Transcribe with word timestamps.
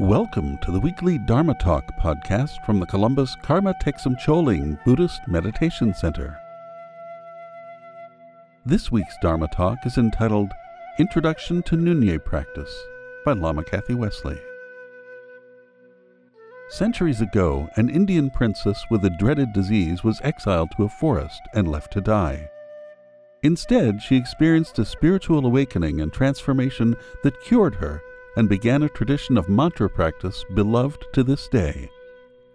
Welcome 0.00 0.58
to 0.58 0.70
the 0.70 0.78
weekly 0.78 1.18
Dharma 1.18 1.54
Talk 1.54 1.84
podcast 1.98 2.64
from 2.64 2.78
the 2.78 2.86
Columbus 2.86 3.34
Karma 3.42 3.74
Thegsum 3.82 4.16
Choling 4.16 4.78
Buddhist 4.84 5.20
Meditation 5.26 5.92
Center. 5.92 6.38
This 8.64 8.92
week's 8.92 9.16
Dharma 9.20 9.48
Talk 9.48 9.78
is 9.86 9.98
entitled 9.98 10.52
Introduction 11.00 11.64
to 11.64 11.76
Nyungne 11.76 12.24
Practice 12.24 12.72
by 13.24 13.32
Lama 13.32 13.64
Kathy 13.64 13.94
Wesley. 13.94 14.38
Centuries 16.68 17.20
ago, 17.20 17.68
an 17.74 17.90
Indian 17.90 18.30
princess 18.30 18.84
with 18.90 19.04
a 19.04 19.10
dreaded 19.10 19.52
disease 19.52 20.04
was 20.04 20.20
exiled 20.22 20.70
to 20.76 20.84
a 20.84 20.88
forest 20.88 21.40
and 21.54 21.66
left 21.66 21.92
to 21.94 22.00
die. 22.00 22.48
Instead, 23.42 24.00
she 24.00 24.14
experienced 24.14 24.78
a 24.78 24.84
spiritual 24.84 25.44
awakening 25.44 26.00
and 26.00 26.12
transformation 26.12 26.94
that 27.24 27.40
cured 27.40 27.74
her 27.74 28.00
and 28.36 28.48
began 28.48 28.82
a 28.82 28.88
tradition 28.88 29.36
of 29.36 29.48
mantra 29.48 29.88
practice 29.88 30.44
beloved 30.54 31.04
to 31.12 31.24
this 31.24 31.48
day. 31.48 31.90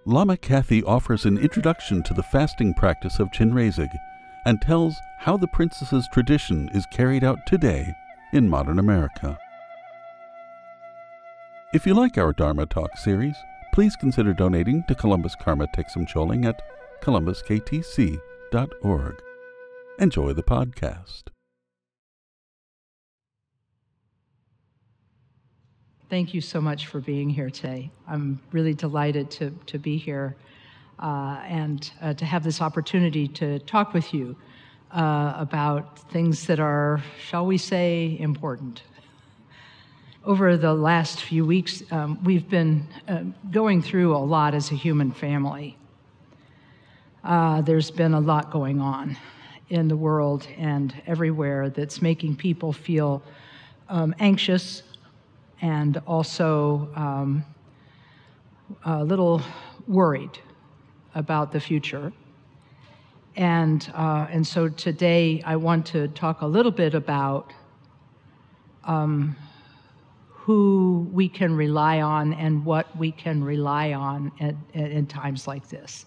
Lama 0.05 0.37
Kathy 0.37 0.83
offers 0.83 1.25
an 1.25 1.37
introduction 1.37 2.03
to 2.03 2.13
the 2.13 2.23
fasting 2.23 2.73
practice 2.73 3.19
of 3.19 3.31
Chenrezig 3.31 3.89
and 4.45 4.61
tells 4.61 4.95
how 5.19 5.37
the 5.37 5.47
princess's 5.47 6.07
tradition 6.11 6.69
is 6.73 6.85
carried 6.91 7.23
out 7.23 7.39
today 7.47 7.93
in 8.33 8.49
modern 8.49 8.79
America. 8.79 9.37
If 11.73 11.87
you 11.87 11.93
like 11.93 12.17
our 12.17 12.33
Dharma 12.33 12.65
Talk 12.65 12.97
series, 12.97 13.35
please 13.73 13.95
consider 13.95 14.33
donating 14.33 14.83
to 14.87 14.95
Columbus 14.95 15.35
Karma 15.35 15.67
Thegsum 15.67 16.07
Choling 16.07 16.45
at 16.45 16.61
columbusktc.org. 17.01 19.21
Enjoy 19.99 20.33
the 20.33 20.43
podcast. 20.43 21.32
Thank 26.13 26.35
you 26.35 26.41
so 26.41 26.61
much 26.61 26.85
for 26.85 26.99
being 26.99 27.27
here 27.27 27.49
today. 27.49 27.89
I'm 28.07 28.39
really 28.51 28.75
delighted 28.75 29.31
to, 29.31 29.49
to 29.65 29.79
be 29.79 29.97
here 29.97 30.35
uh, 30.99 31.41
and 31.43 31.89
uh, 32.03 32.13
to 32.13 32.23
have 32.23 32.43
this 32.43 32.61
opportunity 32.61 33.27
to 33.29 33.57
talk 33.57 33.95
with 33.95 34.13
you 34.13 34.35
uh, 34.91 35.33
about 35.35 36.11
things 36.11 36.45
that 36.45 36.59
are, 36.59 37.01
shall 37.19 37.47
we 37.47 37.57
say, 37.57 38.15
important. 38.19 38.83
Over 40.23 40.55
the 40.55 40.75
last 40.75 41.19
few 41.19 41.47
weeks, 41.47 41.81
um, 41.89 42.23
we've 42.23 42.47
been 42.47 42.85
uh, 43.07 43.23
going 43.49 43.81
through 43.81 44.15
a 44.15 44.19
lot 44.19 44.53
as 44.53 44.69
a 44.69 44.75
human 44.75 45.11
family. 45.11 45.75
Uh, 47.23 47.61
there's 47.61 47.89
been 47.89 48.13
a 48.13 48.21
lot 48.21 48.51
going 48.51 48.79
on 48.79 49.17
in 49.69 49.87
the 49.87 49.97
world 49.97 50.47
and 50.59 50.93
everywhere 51.07 51.71
that's 51.71 52.03
making 52.03 52.35
people 52.35 52.71
feel 52.71 53.23
um, 53.89 54.13
anxious 54.19 54.83
and 55.63 56.01
also 56.05 56.89
um, 56.93 57.43
a 58.83 59.01
little 59.01 59.41
worried 59.87 60.37
about 61.15 61.53
the 61.53 61.59
future. 61.59 62.11
And, 63.37 63.89
uh, 63.95 64.27
and 64.29 64.45
so 64.45 64.67
today 64.67 65.41
I 65.45 65.55
want 65.55 65.85
to 65.87 66.09
talk 66.09 66.41
a 66.41 66.45
little 66.45 66.71
bit 66.71 66.93
about 66.93 67.53
um, 68.83 69.37
who 70.27 71.07
we 71.13 71.29
can 71.29 71.55
rely 71.55 72.01
on 72.01 72.33
and 72.33 72.65
what 72.65 72.95
we 72.97 73.13
can 73.13 73.41
rely 73.41 73.93
on 73.93 74.33
in 74.73 75.07
times 75.07 75.47
like 75.47 75.69
this. 75.69 76.05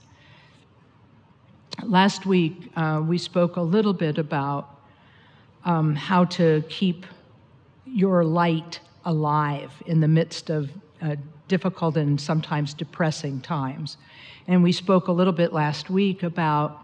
Last 1.82 2.26
week, 2.26 2.70
uh, 2.76 3.02
we 3.02 3.16
spoke 3.16 3.56
a 3.56 3.62
little 3.62 3.94
bit 3.94 4.18
about 4.18 4.68
um, 5.64 5.94
how 5.94 6.26
to 6.26 6.62
keep 6.68 7.06
your 7.86 8.22
light 8.22 8.80
alive 9.06 9.72
in 9.86 10.00
the 10.00 10.08
midst 10.08 10.50
of 10.50 10.70
uh, 11.00 11.16
difficult 11.48 11.96
and 11.96 12.20
sometimes 12.20 12.74
depressing 12.74 13.40
times. 13.40 13.96
And 14.46 14.62
we 14.62 14.72
spoke 14.72 15.08
a 15.08 15.12
little 15.12 15.32
bit 15.32 15.52
last 15.52 15.88
week 15.88 16.22
about, 16.22 16.80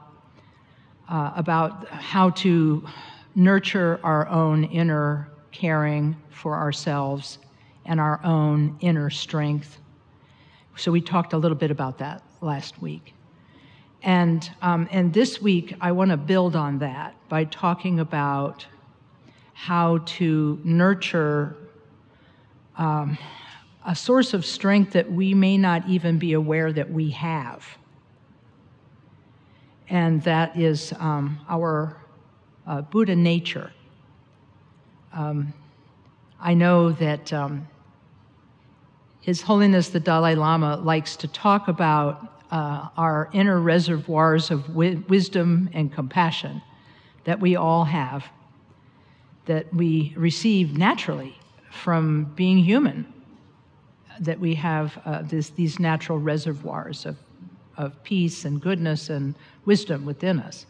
uh, 1.08 1.32
about 1.36 1.88
how 1.88 2.30
to 2.30 2.86
nurture 3.34 4.00
our 4.02 4.28
own 4.28 4.64
inner 4.64 5.28
caring 5.50 6.16
for 6.30 6.54
ourselves 6.54 7.38
and 7.84 8.00
our 8.00 8.20
own 8.24 8.76
inner 8.80 9.10
strength. 9.10 9.78
So 10.76 10.90
we 10.90 11.00
talked 11.00 11.32
a 11.32 11.38
little 11.38 11.56
bit 11.56 11.70
about 11.70 11.98
that 11.98 12.22
last 12.40 12.80
week. 12.80 13.14
And, 14.02 14.48
um, 14.62 14.88
and 14.90 15.12
this 15.12 15.40
week, 15.40 15.74
I 15.80 15.92
want 15.92 16.10
to 16.10 16.16
build 16.16 16.56
on 16.56 16.78
that 16.78 17.14
by 17.28 17.44
talking 17.44 18.00
about 18.00 18.66
how 19.54 19.98
to 19.98 20.60
nurture 20.64 21.56
um, 22.76 23.18
a 23.84 23.94
source 23.94 24.34
of 24.34 24.44
strength 24.46 24.92
that 24.92 25.10
we 25.10 25.34
may 25.34 25.58
not 25.58 25.88
even 25.88 26.18
be 26.18 26.32
aware 26.32 26.72
that 26.72 26.90
we 26.90 27.10
have. 27.10 27.66
And 29.88 30.22
that 30.22 30.56
is 30.56 30.92
um, 30.98 31.40
our 31.48 31.96
uh, 32.66 32.82
Buddha 32.82 33.16
nature. 33.16 33.72
Um, 35.12 35.52
I 36.40 36.54
know 36.54 36.92
that 36.92 37.32
um, 37.32 37.68
His 39.20 39.42
Holiness 39.42 39.90
the 39.90 40.00
Dalai 40.00 40.34
Lama 40.34 40.76
likes 40.76 41.16
to 41.16 41.28
talk 41.28 41.68
about 41.68 42.46
uh, 42.50 42.88
our 42.96 43.30
inner 43.32 43.60
reservoirs 43.60 44.50
of 44.50 44.66
wi- 44.68 45.02
wisdom 45.08 45.68
and 45.72 45.92
compassion 45.92 46.62
that 47.24 47.40
we 47.40 47.56
all 47.56 47.84
have, 47.84 48.26
that 49.46 49.72
we 49.74 50.12
receive 50.16 50.76
naturally 50.76 51.38
from 51.72 52.24
being 52.36 52.58
human 52.58 53.12
that 54.20 54.38
we 54.38 54.54
have 54.54 55.00
uh, 55.04 55.22
this, 55.22 55.50
these 55.50 55.78
natural 55.78 56.18
reservoirs 56.18 57.06
of, 57.06 57.16
of 57.76 58.02
peace 58.04 58.44
and 58.44 58.60
goodness 58.60 59.10
and 59.10 59.34
wisdom 59.64 60.04
within 60.04 60.38
us. 60.38 60.66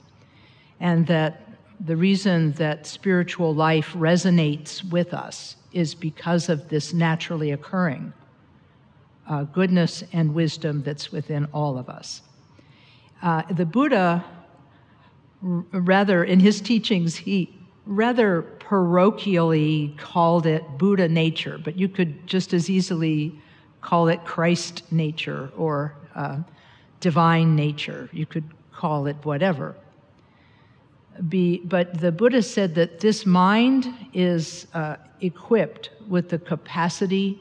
And 0.80 1.06
that 1.08 1.48
the 1.80 1.96
reason 1.96 2.52
that 2.52 2.86
spiritual 2.86 3.54
life 3.54 3.92
resonates 3.94 4.88
with 4.90 5.12
us 5.12 5.56
is 5.72 5.94
because 5.94 6.48
of 6.48 6.68
this 6.68 6.92
naturally 6.92 7.50
occurring 7.50 8.12
uh, 9.28 9.42
goodness 9.44 10.04
and 10.12 10.34
wisdom 10.34 10.82
that's 10.82 11.10
within 11.10 11.46
all 11.52 11.78
of 11.78 11.88
us. 11.88 12.22
Uh, 13.22 13.42
the 13.50 13.64
Buddha, 13.64 14.24
rather, 15.40 16.24
in 16.24 16.40
his 16.40 16.60
teachings, 16.60 17.16
he 17.16 17.61
rather 17.86 18.42
parochially 18.58 19.96
called 19.98 20.46
it 20.46 20.62
Buddha 20.78 21.08
nature, 21.08 21.58
but 21.58 21.76
you 21.78 21.88
could 21.88 22.26
just 22.26 22.54
as 22.54 22.70
easily 22.70 23.40
call 23.80 24.08
it 24.08 24.24
Christ 24.24 24.84
nature 24.92 25.50
or 25.56 25.94
uh, 26.14 26.38
divine 27.00 27.56
nature. 27.56 28.08
You 28.12 28.26
could 28.26 28.44
call 28.72 29.06
it 29.06 29.16
whatever. 29.24 29.74
Be, 31.28 31.58
but 31.58 32.00
the 32.00 32.12
Buddha 32.12 32.42
said 32.42 32.74
that 32.76 33.00
this 33.00 33.26
mind 33.26 33.92
is 34.14 34.66
uh, 34.72 34.96
equipped 35.20 35.90
with 36.08 36.30
the 36.30 36.38
capacity 36.38 37.40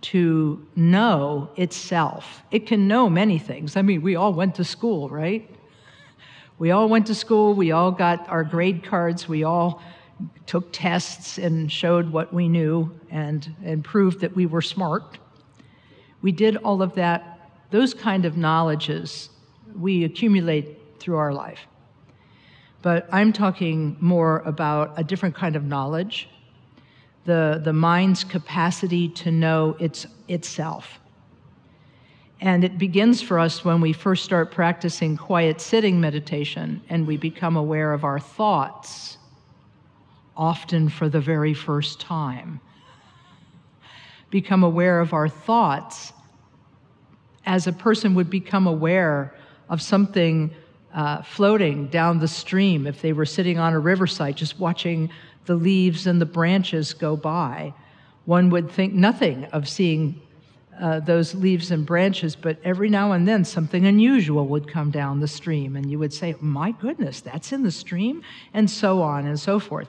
to 0.00 0.64
know 0.76 1.50
itself. 1.56 2.42
It 2.50 2.66
can 2.66 2.86
know 2.86 3.10
many 3.10 3.38
things. 3.38 3.76
I 3.76 3.82
mean, 3.82 4.02
we 4.02 4.14
all 4.14 4.32
went 4.32 4.54
to 4.56 4.64
school, 4.64 5.08
right? 5.08 5.48
We 6.58 6.72
all 6.72 6.88
went 6.88 7.06
to 7.06 7.14
school, 7.14 7.54
we 7.54 7.70
all 7.70 7.92
got 7.92 8.28
our 8.28 8.42
grade 8.42 8.84
cards, 8.84 9.28
we 9.28 9.44
all 9.44 9.80
took 10.46 10.72
tests 10.72 11.38
and 11.38 11.70
showed 11.70 12.10
what 12.10 12.34
we 12.34 12.48
knew 12.48 12.98
and, 13.10 13.54
and 13.64 13.84
proved 13.84 14.20
that 14.20 14.34
we 14.34 14.46
were 14.46 14.62
smart. 14.62 15.18
We 16.20 16.32
did 16.32 16.56
all 16.56 16.82
of 16.82 16.96
that, 16.96 17.50
those 17.70 17.94
kind 17.94 18.24
of 18.24 18.36
knowledges 18.36 19.30
we 19.76 20.02
accumulate 20.02 20.98
through 20.98 21.16
our 21.16 21.32
life. 21.32 21.60
But 22.82 23.08
I'm 23.12 23.32
talking 23.32 23.96
more 24.00 24.40
about 24.40 24.94
a 24.96 25.04
different 25.04 25.34
kind 25.34 25.56
of 25.56 25.64
knowledge 25.64 26.28
the, 27.24 27.60
the 27.62 27.74
mind's 27.74 28.24
capacity 28.24 29.06
to 29.10 29.30
know 29.30 29.76
its, 29.78 30.06
itself. 30.28 30.98
And 32.40 32.62
it 32.62 32.78
begins 32.78 33.20
for 33.20 33.38
us 33.38 33.64
when 33.64 33.80
we 33.80 33.92
first 33.92 34.24
start 34.24 34.52
practicing 34.52 35.16
quiet 35.16 35.60
sitting 35.60 36.00
meditation 36.00 36.82
and 36.88 37.06
we 37.06 37.16
become 37.16 37.56
aware 37.56 37.92
of 37.92 38.04
our 38.04 38.20
thoughts, 38.20 39.18
often 40.36 40.88
for 40.88 41.08
the 41.08 41.20
very 41.20 41.52
first 41.52 42.00
time. 42.00 42.60
Become 44.30 44.62
aware 44.62 45.00
of 45.00 45.12
our 45.12 45.28
thoughts 45.28 46.12
as 47.44 47.66
a 47.66 47.72
person 47.72 48.14
would 48.14 48.30
become 48.30 48.66
aware 48.66 49.34
of 49.68 49.82
something 49.82 50.54
uh, 50.94 51.22
floating 51.22 51.88
down 51.88 52.18
the 52.18 52.28
stream 52.28 52.86
if 52.86 53.02
they 53.02 53.12
were 53.12 53.26
sitting 53.26 53.58
on 53.58 53.72
a 53.72 53.78
riverside 53.78 54.36
just 54.36 54.58
watching 54.60 55.10
the 55.46 55.54
leaves 55.54 56.06
and 56.06 56.20
the 56.20 56.26
branches 56.26 56.94
go 56.94 57.16
by. 57.16 57.74
One 58.26 58.50
would 58.50 58.70
think 58.70 58.92
nothing 58.92 59.44
of 59.46 59.68
seeing 59.68 60.20
uh, 60.80 61.00
those 61.00 61.34
leaves 61.34 61.70
and 61.70 61.84
branches, 61.84 62.36
but 62.36 62.58
every 62.64 62.88
now 62.88 63.12
and 63.12 63.26
then 63.26 63.44
something 63.44 63.86
unusual 63.86 64.46
would 64.46 64.68
come 64.68 64.90
down 64.90 65.20
the 65.20 65.28
stream, 65.28 65.76
and 65.76 65.90
you 65.90 65.98
would 65.98 66.12
say, 66.12 66.34
My 66.40 66.72
goodness, 66.72 67.20
that's 67.20 67.52
in 67.52 67.62
the 67.62 67.70
stream, 67.70 68.22
and 68.54 68.70
so 68.70 69.02
on 69.02 69.26
and 69.26 69.38
so 69.38 69.58
forth. 69.58 69.88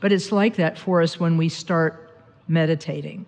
But 0.00 0.12
it's 0.12 0.30
like 0.32 0.56
that 0.56 0.78
for 0.78 1.02
us 1.02 1.18
when 1.18 1.36
we 1.36 1.48
start 1.48 2.04
meditating. 2.46 3.26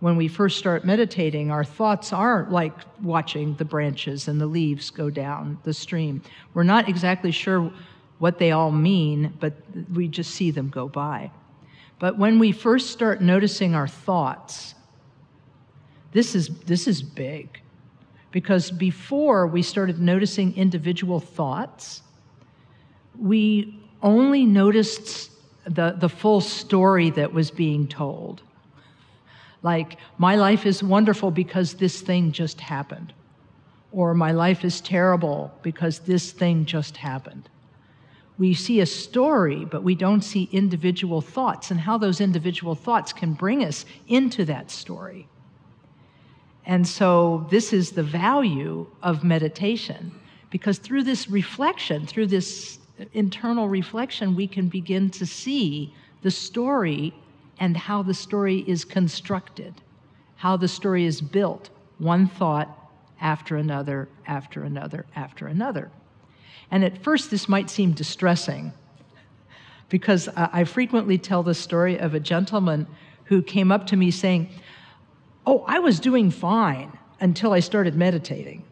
when 0.00 0.16
we 0.16 0.26
first 0.26 0.58
start 0.58 0.84
meditating, 0.84 1.52
our 1.52 1.62
thoughts 1.62 2.12
are 2.12 2.48
like 2.50 2.72
watching 3.00 3.54
the 3.54 3.64
branches 3.64 4.26
and 4.26 4.40
the 4.40 4.46
leaves 4.46 4.90
go 4.90 5.08
down 5.08 5.56
the 5.62 5.72
stream. 5.72 6.20
We're 6.54 6.64
not 6.64 6.88
exactly 6.88 7.30
sure 7.30 7.72
what 8.18 8.38
they 8.38 8.50
all 8.50 8.72
mean, 8.72 9.32
but 9.38 9.52
we 9.92 10.08
just 10.08 10.32
see 10.32 10.50
them 10.50 10.70
go 10.70 10.88
by. 10.88 11.30
But 12.00 12.18
when 12.18 12.40
we 12.40 12.50
first 12.50 12.90
start 12.90 13.20
noticing 13.20 13.76
our 13.76 13.86
thoughts, 13.86 14.74
this 16.12 16.34
is, 16.34 16.48
this 16.66 16.86
is 16.86 17.02
big. 17.02 17.60
Because 18.30 18.70
before 18.70 19.46
we 19.46 19.62
started 19.62 20.00
noticing 20.00 20.56
individual 20.56 21.20
thoughts, 21.20 22.02
we 23.18 23.78
only 24.02 24.46
noticed 24.46 25.30
the, 25.64 25.94
the 25.98 26.08
full 26.08 26.40
story 26.40 27.10
that 27.10 27.32
was 27.32 27.50
being 27.50 27.86
told. 27.86 28.42
Like, 29.62 29.98
my 30.18 30.36
life 30.36 30.66
is 30.66 30.82
wonderful 30.82 31.30
because 31.30 31.74
this 31.74 32.00
thing 32.00 32.32
just 32.32 32.60
happened. 32.60 33.12
Or 33.92 34.14
my 34.14 34.32
life 34.32 34.64
is 34.64 34.80
terrible 34.80 35.52
because 35.62 36.00
this 36.00 36.32
thing 36.32 36.64
just 36.64 36.96
happened. 36.96 37.48
We 38.38 38.54
see 38.54 38.80
a 38.80 38.86
story, 38.86 39.64
but 39.64 39.82
we 39.82 39.94
don't 39.94 40.22
see 40.22 40.48
individual 40.50 41.20
thoughts 41.20 41.70
and 41.70 41.78
how 41.78 41.98
those 41.98 42.20
individual 42.20 42.74
thoughts 42.74 43.12
can 43.12 43.34
bring 43.34 43.62
us 43.62 43.84
into 44.08 44.44
that 44.46 44.70
story. 44.70 45.28
And 46.64 46.86
so, 46.86 47.46
this 47.50 47.72
is 47.72 47.92
the 47.92 48.02
value 48.02 48.86
of 49.02 49.24
meditation 49.24 50.12
because 50.50 50.78
through 50.78 51.02
this 51.02 51.28
reflection, 51.28 52.06
through 52.06 52.28
this 52.28 52.78
internal 53.12 53.68
reflection, 53.68 54.36
we 54.36 54.46
can 54.46 54.68
begin 54.68 55.10
to 55.10 55.26
see 55.26 55.92
the 56.22 56.30
story 56.30 57.12
and 57.58 57.76
how 57.76 58.02
the 58.02 58.14
story 58.14 58.64
is 58.66 58.84
constructed, 58.84 59.74
how 60.36 60.56
the 60.56 60.68
story 60.68 61.04
is 61.04 61.20
built, 61.20 61.70
one 61.98 62.28
thought 62.28 62.90
after 63.20 63.56
another, 63.56 64.08
after 64.26 64.62
another, 64.62 65.06
after 65.16 65.46
another. 65.46 65.90
And 66.70 66.84
at 66.84 67.02
first, 67.02 67.30
this 67.30 67.48
might 67.48 67.70
seem 67.70 67.92
distressing 67.92 68.72
because 69.88 70.28
I 70.36 70.64
frequently 70.64 71.18
tell 71.18 71.42
the 71.42 71.54
story 71.54 71.98
of 71.98 72.14
a 72.14 72.20
gentleman 72.20 72.86
who 73.24 73.42
came 73.42 73.70
up 73.70 73.86
to 73.88 73.96
me 73.96 74.10
saying, 74.10 74.48
Oh, 75.46 75.64
I 75.66 75.80
was 75.80 76.00
doing 76.00 76.30
fine 76.30 76.96
until 77.20 77.52
I 77.52 77.60
started 77.60 77.94
meditating. 77.94 78.64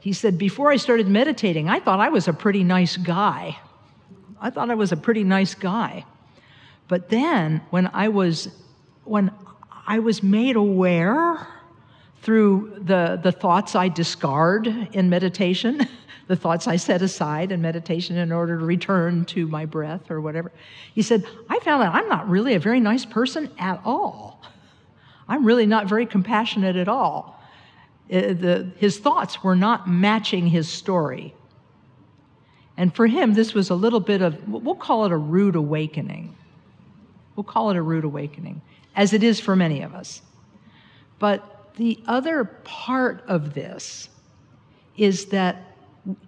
He 0.00 0.12
said, 0.12 0.38
Before 0.38 0.70
I 0.70 0.76
started 0.76 1.08
meditating, 1.08 1.68
I 1.68 1.80
thought 1.80 2.00
I 2.00 2.08
was 2.08 2.28
a 2.28 2.32
pretty 2.32 2.64
nice 2.64 2.96
guy. 2.96 3.58
I 4.40 4.50
thought 4.50 4.70
I 4.70 4.74
was 4.74 4.92
a 4.92 4.96
pretty 4.96 5.24
nice 5.24 5.54
guy. 5.54 6.04
But 6.88 7.08
then 7.10 7.62
when 7.70 7.88
I 7.92 8.08
was 8.08 8.48
when 9.04 9.30
I 9.86 9.98
was 9.98 10.22
made 10.22 10.56
aware 10.56 11.46
through 12.22 12.80
the, 12.82 13.18
the 13.20 13.32
thoughts 13.32 13.74
I 13.74 13.88
discard 13.88 14.66
in 14.66 15.10
meditation, 15.10 15.88
the 16.28 16.36
thoughts 16.36 16.68
I 16.68 16.76
set 16.76 17.02
aside 17.02 17.50
in 17.50 17.60
meditation 17.60 18.16
in 18.16 18.30
order 18.30 18.58
to 18.58 18.64
return 18.64 19.24
to 19.26 19.46
my 19.48 19.66
breath 19.66 20.10
or 20.10 20.20
whatever. 20.20 20.52
He 20.94 21.02
said, 21.02 21.26
I 21.48 21.58
found 21.60 21.82
that 21.82 21.94
I'm 21.94 22.08
not 22.08 22.28
really 22.28 22.54
a 22.54 22.60
very 22.60 22.78
nice 22.78 23.04
person 23.04 23.50
at 23.58 23.80
all. 23.84 24.42
I'm 25.30 25.46
really 25.46 25.64
not 25.64 25.86
very 25.86 26.06
compassionate 26.06 26.74
at 26.74 26.88
all. 26.88 27.40
Uh, 28.12 28.34
the, 28.34 28.70
his 28.76 28.98
thoughts 28.98 29.44
were 29.44 29.54
not 29.54 29.88
matching 29.88 30.48
his 30.48 30.68
story. 30.68 31.32
And 32.76 32.94
for 32.94 33.06
him, 33.06 33.34
this 33.34 33.54
was 33.54 33.70
a 33.70 33.74
little 33.74 34.00
bit 34.00 34.22
of, 34.22 34.48
we'll 34.48 34.74
call 34.74 35.04
it 35.04 35.12
a 35.12 35.16
rude 35.16 35.54
awakening. 35.54 36.36
We'll 37.36 37.44
call 37.44 37.70
it 37.70 37.76
a 37.76 37.82
rude 37.82 38.04
awakening, 38.04 38.60
as 38.96 39.12
it 39.12 39.22
is 39.22 39.38
for 39.38 39.54
many 39.54 39.82
of 39.82 39.94
us. 39.94 40.20
But 41.20 41.74
the 41.76 42.00
other 42.06 42.44
part 42.44 43.22
of 43.28 43.54
this 43.54 44.08
is 44.96 45.26
that 45.26 45.62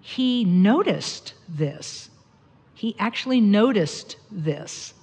he 0.01 0.45
noticed 0.45 1.35
this. 1.49 2.09
He 2.75 2.95
actually 3.01 3.41
noticed 3.41 4.17
this. 4.31 4.95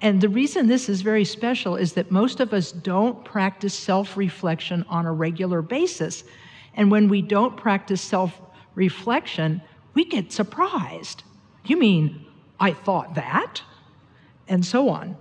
And 0.00 0.20
the 0.20 0.28
reason 0.28 0.66
this 0.66 0.88
is 0.88 1.00
very 1.00 1.24
special 1.24 1.76
is 1.76 1.94
that 1.94 2.10
most 2.10 2.40
of 2.40 2.52
us 2.52 2.72
don't 2.72 3.24
practice 3.24 3.74
self 3.74 4.16
reflection 4.16 4.84
on 4.88 5.06
a 5.06 5.12
regular 5.12 5.62
basis. 5.62 6.24
And 6.74 6.90
when 6.90 7.08
we 7.08 7.22
don't 7.22 7.56
practice 7.56 8.02
self 8.02 8.40
reflection, 8.74 9.62
we 9.94 10.04
get 10.04 10.32
surprised. 10.32 11.22
You 11.64 11.78
mean, 11.78 12.26
I 12.60 12.72
thought 12.72 13.14
that? 13.14 13.62
And 14.48 14.64
so 14.64 14.88
on. 14.90 15.16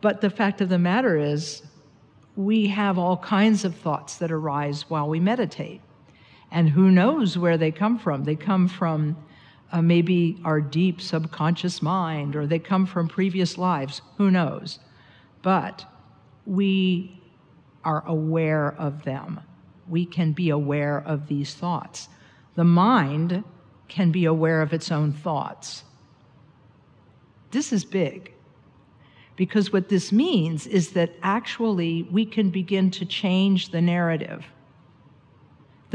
But 0.00 0.20
the 0.20 0.30
fact 0.30 0.60
of 0.60 0.68
the 0.68 0.78
matter 0.78 1.16
is, 1.16 1.62
we 2.36 2.68
have 2.68 2.98
all 2.98 3.16
kinds 3.16 3.64
of 3.64 3.74
thoughts 3.74 4.16
that 4.16 4.30
arise 4.30 4.88
while 4.88 5.08
we 5.08 5.18
meditate. 5.18 5.80
And 6.50 6.68
who 6.68 6.90
knows 6.90 7.36
where 7.36 7.58
they 7.58 7.72
come 7.72 7.98
from? 7.98 8.24
They 8.24 8.36
come 8.36 8.68
from 8.68 9.16
uh, 9.72 9.82
maybe 9.82 10.38
our 10.44 10.60
deep 10.60 11.00
subconscious 11.00 11.82
mind, 11.82 12.36
or 12.36 12.46
they 12.46 12.58
come 12.58 12.86
from 12.86 13.08
previous 13.08 13.58
lives, 13.58 14.00
who 14.16 14.30
knows? 14.30 14.78
But 15.42 15.84
we 16.44 17.20
are 17.84 18.04
aware 18.06 18.74
of 18.78 19.04
them. 19.04 19.40
We 19.88 20.06
can 20.06 20.32
be 20.32 20.50
aware 20.50 20.98
of 20.98 21.28
these 21.28 21.54
thoughts. 21.54 22.08
The 22.54 22.64
mind 22.64 23.44
can 23.88 24.10
be 24.10 24.24
aware 24.24 24.62
of 24.62 24.72
its 24.72 24.90
own 24.90 25.12
thoughts. 25.12 25.84
This 27.50 27.72
is 27.72 27.84
big. 27.84 28.32
Because 29.36 29.72
what 29.72 29.88
this 29.88 30.12
means 30.12 30.66
is 30.66 30.92
that 30.92 31.12
actually 31.22 32.04
we 32.04 32.24
can 32.24 32.50
begin 32.50 32.90
to 32.92 33.04
change 33.04 33.70
the 33.70 33.80
narrative. 33.80 34.44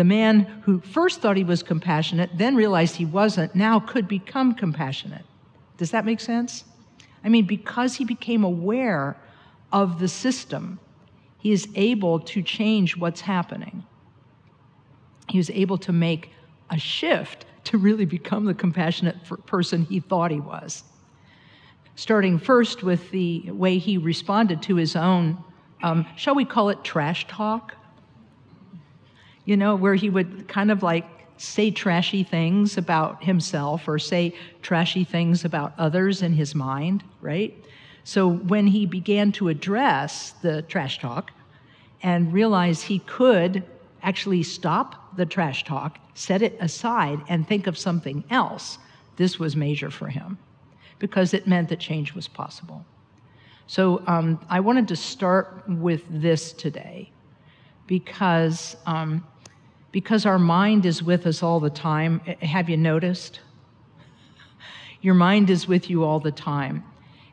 The 0.02 0.06
man 0.06 0.64
who 0.64 0.80
first 0.80 1.22
thought 1.22 1.38
he 1.38 1.44
was 1.44 1.62
compassionate, 1.62 2.32
then 2.36 2.56
realized 2.56 2.96
he 2.96 3.06
wasn't, 3.06 3.54
now 3.54 3.80
could 3.80 4.08
become 4.08 4.56
compassionate. 4.56 5.24
Does 5.78 5.92
that 5.92 6.06
make 6.06 6.20
sense? 6.20 6.66
I 7.24 7.30
mean, 7.30 7.46
because 7.46 7.98
he 7.98 8.04
became 8.04 8.44
aware 8.44 9.16
of 9.72 10.00
the 10.00 10.08
system, 10.08 10.80
he 11.38 11.52
is 11.52 11.68
able 11.76 12.20
to 12.20 12.42
change 12.42 12.98
what's 12.98 13.22
happening. 13.22 13.84
He 15.30 15.38
was 15.38 15.52
able 15.52 15.78
to 15.78 15.92
make 15.92 16.32
a 16.72 16.80
shift 16.80 17.46
to 17.66 17.78
really 17.78 18.06
become 18.06 18.46
the 18.46 18.56
compassionate 18.56 19.18
person 19.46 19.84
he 19.84 20.00
thought 20.00 20.32
he 20.32 20.40
was. 20.40 20.84
Starting 21.94 22.40
first 22.40 22.82
with 22.82 23.12
the 23.12 23.52
way 23.52 23.78
he 23.78 24.00
responded 24.00 24.64
to 24.64 24.78
his 24.78 24.96
own, 24.96 25.38
um, 25.84 26.08
shall 26.16 26.34
we 26.34 26.44
call 26.44 26.70
it 26.70 26.84
trash 26.84 27.28
talk? 27.28 27.76
You 29.52 29.58
know, 29.58 29.76
where 29.76 29.96
he 29.96 30.10
would 30.10 30.48
kind 30.48 30.72
of 30.72 30.82
like 30.82 31.06
say 31.36 31.72
trashy 31.72 32.24
things 32.24 32.78
about 32.78 33.22
himself 33.22 33.86
or 33.86 34.00
say 34.00 34.34
trashy 34.62 35.04
things 35.04 35.44
about 35.44 35.74
others 35.78 36.22
in 36.22 36.32
his 36.32 36.56
mind, 36.56 37.04
right? 37.20 37.54
So 38.06 38.30
when 38.32 38.68
he 38.68 38.86
began 38.86 39.34
to 39.34 39.50
address 39.50 40.32
the 40.42 40.62
trash 40.62 41.00
talk 41.00 41.32
and 42.02 42.32
realize 42.32 42.84
he 42.84 43.00
could 43.00 43.66
actually 44.02 44.42
stop 44.44 45.18
the 45.18 45.26
trash 45.26 45.66
talk, 45.66 46.00
set 46.14 46.42
it 46.42 46.56
aside, 46.62 47.20
and 47.28 47.46
think 47.46 47.68
of 47.68 47.78
something 47.78 48.24
else, 48.30 48.78
this 49.18 49.38
was 49.38 49.58
major 49.58 49.92
for 49.92 50.08
him 50.08 50.38
because 50.98 51.34
it 51.34 51.46
meant 51.46 51.68
that 51.68 51.82
change 51.82 52.14
was 52.14 52.30
possible. 52.30 52.86
So 53.68 54.02
um, 54.08 54.40
I 54.50 54.62
wanted 54.62 54.88
to 54.88 54.96
start 54.96 55.64
with 55.68 56.04
this 56.10 56.54
today 56.54 57.12
because 57.86 58.78
um, 58.86 59.26
because 59.92 60.26
our 60.26 60.40
mind 60.40 60.86
is 60.86 61.04
with 61.04 61.28
us 61.28 61.44
all 61.44 61.60
the 61.60 61.70
time. 61.70 62.20
Have 62.42 62.70
you 62.70 62.78
noticed? 62.78 63.40
Your 65.02 65.16
mind 65.16 65.50
is 65.50 65.68
with 65.68 65.90
you 65.90 66.04
all 66.04 66.20
the 66.20 66.32
time. 66.32 66.84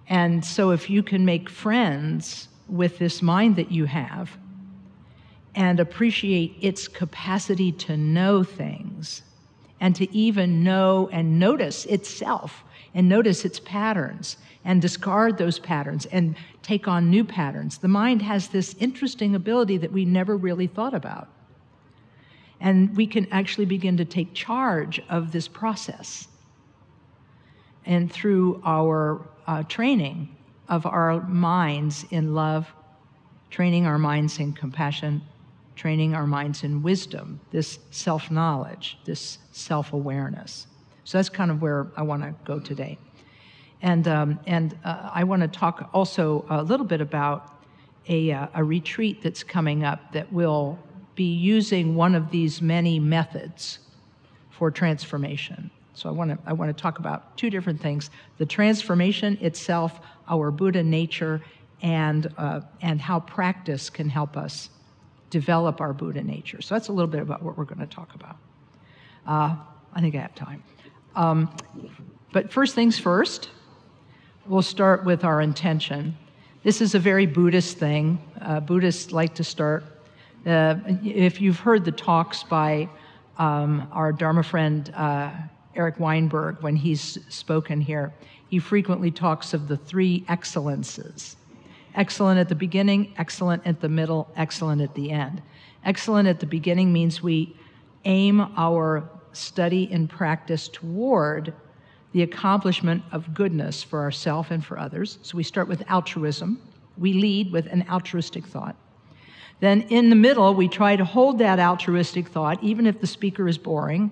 And 0.09 0.45
so, 0.45 0.71
if 0.71 0.89
you 0.89 1.03
can 1.03 1.25
make 1.25 1.51
friends 1.51 2.49
with 2.67 2.99
this 2.99 3.21
mind 3.21 3.57
that 3.57 3.71
you 3.71 3.85
have 3.85 4.37
and 5.55 5.81
appreciate 5.81 6.57
its 6.61 6.89
capacity 6.89 7.73
to 7.73 7.97
know 7.97 8.43
things 8.43 9.23
and 9.81 9.95
to 9.97 10.13
even 10.15 10.65
know 10.65 11.09
and 11.13 11.39
notice 11.39 11.85
itself 11.87 12.65
and 12.95 13.09
notice 13.09 13.45
its 13.45 13.61
patterns 13.61 14.39
and 14.65 14.83
discard 14.83 15.39
those 15.39 15.59
patterns 15.59 16.07
and 16.07 16.37
take 16.63 16.89
on 16.89 17.11
new 17.11 17.25
patterns, 17.25 17.79
the 17.79 17.89
mind 17.89 18.23
has 18.23 18.49
this 18.49 18.75
interesting 18.81 19.35
ability 19.35 19.77
that 19.77 19.93
we 19.93 20.05
never 20.05 20.37
really 20.37 20.67
thought 20.67 20.95
about. 20.95 21.29
And 22.61 22.97
we 22.97 23.07
can 23.07 23.27
actually 23.31 23.67
begin 23.67 23.97
to 23.99 24.05
take 24.05 24.35
charge 24.35 25.01
of 25.09 25.33
this 25.33 25.47
process. 25.47 26.29
And 27.87 28.11
through 28.11 28.61
our 28.65 29.27
uh, 29.47 29.63
training 29.63 30.37
of 30.69 30.85
our 30.85 31.21
minds 31.23 32.05
in 32.11 32.35
love, 32.35 32.73
training 33.51 33.87
our 33.87 33.99
minds 33.99 34.39
in 34.39 34.53
compassion, 34.53 35.23
training 35.77 36.15
our 36.15 36.27
minds 36.27 36.65
in 36.65 36.83
wisdom, 36.83 37.41
this 37.51 37.79
self 37.91 38.31
knowledge, 38.31 38.99
this 39.05 39.39
self 39.53 39.93
awareness. 39.93 40.67
So 41.05 41.17
that's 41.17 41.31
kind 41.31 41.51
of 41.51 41.63
where 41.63 41.87
I 41.97 42.03
want 42.03 42.23
to 42.23 42.35
go 42.45 42.59
today. 42.59 42.99
And, 43.81 44.07
um, 44.09 44.41
and 44.47 44.77
uh, 44.85 45.11
I 45.15 45.25
want 45.25 45.43
to 45.43 45.49
talk 45.49 45.89
also 45.95 46.45
a 46.51 46.63
little 46.63 46.85
bit 46.85 47.01
about 47.01 47.55
a, 48.09 48.33
uh, 48.33 48.49
a 48.55 48.65
retreat 48.65 49.23
that's 49.23 49.43
coming 49.43 49.85
up 49.85 50.13
that 50.13 50.33
will 50.33 50.79
be 51.19 51.25
using 51.25 51.97
one 51.97 52.15
of 52.15 52.31
these 52.31 52.63
many 52.63 53.01
methods 53.01 53.81
for 54.51 54.71
transformation. 54.71 55.69
So 55.95 56.09
I 56.09 56.13
want 56.13 56.31
to 56.31 56.39
I 56.47 56.53
want 56.53 56.75
to 56.75 56.81
talk 56.81 57.01
about 57.01 57.37
two 57.37 57.51
different 57.51 57.81
things: 57.81 58.11
the 58.39 58.47
transformation 58.47 59.37
itself, 59.41 60.01
our 60.29 60.53
Buddha 60.53 60.85
nature, 60.85 61.43
and 61.83 62.33
uh, 62.39 62.61
and 62.83 63.01
how 63.01 63.19
practice 63.19 63.91
can 63.91 64.09
help 64.09 64.37
us 64.37 64.71
develop 65.31 65.81
our 65.81 65.93
Buddha 65.93 66.23
nature. 66.23 66.63
So 66.63 66.77
that's 66.77 66.87
a 66.87 66.93
little 66.93 67.11
bit 67.11 67.21
about 67.21 67.43
what 67.43 67.59
we're 67.59 67.65
going 67.65 67.81
to 67.81 67.95
talk 67.95 68.15
about. 68.15 68.37
Uh, 69.27 69.57
I 69.93 70.01
think 70.01 70.15
I 70.15 70.21
have 70.21 70.37
time. 70.37 70.63
Um, 71.17 71.51
but 72.33 72.53
first 72.53 72.77
things 72.77 72.97
first, 72.97 73.51
we'll 74.47 74.63
start 74.63 75.05
with 75.05 75.25
our 75.25 75.41
intention. 75.41 76.17
This 76.63 76.81
is 76.81 76.95
a 76.95 77.01
very 77.01 77.27
Buddhist 77.27 77.77
thing. 77.77 78.23
Uh, 78.41 78.61
Buddhists 78.61 79.11
like 79.11 79.35
to 79.35 79.45
start. 79.45 79.98
Uh, 80.49 80.77
if 81.05 81.43
you've 81.43 81.61
heard 81.61 81.85
the 81.85 81.93
talks 81.93 82.43
by 82.43 82.89
um, 83.37 83.87
our 83.93 84.13
Dharma 84.13 84.43
friend 84.43 84.91
uh, 84.95 85.31
Eric 85.77 86.01
Weinberg 86.01 86.63
when 86.63 86.75
he's 86.75 87.19
spoken 87.29 87.83
here, 87.83 88.15
he 88.49 88.59
frequently 88.59 89.11
talks 89.11 89.53
of 89.53 89.69
the 89.69 89.77
three 89.77 90.25
excellences 90.29 91.37
excellent 91.95 92.39
at 92.39 92.49
the 92.49 92.55
beginning, 92.55 93.13
excellent 93.19 93.67
at 93.67 93.81
the 93.81 93.89
middle, 93.89 94.31
excellent 94.37 94.81
at 94.81 94.95
the 94.95 95.11
end. 95.11 95.43
Excellent 95.85 96.29
at 96.29 96.39
the 96.41 96.47
beginning 96.47 96.93
means 96.93 97.23
we 97.23 97.55
aim 98.05 98.41
our 98.57 99.09
study 99.33 99.89
and 99.91 100.09
practice 100.09 100.69
toward 100.69 101.53
the 102.13 102.23
accomplishment 102.23 103.03
of 103.13 103.35
goodness 103.35 103.83
for 103.83 104.01
ourselves 104.01 104.51
and 104.51 104.65
for 104.65 104.79
others. 104.79 105.19
So 105.23 105.37
we 105.37 105.43
start 105.43 105.69
with 105.69 105.83
altruism. 105.91 106.63
We 106.97 107.13
lead 107.13 107.53
with 107.53 107.67
an 107.67 107.85
altruistic 107.91 108.47
thought. 108.47 108.77
Then 109.61 109.83
in 109.83 110.11
the 110.11 110.17
middle, 110.17 110.55
we 110.55 110.69
try 110.69 110.97
to 110.97 111.05
hold 111.05 111.39
that 111.39 111.59
altruistic 111.59 112.29
thought, 112.29 112.63
even 112.63 112.87
if 112.87 113.01
the 113.01 113.07
speaker 113.07 113.49
is 113.49 113.59
boring, 113.59 114.11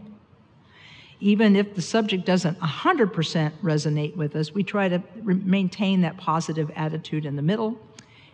even 1.20 1.56
if 1.56 1.74
the 1.74 1.82
subject 1.82 2.26
doesn't 2.26 2.58
100% 2.58 3.52
resonate 3.62 4.16
with 4.16 4.36
us, 4.36 4.52
we 4.52 4.62
try 4.62 4.88
to 4.88 5.02
maintain 5.22 6.02
that 6.02 6.16
positive 6.16 6.70
attitude 6.76 7.24
in 7.24 7.36
the 7.36 7.42
middle. 7.42 7.78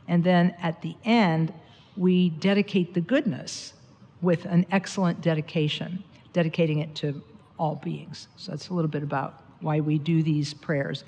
And 0.08 0.24
then 0.24 0.54
at 0.62 0.82
the 0.82 0.96
end, 1.04 1.52
we 1.96 2.30
dedicate 2.30 2.94
the 2.94 3.00
goodness 3.00 3.74
with 4.20 4.46
an 4.46 4.66
excellent 4.70 5.20
dedication, 5.20 6.02
dedicating 6.32 6.78
it 6.78 6.94
to 6.96 7.22
all 7.58 7.76
beings. 7.76 8.28
So 8.36 8.52
that's 8.52 8.70
a 8.70 8.74
little 8.74 8.90
bit 8.90 9.02
about 9.02 9.42
why 9.60 9.80
we 9.80 9.98
do 9.98 10.22
these 10.22 10.54
prayers. 10.54 11.04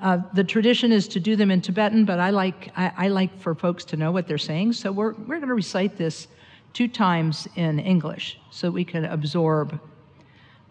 Uh, 0.00 0.18
the 0.32 0.44
tradition 0.44 0.92
is 0.92 1.08
to 1.08 1.18
do 1.18 1.34
them 1.34 1.50
in 1.50 1.60
Tibetan, 1.60 2.04
but 2.04 2.20
I 2.20 2.30
like, 2.30 2.70
I, 2.76 2.92
I 2.96 3.08
like 3.08 3.36
for 3.40 3.54
folks 3.54 3.84
to 3.86 3.96
know 3.96 4.12
what 4.12 4.28
they're 4.28 4.38
saying. 4.38 4.74
So 4.74 4.92
we're, 4.92 5.12
we're 5.12 5.38
going 5.38 5.48
to 5.48 5.54
recite 5.54 5.96
this 5.96 6.28
two 6.72 6.86
times 6.86 7.48
in 7.56 7.80
English 7.80 8.38
so 8.50 8.70
we 8.70 8.84
can 8.84 9.04
absorb 9.06 9.80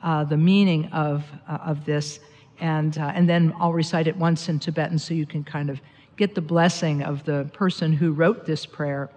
uh, 0.02 0.24
the 0.24 0.38
meaning 0.38 0.86
of, 0.94 1.26
uh, 1.50 1.58
of 1.66 1.84
this. 1.86 2.20
And, 2.60 2.98
uh, 2.98 3.12
and 3.14 3.28
then 3.28 3.54
I'll 3.60 3.74
recite 3.74 4.08
it 4.08 4.16
once 4.16 4.48
in 4.48 4.60
Tibetan 4.60 4.98
so 4.98 5.14
you 5.14 5.26
can 5.26 5.44
kind 5.44 5.70
of 5.70 5.82
get 6.16 6.34
the 6.34 6.42
blessing 6.42 7.04
of 7.04 7.26
the 7.26 7.50
person 7.54 7.92
who 7.92 8.12
wrote 8.12 8.46
this 8.46 8.66
prayer 8.66 9.10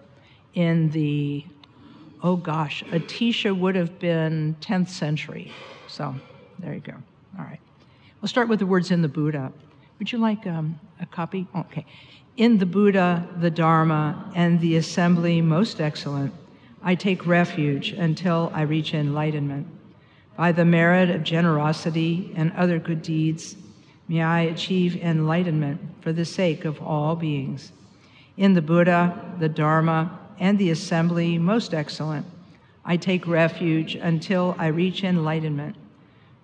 in 0.55 0.91
the, 0.91 1.45
oh 2.23 2.37
gosh, 2.37 2.83
Atisha 2.91 3.57
would 3.57 3.77
have 3.77 3.99
been 4.01 4.57
10th 4.61 4.89
century. 4.89 5.53
So 5.87 6.15
there 6.59 6.75
you 6.75 6.81
go. 6.81 6.95
All 7.39 7.45
right. 7.45 7.61
We'll 8.21 8.29
start 8.29 8.49
with 8.49 8.59
the 8.59 8.67
words 8.67 8.91
in 8.91 9.01
the 9.01 9.09
Buddha. 9.09 9.53
Would 10.01 10.13
you 10.13 10.19
like 10.19 10.47
um, 10.47 10.81
a 10.99 11.05
copy? 11.05 11.47
Okay. 11.55 11.85
In 12.39 12.57
the 12.57 12.65
Buddha, 12.65 13.29
the 13.39 13.51
Dharma, 13.51 14.33
and 14.35 14.59
the 14.59 14.77
assembly 14.77 15.43
most 15.43 15.79
excellent, 15.79 16.33
I 16.83 16.95
take 16.95 17.27
refuge 17.27 17.91
until 17.91 18.51
I 18.55 18.63
reach 18.63 18.95
enlightenment. 18.95 19.67
By 20.39 20.53
the 20.53 20.65
merit 20.65 21.11
of 21.11 21.23
generosity 21.23 22.33
and 22.35 22.51
other 22.53 22.79
good 22.79 23.03
deeds, 23.03 23.57
may 24.09 24.23
I 24.23 24.41
achieve 24.41 24.97
enlightenment 24.97 25.83
for 26.01 26.15
the 26.15 26.25
sake 26.25 26.65
of 26.65 26.81
all 26.81 27.15
beings. 27.15 27.71
In 28.39 28.55
the 28.55 28.63
Buddha, 28.63 29.35
the 29.39 29.51
Dharma, 29.51 30.19
and 30.39 30.59
the 30.59 30.71
assembly 30.71 31.37
most 31.37 31.75
excellent, 31.75 32.25
I 32.87 32.97
take 32.97 33.27
refuge 33.27 33.97
until 33.97 34.57
I 34.59 34.69
reach 34.69 35.05
enlightenment. 35.05 35.77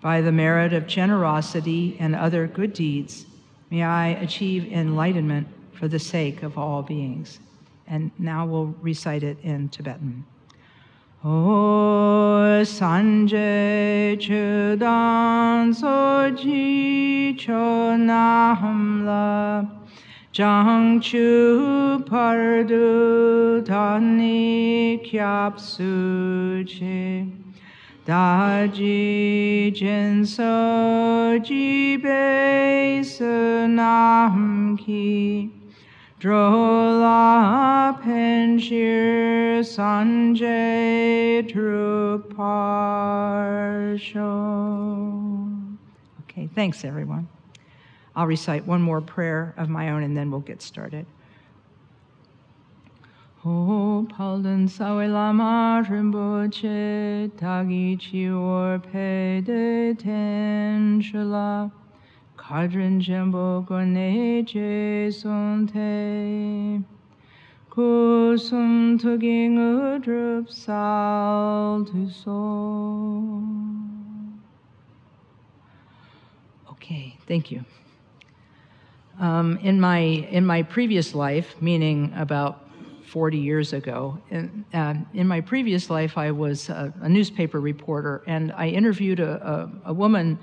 By 0.03 0.21
the 0.21 0.31
merit 0.31 0.75
of 0.75 0.87
generosity 0.87 1.97
and 1.99 2.15
other 2.15 2.47
good 2.47 2.75
deeds, 2.75 3.25
may 3.71 3.83
I 3.83 4.09
achieve 4.09 4.73
enlightenment 4.73 5.49
for 5.73 5.89
the 5.89 5.99
sake 5.99 6.43
of 6.43 6.57
all 6.59 6.83
beings. 6.83 7.41
And 7.87 8.11
now 8.19 8.47
we'll 8.47 8.75
recite 8.81 9.23
it 9.23 9.39
in 9.43 9.69
Tibetan. 9.69 10.25
O 11.25 12.63
Sanje 12.63 14.17
Chudan 14.17 15.75
Soji 15.75 17.37
Chonamla 17.39 18.57
Jang 20.33 21.01
Chu 21.01 22.05
Pardu 22.07 23.65
Tani 23.65 24.99
Kyap 24.99 25.57
Suchi 25.57 27.46
Daji 28.07 29.73
Jinso 29.75 31.43
Jibe 31.43 33.03
Sunam 33.03 34.79
Ki 34.79 35.51
Drola 36.21 38.01
Penshir 38.01 39.59
Sanjay 39.67 41.43
Druparsho. 41.51 42.29
Okay, 46.23 46.49
thanks 46.55 46.85
everyone. 46.85 47.27
I'll 48.15 48.29
recite 48.29 48.65
one 48.67 48.83
more 48.83 49.01
prayer 49.01 49.53
of 49.57 49.69
my 49.69 49.91
own 49.91 50.05
and 50.05 50.17
then 50.17 50.31
we'll 50.31 50.39
get 50.39 50.63
started. 50.63 51.07
O 53.49 54.05
Palden 54.11 54.67
Sawelama 54.67 55.87
Rinpoche 55.87 57.31
Tagi 57.37 57.97
Chior 57.97 58.83
Pe 58.83 59.41
de 59.41 59.95
Tenshula. 59.95 61.71
Kadrin 62.37 63.01
jembo 63.01 63.65
gone 63.65 64.45
je 64.45 65.13
sonte 65.13 66.83
kusum 67.71 68.99
tuging 68.99 69.57
udrup 69.57 70.51
sal 70.51 71.85
to 71.85 72.11
so. 72.11 73.45
Okay, 76.73 77.17
thank 77.29 77.53
you. 77.53 77.65
Um, 79.21 79.57
in 79.59 79.81
my 79.81 79.99
in 79.99 80.45
my 80.45 80.65
previous 80.65 81.15
life, 81.15 81.55
meaning 81.63 82.13
about 82.17 82.66
40 83.07 83.39
years 83.39 83.73
ago, 83.73 84.19
in, 84.31 84.65
uh, 84.75 84.95
in 85.15 85.27
my 85.29 85.41
previous 85.41 85.91
life, 85.91 86.19
I 86.19 86.31
was 86.31 86.69
a, 86.69 86.93
a, 87.01 87.09
newspaper 87.09 87.61
reporter, 87.61 88.23
and 88.27 88.53
I 88.53 88.69
interviewed 88.69 89.21
a, 89.21 89.71
a, 89.85 89.91
a 89.91 89.93
woman 89.93 90.39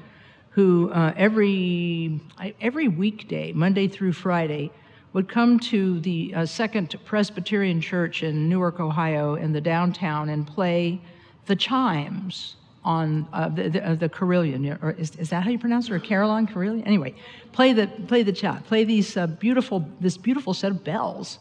who 0.51 0.91
uh, 0.91 1.13
every, 1.17 2.21
every 2.61 2.87
weekday, 2.87 3.51
Monday 3.51 3.87
through 3.87 4.13
Friday, 4.13 4.71
would 5.11 5.27
come 5.27 5.59
to 5.59 5.99
the 5.99 6.33
uh, 6.35 6.45
Second 6.45 6.95
Presbyterian 7.05 7.81
Church 7.81 8.23
in 8.23 8.49
Newark, 8.49 8.79
Ohio, 8.79 9.35
in 9.35 9.51
the 9.51 9.61
downtown, 9.61 10.29
and 10.29 10.47
play 10.47 11.01
the 11.45 11.55
chimes 11.55 12.55
on 12.83 13.27
uh, 13.33 13.49
the, 13.49 13.69
the, 13.69 13.89
uh, 13.89 13.95
the, 13.95 14.09
carillon, 14.09 14.77
or 14.81 14.91
is, 14.91 15.15
is, 15.17 15.29
that 15.29 15.43
how 15.43 15.49
you 15.49 15.59
pronounce 15.59 15.87
it, 15.87 15.93
or 15.93 15.99
carillon, 15.99 16.47
carillon? 16.47 16.83
Anyway, 16.83 17.15
play 17.51 17.73
the 17.73 17.87
play 18.07 18.23
the 18.23 18.33
chat, 18.33 18.65
play 18.65 18.83
these 18.83 19.15
uh, 19.15 19.27
beautiful 19.27 19.87
this 20.01 20.17
beautiful 20.17 20.53
set 20.53 20.71
of 20.71 20.83
bells 20.83 21.39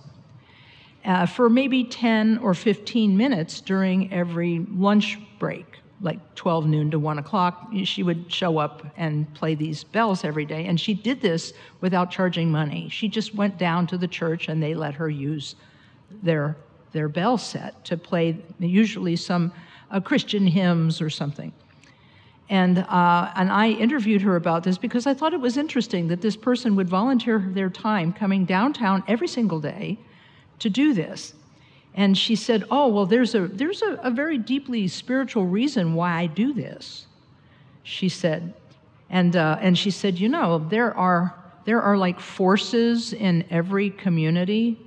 uh, 1.04 1.26
for 1.26 1.49
maybe 1.49 1.85
10 1.85 2.38
or 2.38 2.54
15 2.54 3.16
minutes 3.16 3.61
during 3.61 4.12
every 4.12 4.66
lunch 4.71 5.18
break 5.38 5.82
like 6.02 6.35
12 6.35 6.66
noon 6.66 6.90
to 6.90 6.99
1 6.99 7.18
o'clock, 7.18 7.71
she 7.85 8.02
would 8.02 8.30
show 8.30 8.59
up 8.59 8.85
and 8.97 9.32
play 9.35 9.54
these 9.54 9.85
bells 9.85 10.25
every 10.25 10.44
day. 10.44 10.66
And 10.66 10.78
she 10.78 10.94
did 10.94 11.21
this 11.21 11.52
without 11.80 12.11
charging 12.11 12.50
money. 12.50 12.88
She 12.90 13.09
just 13.09 13.35
went 13.35 13.56
down 13.56 13.87
to 13.87 13.97
the 13.97 14.09
church 14.09 14.49
and 14.49 14.61
they 14.61 14.75
let 14.75 14.94
her 14.94 15.09
use 15.09 15.54
their, 16.23 16.56
their 16.90 17.09
bell 17.09 17.38
set 17.38 17.85
to 17.85 17.97
play 17.97 18.37
usually 18.59 19.14
some 19.14 19.52
uh, 19.92 20.00
Christian 20.00 20.47
hymns 20.47 21.00
or 21.00 21.09
something. 21.09 21.52
And, 22.49 22.78
uh, 22.78 23.32
and 23.37 23.50
I 23.50 23.71
interviewed 23.71 24.23
her 24.23 24.35
about 24.35 24.64
this 24.64 24.76
because 24.76 25.06
I 25.06 25.14
thought 25.14 25.32
it 25.32 25.40
was 25.40 25.56
interesting 25.56 26.09
that 26.09 26.21
this 26.21 26.37
person 26.37 26.75
would 26.75 26.88
volunteer 26.88 27.38
their 27.38 27.71
time 27.71 28.12
coming 28.12 28.44
downtown 28.44 29.04
every 29.06 29.28
single 29.28 29.61
day 29.61 29.99
to 30.62 30.71
do 30.71 30.95
this. 30.95 31.35
And 31.95 32.16
she 32.16 32.37
said, 32.37 32.64
Oh, 32.71 32.88
well, 32.88 33.07
there's 33.07 33.35
a, 33.35 33.47
there's 33.49 33.83
a, 33.83 33.95
a 34.02 34.11
very 34.11 34.38
deeply 34.38 34.88
spiritual 34.88 35.47
reason 35.47 35.95
why 35.95 36.21
I 36.21 36.26
do 36.26 36.52
this. 36.52 37.07
She 37.83 38.09
said, 38.09 38.54
and, 39.11 39.37
uh, 39.37 39.59
and 39.61 39.76
she 39.76 39.90
said, 39.90 40.19
You 40.19 40.28
know, 40.28 40.59
there 40.59 40.97
are, 40.97 41.35
there 41.64 41.83
are 41.83 41.97
like 41.97 42.19
forces 42.19 43.12
in 43.12 43.45
every 43.50 43.90
community. 43.90 44.78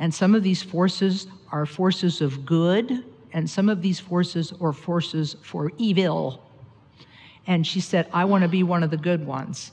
And 0.00 0.12
some 0.12 0.34
of 0.34 0.42
these 0.42 0.62
forces 0.62 1.26
are 1.52 1.66
forces 1.66 2.20
of 2.20 2.46
good, 2.46 3.04
and 3.32 3.48
some 3.48 3.68
of 3.68 3.82
these 3.82 4.00
forces 4.00 4.52
are 4.60 4.72
forces 4.72 5.36
for 5.42 5.70
evil. 5.78 6.42
And 7.46 7.66
she 7.66 7.80
said, 7.80 8.08
I 8.12 8.24
want 8.24 8.42
to 8.42 8.48
be 8.48 8.62
one 8.62 8.82
of 8.82 8.90
the 8.90 8.96
good 8.96 9.26
ones. 9.26 9.72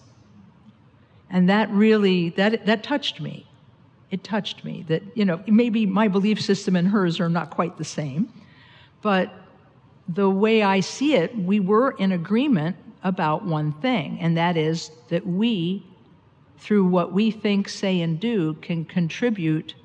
And 1.29 1.49
that 1.49 1.69
really, 1.71 2.29
that, 2.31 2.65
that 2.65 2.83
touched 2.83 3.19
me. 3.21 3.46
It 4.09 4.23
touched 4.23 4.63
me 4.63 4.85
that, 4.87 5.03
you 5.15 5.25
know, 5.25 5.43
maybe 5.47 5.85
my 5.85 6.07
belief 6.07 6.41
system 6.41 6.75
and 6.75 6.87
hers 6.87 7.19
are 7.19 7.29
not 7.29 7.49
quite 7.49 7.77
the 7.77 7.83
same, 7.83 8.31
but 9.01 9.33
the 10.07 10.29
way 10.29 10.63
I 10.63 10.79
see 10.79 11.15
it, 11.15 11.37
we 11.37 11.59
were 11.59 11.91
in 11.91 12.13
agreement 12.13 12.77
about 13.03 13.43
one 13.43 13.73
thing, 13.73 14.17
and 14.19 14.37
that 14.37 14.55
is 14.55 14.91
that 15.09 15.25
we, 15.27 15.85
through 16.57 16.87
what 16.87 17.11
we 17.11 17.31
think, 17.31 17.67
say, 17.67 18.01
and 18.01 18.19
do, 18.19 18.53
can 18.61 18.85
contribute 18.85 19.75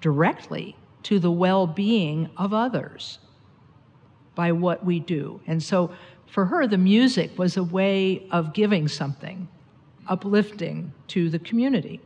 directly 0.00 0.76
to 1.02 1.18
the 1.18 1.30
well 1.30 1.66
being 1.66 2.30
of 2.36 2.54
others 2.54 3.18
by 4.34 4.52
what 4.52 4.84
we 4.84 5.00
do. 5.00 5.40
And 5.46 5.62
so 5.62 5.92
for 6.26 6.46
her, 6.46 6.66
the 6.66 6.78
music 6.78 7.38
was 7.38 7.56
a 7.56 7.62
way 7.62 8.26
of 8.30 8.52
giving 8.52 8.88
something, 8.88 9.48
uplifting 10.08 10.92
to 11.08 11.30
the 11.30 11.38
community. 11.38 12.00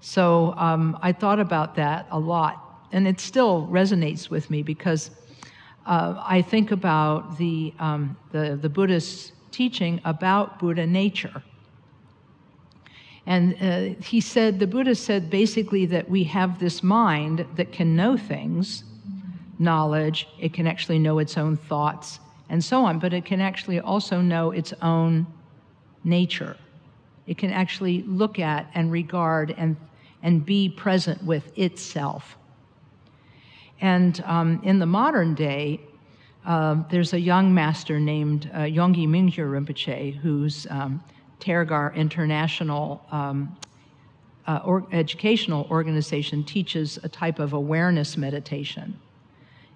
So 0.00 0.54
um, 0.56 0.98
I 1.02 1.12
thought 1.12 1.40
about 1.40 1.74
that 1.76 2.06
a 2.10 2.18
lot, 2.18 2.62
and 2.92 3.08
it 3.08 3.20
still 3.20 3.66
resonates 3.70 4.30
with 4.30 4.50
me 4.50 4.62
because 4.62 5.10
uh, 5.86 6.22
I 6.24 6.42
think 6.42 6.70
about 6.70 7.38
the, 7.38 7.72
um, 7.78 8.16
the, 8.32 8.58
the 8.60 8.68
Buddhist 8.68 9.32
teaching 9.50 10.00
about 10.04 10.58
Buddha 10.58 10.86
nature. 10.86 11.42
And 13.24 13.56
uh, 13.60 14.00
he 14.00 14.20
said, 14.20 14.60
the 14.60 14.66
Buddha 14.66 14.94
said 14.94 15.30
basically 15.30 15.86
that 15.86 16.08
we 16.08 16.24
have 16.24 16.60
this 16.60 16.82
mind 16.82 17.46
that 17.56 17.72
can 17.72 17.96
know 17.96 18.16
things, 18.16 18.84
knowledge, 19.58 20.28
it 20.38 20.52
can 20.52 20.66
actually 20.66 20.98
know 20.98 21.18
its 21.18 21.36
own 21.36 21.56
thoughts, 21.56 22.20
and 22.48 22.62
so 22.62 22.84
on, 22.84 23.00
but 23.00 23.12
it 23.12 23.24
can 23.24 23.40
actually 23.40 23.80
also 23.80 24.20
know 24.20 24.52
its 24.52 24.72
own 24.80 25.26
nature. 26.04 26.56
It 27.26 27.38
can 27.38 27.50
actually 27.50 28.02
look 28.02 28.38
at 28.38 28.70
and 28.74 28.92
regard 28.92 29.54
and, 29.56 29.76
and 30.22 30.44
be 30.44 30.68
present 30.68 31.22
with 31.24 31.56
itself. 31.58 32.36
And 33.80 34.22
um, 34.24 34.60
in 34.62 34.78
the 34.78 34.86
modern 34.86 35.34
day, 35.34 35.80
uh, 36.44 36.82
there's 36.90 37.12
a 37.12 37.20
young 37.20 37.52
master 37.52 37.98
named 37.98 38.50
uh, 38.54 38.58
Yongey 38.60 39.06
Mingyur 39.08 39.50
Rinpoche, 39.50 40.16
whose 40.16 40.66
um, 40.70 41.02
Tergar 41.40 41.94
International 41.94 43.04
um, 43.10 43.56
uh, 44.46 44.60
or 44.64 44.86
educational 44.92 45.66
organization 45.70 46.44
teaches 46.44 46.98
a 47.02 47.08
type 47.08 47.38
of 47.38 47.52
awareness 47.52 48.16
meditation 48.16 48.98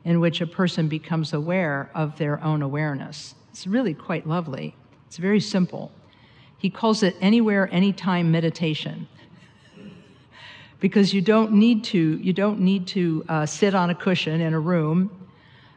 in 0.05 0.21
which 0.21 0.41
a 0.41 0.47
person 0.47 0.89
becomes 0.89 1.33
aware 1.33 1.91
of 1.95 2.17
their 2.17 2.43
own 2.43 2.63
awareness. 2.63 3.35
It's 3.51 3.67
really 3.67 3.95
quite 3.95 4.27
lovely. 4.27 4.75
It's 5.09 5.17
very 5.17 5.41
simple. 5.41 5.91
He 6.61 6.71
calls 6.71 7.03
it 7.03 7.17
anywhere, 7.21 7.69
anytime 7.73 8.31
meditation 8.31 9.09
because 10.81 11.13
you 11.13 11.21
don't 11.21 11.53
need 11.53 11.85
to 11.85 12.19
you 12.23 12.33
don't 12.33 12.61
need 12.61 12.87
to 12.89 13.25
uh, 13.29 13.47
sit 13.47 13.75
on 13.75 13.91
a 13.91 13.95
cushion 13.95 14.41
in 14.41 14.55
a 14.55 14.61
room 14.61 15.11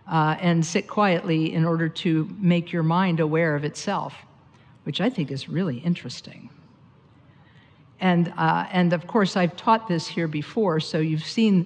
uh, 0.10 0.36
and 0.40 0.66
sit 0.66 0.88
quietly 0.88 1.54
in 1.54 1.66
order 1.66 1.88
to 1.88 2.30
make 2.40 2.72
your 2.72 2.84
mind 2.84 3.20
aware 3.20 3.56
of 3.56 3.64
itself, 3.64 4.14
which 4.84 5.00
I 5.02 5.10
think 5.10 5.32
is 5.32 5.48
really 5.48 5.78
interesting. 5.80 6.50
And 8.00 8.34
uh, 8.38 8.66
and 8.72 8.94
of 8.94 9.06
course 9.08 9.38
I've 9.38 9.56
taught 9.56 9.88
this 9.88 10.08
here 10.08 10.28
before, 10.28 10.80
so 10.80 11.00
you've 11.00 11.26
seen 11.26 11.66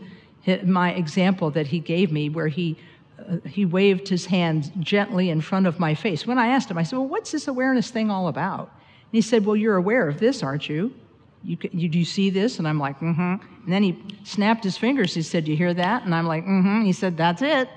my 0.64 0.94
example 0.94 1.51
that 1.51 1.68
he 1.68 1.80
gave 1.80 2.12
me 2.12 2.30
where 2.30 2.48
he 2.48 2.77
uh, 3.20 3.38
he 3.48 3.66
waved 3.66 4.08
his 4.08 4.25
hand 4.25 4.72
gently 4.80 5.30
in 5.30 5.42
front 5.42 5.68
of 5.68 5.80
my 5.80 5.94
face. 5.94 6.25
When 6.25 6.38
I 6.38 6.48
asked 6.48 6.70
him, 6.70 6.77
I 6.77 6.84
said, 6.84 6.98
"Well, 6.98 7.08
what's 7.08 7.32
this 7.32 7.48
awareness 7.48 7.92
thing 7.92 8.10
all 8.10 8.27
about?" 8.27 8.72
And 9.11 9.13
he 9.13 9.22
said, 9.22 9.46
"Well, 9.46 9.55
you're 9.55 9.77
aware 9.77 10.07
of 10.07 10.20
this, 10.20 10.43
aren't 10.43 10.70
you?" 10.70 10.93
you, 11.43 11.57
you, 11.72 11.87
do 11.87 11.98
you 11.98 12.05
see 12.05 12.29
this? 12.29 12.59
And 12.59 12.67
I'm 12.67 12.77
like, 12.77 13.00
mm-hmm. 13.00 13.22
And 13.22 13.74
then 13.74 13.81
he 13.81 14.03
snapped 14.24 14.63
his 14.63 14.77
fingers. 14.77 15.13
He 15.13 15.22
said, 15.22 15.48
you 15.48 15.55
hear 15.55 15.74
that? 15.74 16.03
And 16.03 16.13
I'm 16.13 16.27
like, 16.27 16.43
mm-hmm. 16.43 16.83
He 16.83 16.91
said, 16.91 17.15
that's 17.15 17.41
it. 17.41 17.70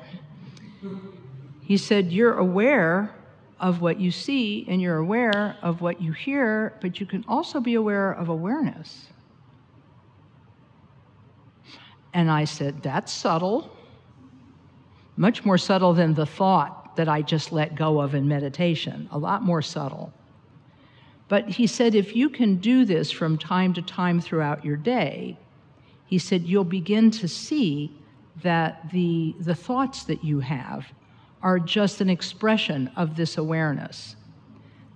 He 1.62 1.76
said, 1.76 2.10
you're 2.10 2.36
aware 2.36 3.14
of 3.60 3.80
what 3.80 4.00
you 4.00 4.10
see 4.10 4.64
and 4.68 4.80
you're 4.80 4.96
aware 4.96 5.56
of 5.62 5.80
what 5.80 6.00
you 6.00 6.12
hear, 6.12 6.76
but 6.80 6.98
you 6.98 7.06
can 7.06 7.24
also 7.28 7.60
be 7.60 7.74
aware 7.74 8.10
of 8.12 8.28
awareness. 8.28 9.06
And 12.12 12.28
I 12.28 12.44
said, 12.44 12.82
that's 12.82 13.12
subtle. 13.12 13.70
Much 15.16 15.44
more 15.44 15.58
subtle 15.58 15.94
than 15.94 16.14
the 16.14 16.26
thought 16.26 16.96
that 16.96 17.08
I 17.08 17.22
just 17.22 17.52
let 17.52 17.76
go 17.76 18.00
of 18.00 18.16
in 18.16 18.26
meditation, 18.26 19.08
a 19.12 19.18
lot 19.18 19.42
more 19.42 19.62
subtle. 19.62 20.12
But 21.30 21.48
he 21.48 21.68
said, 21.68 21.94
if 21.94 22.16
you 22.16 22.28
can 22.28 22.56
do 22.56 22.84
this 22.84 23.12
from 23.12 23.38
time 23.38 23.72
to 23.74 23.82
time 23.82 24.20
throughout 24.20 24.64
your 24.64 24.76
day, 24.76 25.38
he 26.04 26.18
said, 26.18 26.42
you'll 26.42 26.64
begin 26.64 27.12
to 27.12 27.28
see 27.28 27.96
that 28.42 28.90
the, 28.90 29.36
the 29.38 29.54
thoughts 29.54 30.02
that 30.04 30.24
you 30.24 30.40
have 30.40 30.88
are 31.40 31.60
just 31.60 32.00
an 32.00 32.10
expression 32.10 32.90
of 32.96 33.14
this 33.14 33.38
awareness 33.38 34.16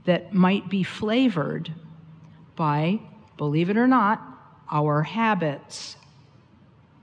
that 0.06 0.34
might 0.34 0.68
be 0.68 0.82
flavored 0.82 1.72
by, 2.56 2.98
believe 3.36 3.70
it 3.70 3.76
or 3.76 3.86
not, 3.86 4.20
our 4.72 5.04
habits. 5.04 5.96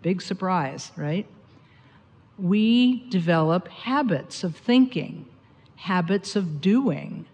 Big 0.02 0.22
surprise, 0.22 0.92
right? 0.98 1.26
We 2.38 3.08
develop 3.08 3.70
habits 3.70 4.44
of 4.44 4.58
thinking, 4.58 5.26
habits 5.78 6.36
of 6.36 6.60
doing, 6.60 7.28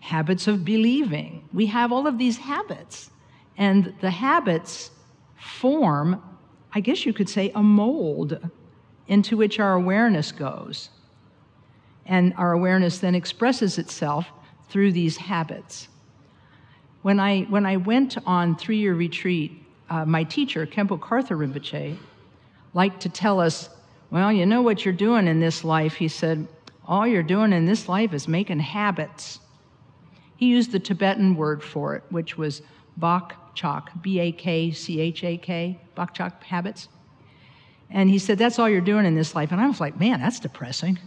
habits 0.00 0.48
of 0.48 0.64
believing. 0.64 1.48
We 1.52 1.66
have 1.66 1.92
all 1.92 2.06
of 2.06 2.18
these 2.18 2.38
habits. 2.38 3.10
And 3.56 3.94
the 4.00 4.10
habits 4.10 4.90
form, 5.38 6.22
I 6.72 6.80
guess 6.80 7.04
you 7.06 7.12
could 7.12 7.28
say, 7.28 7.52
a 7.54 7.62
mold 7.62 8.38
into 9.06 9.36
which 9.36 9.60
our 9.60 9.74
awareness 9.74 10.32
goes. 10.32 10.88
And 12.06 12.34
our 12.36 12.52
awareness 12.52 12.98
then 12.98 13.14
expresses 13.14 13.78
itself 13.78 14.26
through 14.68 14.92
these 14.92 15.16
habits. 15.16 15.88
When 17.02 17.20
I, 17.20 17.42
when 17.42 17.66
I 17.66 17.76
went 17.76 18.16
on 18.26 18.56
three 18.56 18.78
year 18.78 18.94
retreat, 18.94 19.64
uh, 19.88 20.04
my 20.04 20.24
teacher, 20.24 20.66
Khenpo 20.66 20.98
Karthar 20.98 21.36
Rinpoche, 21.36 21.96
liked 22.74 23.00
to 23.02 23.08
tell 23.08 23.40
us, 23.40 23.68
Well, 24.10 24.32
you 24.32 24.46
know 24.46 24.62
what 24.62 24.84
you're 24.84 24.94
doing 24.94 25.26
in 25.26 25.40
this 25.40 25.64
life? 25.64 25.94
He 25.94 26.08
said, 26.08 26.46
All 26.86 27.06
you're 27.06 27.22
doing 27.22 27.52
in 27.52 27.66
this 27.66 27.88
life 27.88 28.14
is 28.14 28.28
making 28.28 28.60
habits. 28.60 29.40
He 30.40 30.46
used 30.46 30.72
the 30.72 30.80
Tibetan 30.80 31.36
word 31.36 31.62
for 31.62 31.94
it, 31.94 32.02
which 32.08 32.38
was 32.38 32.62
bak 32.96 33.36
chak, 33.54 33.90
B 34.00 34.18
A 34.20 34.32
K 34.32 34.70
C 34.70 34.98
H 34.98 35.22
A 35.22 35.36
K, 35.36 35.78
bak 35.94 36.14
chak 36.14 36.42
habits. 36.44 36.88
And 37.90 38.08
he 38.08 38.18
said, 38.18 38.38
That's 38.38 38.58
all 38.58 38.66
you're 38.66 38.80
doing 38.80 39.04
in 39.04 39.14
this 39.14 39.34
life. 39.34 39.52
And 39.52 39.60
I 39.60 39.66
was 39.66 39.80
like, 39.80 40.00
Man, 40.00 40.18
that's 40.18 40.40
depressing. 40.40 40.98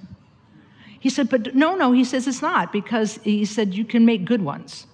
He 0.99 1.09
said, 1.09 1.29
But 1.29 1.55
no, 1.55 1.73
no, 1.73 1.93
he 1.93 2.03
says 2.03 2.27
it's 2.27 2.43
not, 2.43 2.71
because 2.71 3.15
he 3.23 3.43
said, 3.43 3.73
You 3.73 3.85
can 3.85 4.05
make 4.05 4.23
good 4.23 4.43
ones. 4.43 4.85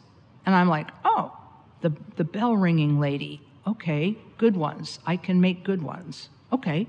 And 0.46 0.56
I'm 0.56 0.70
like, 0.70 0.88
Oh, 1.04 1.38
the, 1.82 1.92
the 2.16 2.24
bell 2.24 2.56
ringing 2.56 2.98
lady. 3.02 3.42
Okay, 3.68 4.18
good 4.38 4.56
ones. 4.56 5.00
I 5.06 5.18
can 5.18 5.42
make 5.42 5.66
good 5.66 5.82
ones. 5.82 6.30
Okay. 6.54 6.88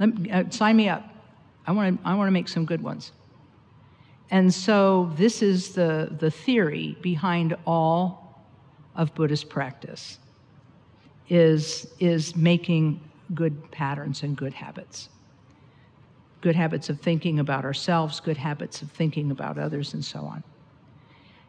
Let, 0.00 0.30
uh, 0.30 0.50
sign 0.50 0.78
me 0.78 0.88
up. 0.88 1.04
I 1.66 1.72
want 1.72 2.00
to 2.00 2.08
I 2.08 2.14
want 2.14 2.28
to 2.28 2.32
make 2.32 2.48
some 2.48 2.64
good 2.64 2.82
ones. 2.82 3.12
And 4.30 4.52
so, 4.52 5.10
this 5.16 5.42
is 5.42 5.72
the, 5.72 6.14
the 6.18 6.30
theory 6.30 6.98
behind 7.00 7.56
all 7.66 8.44
of 8.94 9.14
Buddhist 9.14 9.48
practice 9.48 10.18
is, 11.28 11.86
is 11.98 12.36
making 12.36 13.00
good 13.34 13.70
patterns 13.70 14.22
and 14.22 14.36
good 14.36 14.52
habits. 14.52 15.08
Good 16.40 16.56
habits 16.56 16.90
of 16.90 17.00
thinking 17.00 17.38
about 17.38 17.64
ourselves, 17.64 18.20
good 18.20 18.36
habits 18.36 18.82
of 18.82 18.90
thinking 18.90 19.30
about 19.30 19.58
others, 19.58 19.94
and 19.94 20.04
so 20.04 20.20
on. 20.20 20.44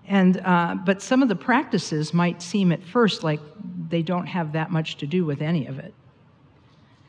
And, 0.08 0.42
uh, 0.44 0.76
but 0.86 1.02
some 1.02 1.22
of 1.22 1.30
the 1.30 1.36
practices 1.36 2.14
might 2.14 2.42
seem 2.42 2.72
at 2.72 2.84
first 2.84 3.24
like 3.24 3.40
they 3.90 4.02
don't 4.02 4.26
have 4.26 4.54
that 4.54 4.72
much 4.72 4.98
to 4.98 5.06
do 5.06 5.26
with 5.26 5.42
any 5.42 5.68
of 5.68 5.80
it. 5.80 5.94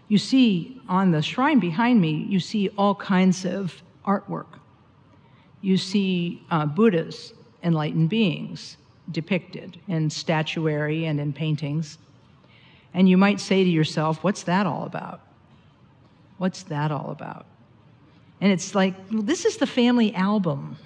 You 0.08 0.18
see 0.18 0.80
on 0.88 1.12
the 1.12 1.22
shrine 1.22 1.60
behind 1.60 2.00
me, 2.00 2.26
you 2.28 2.40
see 2.40 2.68
all 2.76 2.94
kinds 2.94 3.44
of 3.44 3.82
artwork 4.04 4.59
you 5.60 5.76
see 5.76 6.42
uh, 6.50 6.66
Buddhas, 6.66 7.32
enlightened 7.62 8.08
beings, 8.08 8.76
depicted 9.10 9.78
in 9.88 10.10
statuary 10.10 11.06
and 11.06 11.20
in 11.20 11.32
paintings. 11.32 11.98
And 12.94 13.08
you 13.08 13.16
might 13.16 13.40
say 13.40 13.64
to 13.64 13.70
yourself, 13.70 14.22
What's 14.22 14.44
that 14.44 14.66
all 14.66 14.84
about? 14.84 15.20
What's 16.38 16.62
that 16.64 16.90
all 16.90 17.10
about? 17.10 17.46
And 18.40 18.50
it's 18.50 18.74
like, 18.74 18.94
well, 19.12 19.22
this 19.22 19.44
is 19.44 19.58
the 19.58 19.66
family 19.66 20.14
album. 20.14 20.78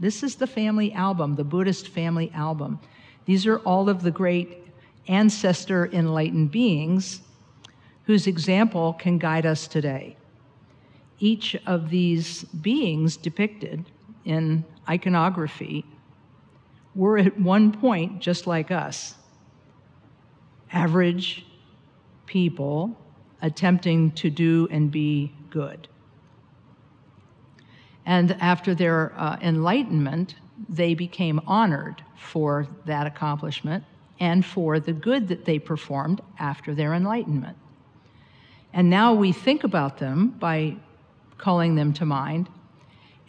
This 0.00 0.22
is 0.22 0.36
the 0.36 0.46
family 0.46 0.92
album, 0.92 1.36
the 1.36 1.44
Buddhist 1.44 1.88
family 1.88 2.30
album. 2.34 2.80
These 3.26 3.46
are 3.46 3.58
all 3.60 3.88
of 3.88 4.02
the 4.02 4.10
great 4.10 4.58
ancestor 5.06 5.88
enlightened 5.92 6.50
beings 6.50 7.20
whose 8.04 8.26
example 8.26 8.94
can 8.94 9.18
guide 9.18 9.46
us 9.46 9.68
today. 9.68 10.16
Each 11.18 11.56
of 11.66 11.90
these 11.90 12.44
beings 12.44 13.16
depicted 13.16 13.90
in 14.24 14.64
iconography 14.88 15.84
were 16.94 17.18
at 17.18 17.38
one 17.40 17.72
point 17.72 18.20
just 18.20 18.46
like 18.46 18.70
us 18.70 19.14
average 20.72 21.46
people 22.26 22.96
attempting 23.40 24.10
to 24.12 24.30
do 24.30 24.68
and 24.70 24.90
be 24.90 25.32
good. 25.50 25.88
And 28.04 28.32
after 28.40 28.74
their 28.74 29.12
uh, 29.16 29.38
enlightenment, 29.40 30.34
they 30.68 30.94
became 30.94 31.40
honored 31.46 32.02
for 32.16 32.66
that 32.86 33.06
accomplishment 33.06 33.84
and 34.18 34.44
for 34.44 34.80
the 34.80 34.92
good 34.92 35.28
that 35.28 35.44
they 35.44 35.58
performed 35.58 36.20
after 36.38 36.74
their 36.74 36.94
enlightenment. 36.94 37.56
And 38.72 38.90
now 38.90 39.14
we 39.14 39.32
think 39.32 39.64
about 39.64 39.98
them 39.98 40.28
by 40.28 40.76
calling 41.38 41.74
them 41.74 41.92
to 41.94 42.04
mind. 42.04 42.48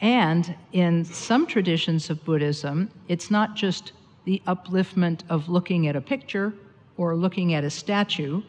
And 0.02 0.56
in 0.72 1.06
some 1.06 1.46
traditions 1.46 2.10
of 2.10 2.24
Buddhism, 2.26 2.90
it's 3.08 3.30
not 3.30 3.56
just 3.56 3.94
the 4.26 4.42
upliftment 4.48 5.22
of 5.30 5.50
looking 5.50 5.88
at 5.88 5.96
a 5.96 6.02
picture 6.02 6.54
or 6.98 7.16
looking 7.16 7.54
at 7.54 7.64
a 7.64 7.70
statue 7.70 8.42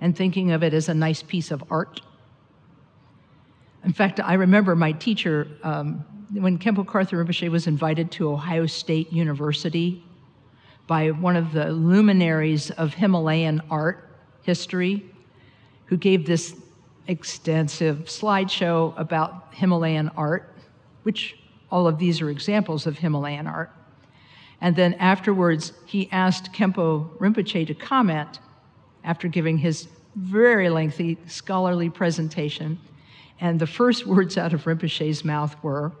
and 0.00 0.16
thinking 0.16 0.50
of 0.52 0.62
it 0.62 0.74
as 0.74 0.88
a 0.88 0.94
nice 0.94 1.22
piece 1.22 1.50
of 1.50 1.62
art. 1.70 2.00
In 3.84 3.92
fact, 3.92 4.20
I 4.20 4.34
remember 4.34 4.76
my 4.76 4.92
teacher, 4.92 5.48
um, 5.62 6.04
when 6.32 6.58
Khenpo 6.58 6.84
Karthar 6.84 7.24
Rinpoche 7.24 7.50
was 7.50 7.66
invited 7.66 8.10
to 8.12 8.30
Ohio 8.30 8.66
State 8.66 9.12
University 9.12 10.04
by 10.86 11.10
one 11.10 11.36
of 11.36 11.52
the 11.52 11.72
luminaries 11.72 12.70
of 12.72 12.94
Himalayan 12.94 13.60
art 13.70 14.08
history, 14.42 15.04
who 15.86 15.96
gave 15.96 16.26
this 16.26 16.56
extensive 17.08 18.04
slideshow 18.04 18.98
about 18.98 19.48
Himalayan 19.52 20.10
art, 20.16 20.54
which 21.02 21.36
all 21.70 21.86
of 21.86 21.98
these 21.98 22.20
are 22.20 22.30
examples 22.30 22.86
of 22.86 22.98
Himalayan 22.98 23.46
art. 23.46 23.72
And 24.60 24.76
then 24.76 24.94
afterwards, 24.94 25.72
he 25.86 26.08
asked 26.12 26.52
Khenpo 26.52 27.10
Rinpoche 27.18 27.66
to 27.66 27.74
comment 27.74 28.38
after 29.02 29.26
giving 29.26 29.58
his 29.58 29.88
very 30.14 30.70
lengthy 30.70 31.18
scholarly 31.26 31.90
presentation. 31.90 32.78
And 33.40 33.58
the 33.58 33.66
first 33.66 34.06
words 34.06 34.38
out 34.38 34.52
of 34.52 34.64
Rinpoche's 34.64 35.24
mouth 35.24 35.56
were, 35.64 35.92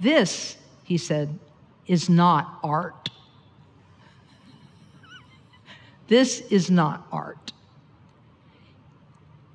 This, 0.00 0.56
he 0.84 0.96
said, 0.96 1.38
is 1.86 2.08
not 2.08 2.58
art. 2.64 3.10
This 6.08 6.40
is 6.50 6.70
not 6.70 7.06
art. 7.12 7.52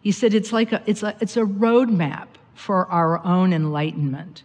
He 0.02 0.12
said 0.12 0.34
it's 0.34 0.52
like 0.52 0.72
a, 0.72 0.82
it's 0.86 1.04
a, 1.04 1.16
it's 1.22 1.38
a 1.38 1.42
roadmap 1.42 2.28
for 2.56 2.88
our 2.88 3.24
own 3.24 3.54
enlightenment. 3.54 4.44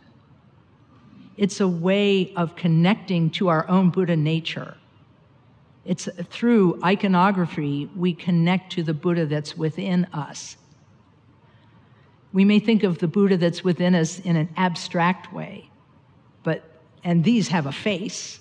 It's 1.37 1.61
a 1.61 1.69
way 1.69 2.33
of 2.35 2.57
connecting 2.57 3.31
to 3.31 3.49
our 3.49 3.69
own 3.69 3.91
Buddha 3.91 4.17
nature. 4.17 4.77
It's 5.85 6.09
through 6.31 6.81
iconography 6.83 7.91
we 7.97 8.13
connect 8.13 8.73
to 8.73 8.83
the 8.83 8.95
Buddha 8.95 9.27
that's 9.27 9.57
within 9.57 10.07
us. 10.13 10.57
We 12.33 12.45
may 12.45 12.59
think 12.59 12.83
of 12.83 12.99
the 12.99 13.09
Buddha 13.09 13.37
that's 13.37 13.65
within 13.65 13.95
us 13.95 14.19
in 14.21 14.37
an 14.37 14.49
abstract 14.57 15.33
way, 15.33 15.71
but 16.43 16.65
and 17.05 17.23
these 17.23 17.49
have 17.49 17.67
a 17.67 17.73
face. 17.73 18.41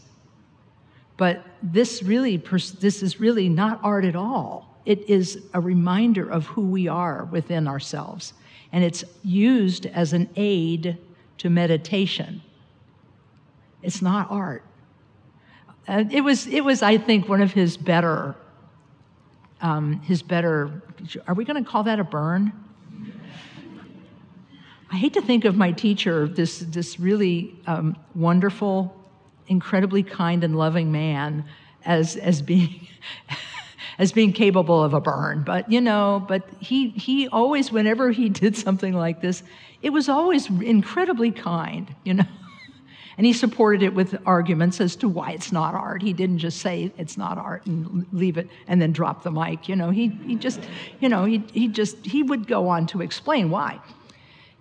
But 1.17 1.45
this 1.61 2.03
really 2.03 2.37
this 2.37 3.03
is 3.03 3.19
really 3.19 3.47
not 3.47 3.79
art 3.83 4.03
at 4.03 4.15
all 4.15 4.74
it 4.85 5.09
is 5.09 5.41
a 5.53 5.59
reminder 5.59 6.29
of 6.29 6.45
who 6.47 6.61
we 6.61 6.87
are 6.87 7.25
within 7.25 7.67
ourselves. 7.67 8.33
And 8.71 8.83
it's 8.83 9.03
used 9.23 9.85
as 9.85 10.13
an 10.13 10.29
aid 10.35 10.97
to 11.39 11.49
meditation. 11.49 12.41
It's 13.81 14.01
not 14.01 14.29
art. 14.29 14.63
Uh, 15.87 16.05
it 16.11 16.21
was, 16.21 16.47
it 16.47 16.61
was, 16.61 16.81
I 16.81 16.97
think, 16.97 17.29
one 17.29 17.41
of 17.41 17.53
his 17.53 17.77
better, 17.77 18.35
um, 19.61 20.01
his 20.01 20.23
better. 20.23 20.81
Are 21.27 21.33
we 21.33 21.45
going 21.45 21.63
to 21.63 21.69
call 21.69 21.83
that 21.83 21.99
a 21.99 22.03
burn? 22.03 22.51
I 24.91 24.97
hate 24.97 25.13
to 25.13 25.21
think 25.21 25.45
of 25.45 25.55
my 25.55 25.71
teacher, 25.71 26.27
this 26.27 26.59
this 26.59 26.99
really 26.99 27.55
um, 27.67 27.97
wonderful, 28.13 28.95
incredibly 29.47 30.03
kind 30.03 30.43
and 30.43 30.55
loving 30.55 30.91
man, 30.91 31.45
as 31.83 32.15
as 32.15 32.41
being 32.41 32.87
as 33.97 34.11
being 34.11 34.33
capable 34.33 34.83
of 34.83 34.93
a 34.93 35.01
burn. 35.01 35.43
But, 35.43 35.71
you 35.71 35.81
know, 35.81 36.23
but 36.27 36.47
he, 36.59 36.89
he 36.89 37.27
always, 37.27 37.71
whenever 37.71 38.11
he 38.11 38.29
did 38.43 38.55
something 38.55 38.93
like 38.93 39.21
this, 39.21 39.43
it 39.81 39.91
was 39.91 40.09
always 40.09 40.49
incredibly 40.49 41.31
kind, 41.31 41.93
you 42.03 42.15
know. 42.15 42.25
And 43.17 43.25
he 43.25 43.31
supported 43.31 43.81
it 43.81 43.93
with 43.93 44.17
arguments 44.25 44.81
as 44.81 44.97
to 44.97 45.07
why 45.07 45.31
it's 45.31 45.53
not 45.53 45.73
art. 45.73 46.01
He 46.01 46.11
didn't 46.11 46.39
just 46.39 46.59
say 46.59 46.91
it's 46.97 47.15
not 47.15 47.37
art 47.37 47.65
and 47.65 48.05
leave 48.11 48.37
it 48.37 48.49
and 48.67 48.81
then 48.81 48.91
drop 48.91 49.23
the 49.23 49.31
mic. 49.31 49.69
You 49.69 49.77
know, 49.77 49.89
he, 49.89 50.09
he 50.09 50.35
just, 50.35 50.59
you 50.99 51.07
know, 51.07 51.23
he, 51.23 51.41
he 51.53 51.69
just, 51.69 52.05
he 52.05 52.23
would 52.23 52.45
go 52.45 52.67
on 52.67 52.87
to 52.87 53.01
explain 53.01 53.49
why. 53.49 53.79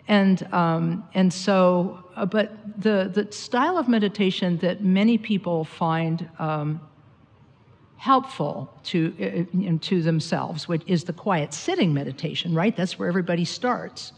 And, 0.06 0.46
um, 0.52 1.04
and 1.14 1.32
so, 1.32 2.04
uh, 2.14 2.26
but 2.26 2.80
the, 2.80 3.10
the 3.12 3.32
style 3.32 3.78
of 3.78 3.88
meditation 3.88 4.58
that 4.58 4.84
many 4.84 5.18
people 5.18 5.64
find 5.64 6.28
um, 6.38 6.80
helpful 8.04 8.70
to, 8.82 8.98
uh, 9.18 9.78
to 9.80 10.02
themselves, 10.02 10.68
which 10.68 10.82
is 10.86 11.04
the 11.04 11.12
quiet 11.12 11.54
sitting 11.54 11.94
meditation, 11.94 12.54
right? 12.54 12.76
That's 12.76 12.98
where 12.98 13.08
everybody 13.08 13.46
starts. 13.46 14.12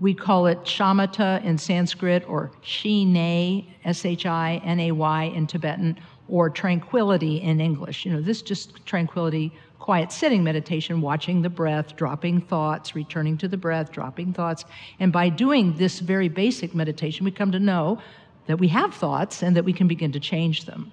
We 0.00 0.12
call 0.12 0.48
it 0.48 0.58
shamatha 0.64 1.44
in 1.44 1.56
Sanskrit 1.56 2.28
or 2.28 2.50
shinay, 2.64 3.64
S 3.84 4.04
H 4.04 4.26
I 4.26 4.60
N 4.64 4.80
A 4.80 4.90
Y 4.90 5.22
in 5.36 5.46
Tibetan, 5.46 6.00
or 6.26 6.50
tranquility 6.50 7.36
in 7.40 7.60
English. 7.60 8.04
You 8.04 8.12
know, 8.12 8.20
this 8.20 8.42
just 8.42 8.84
tranquility, 8.86 9.52
quiet 9.78 10.10
sitting 10.10 10.42
meditation, 10.42 11.00
watching 11.00 11.42
the 11.42 11.48
breath, 11.48 11.94
dropping 11.94 12.40
thoughts, 12.40 12.96
returning 12.96 13.38
to 13.38 13.46
the 13.46 13.56
breath, 13.56 13.92
dropping 13.92 14.32
thoughts. 14.32 14.64
And 14.98 15.12
by 15.12 15.28
doing 15.28 15.76
this 15.76 16.00
very 16.00 16.28
basic 16.28 16.74
meditation, 16.74 17.24
we 17.24 17.30
come 17.30 17.52
to 17.52 17.60
know 17.60 18.00
that 18.48 18.58
we 18.58 18.66
have 18.66 18.92
thoughts 18.92 19.44
and 19.44 19.54
that 19.54 19.64
we 19.64 19.72
can 19.72 19.86
begin 19.86 20.10
to 20.10 20.18
change 20.18 20.64
them. 20.64 20.90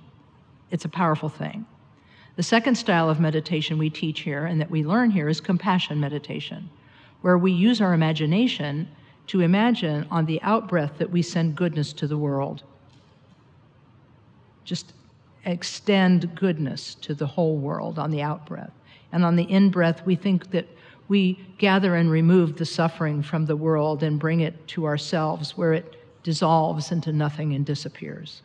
It's 0.70 0.86
a 0.86 0.90
powerful 0.90 1.30
thing. 1.30 1.66
The 2.40 2.44
second 2.44 2.76
style 2.76 3.10
of 3.10 3.20
meditation 3.20 3.78
we 3.78 3.90
teach 3.90 4.22
here 4.22 4.46
and 4.46 4.62
that 4.62 4.72
we 4.72 4.86
learn 4.86 5.12
here 5.12 5.28
is 5.28 5.42
compassion 5.42 6.00
meditation, 6.00 6.70
where 7.20 7.38
we 7.38 7.52
use 7.52 7.82
our 7.82 7.94
imagination 7.94 8.88
to 9.28 9.42
imagine 9.42 10.08
on 10.10 10.26
the 10.26 10.40
outbreath 10.42 11.00
that 11.00 11.12
we 11.12 11.22
send 11.22 11.58
goodness 11.58 11.92
to 11.92 12.08
the 12.08 12.18
world. 12.18 12.64
Just 14.64 14.94
extend 15.44 16.34
goodness 16.34 16.96
to 17.02 17.14
the 17.14 17.28
whole 17.28 17.58
world 17.58 18.00
on 18.00 18.10
the 18.10 18.22
outbreath. 18.22 18.72
And 19.12 19.26
on 19.26 19.36
the 19.36 19.44
in 19.44 19.70
breath, 19.70 20.06
we 20.06 20.16
think 20.16 20.52
that 20.52 20.68
we 21.10 21.46
gather 21.58 21.96
and 21.96 22.10
remove 22.10 22.56
the 22.56 22.66
suffering 22.66 23.22
from 23.22 23.48
the 23.48 23.58
world 23.58 24.02
and 24.02 24.18
bring 24.18 24.40
it 24.40 24.66
to 24.70 24.86
ourselves 24.86 25.58
where 25.58 25.74
it 25.74 26.24
dissolves 26.24 26.94
into 26.94 27.12
nothing 27.12 27.54
and 27.54 27.66
disappears 27.66 28.44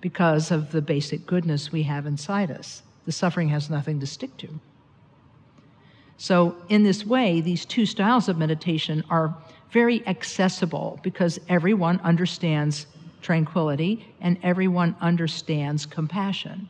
because 0.00 0.50
of 0.50 0.72
the 0.72 0.82
basic 0.82 1.26
goodness 1.26 1.72
we 1.72 1.82
have 1.84 2.06
inside 2.06 2.50
us. 2.50 2.82
The 3.06 3.12
suffering 3.12 3.48
has 3.48 3.70
nothing 3.70 4.00
to 4.00 4.06
stick 4.06 4.36
to. 4.38 4.60
So, 6.16 6.54
in 6.68 6.82
this 6.82 7.06
way, 7.06 7.40
these 7.40 7.64
two 7.64 7.86
styles 7.86 8.28
of 8.28 8.36
meditation 8.36 9.02
are 9.08 9.34
very 9.70 10.06
accessible 10.06 11.00
because 11.02 11.40
everyone 11.48 11.98
understands 12.00 12.86
tranquility 13.22 14.06
and 14.20 14.38
everyone 14.42 14.96
understands 15.00 15.86
compassion. 15.86 16.68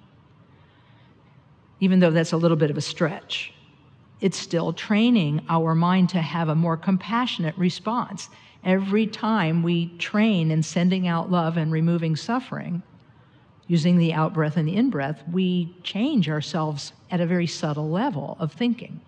Even 1.80 1.98
though 1.98 2.10
that's 2.10 2.32
a 2.32 2.36
little 2.36 2.56
bit 2.56 2.70
of 2.70 2.76
a 2.76 2.80
stretch, 2.80 3.52
it's 4.20 4.38
still 4.38 4.72
training 4.72 5.44
our 5.48 5.74
mind 5.74 6.10
to 6.10 6.20
have 6.20 6.48
a 6.48 6.54
more 6.54 6.76
compassionate 6.76 7.56
response. 7.56 8.28
Every 8.62 9.06
time 9.06 9.62
we 9.62 9.88
train 9.98 10.50
in 10.50 10.62
sending 10.62 11.08
out 11.08 11.30
love 11.30 11.56
and 11.56 11.72
removing 11.72 12.16
suffering, 12.16 12.82
using 13.70 13.98
the 13.98 14.12
out 14.12 14.34
breath 14.34 14.56
and 14.56 14.66
the 14.66 14.74
in 14.74 14.90
breath, 14.90 15.22
we 15.30 15.72
change 15.84 16.28
ourselves 16.28 16.92
at 17.08 17.20
a 17.20 17.24
very 17.24 17.46
subtle 17.46 17.88
level 17.88 18.36
of 18.40 18.52
thinking. 18.52 19.00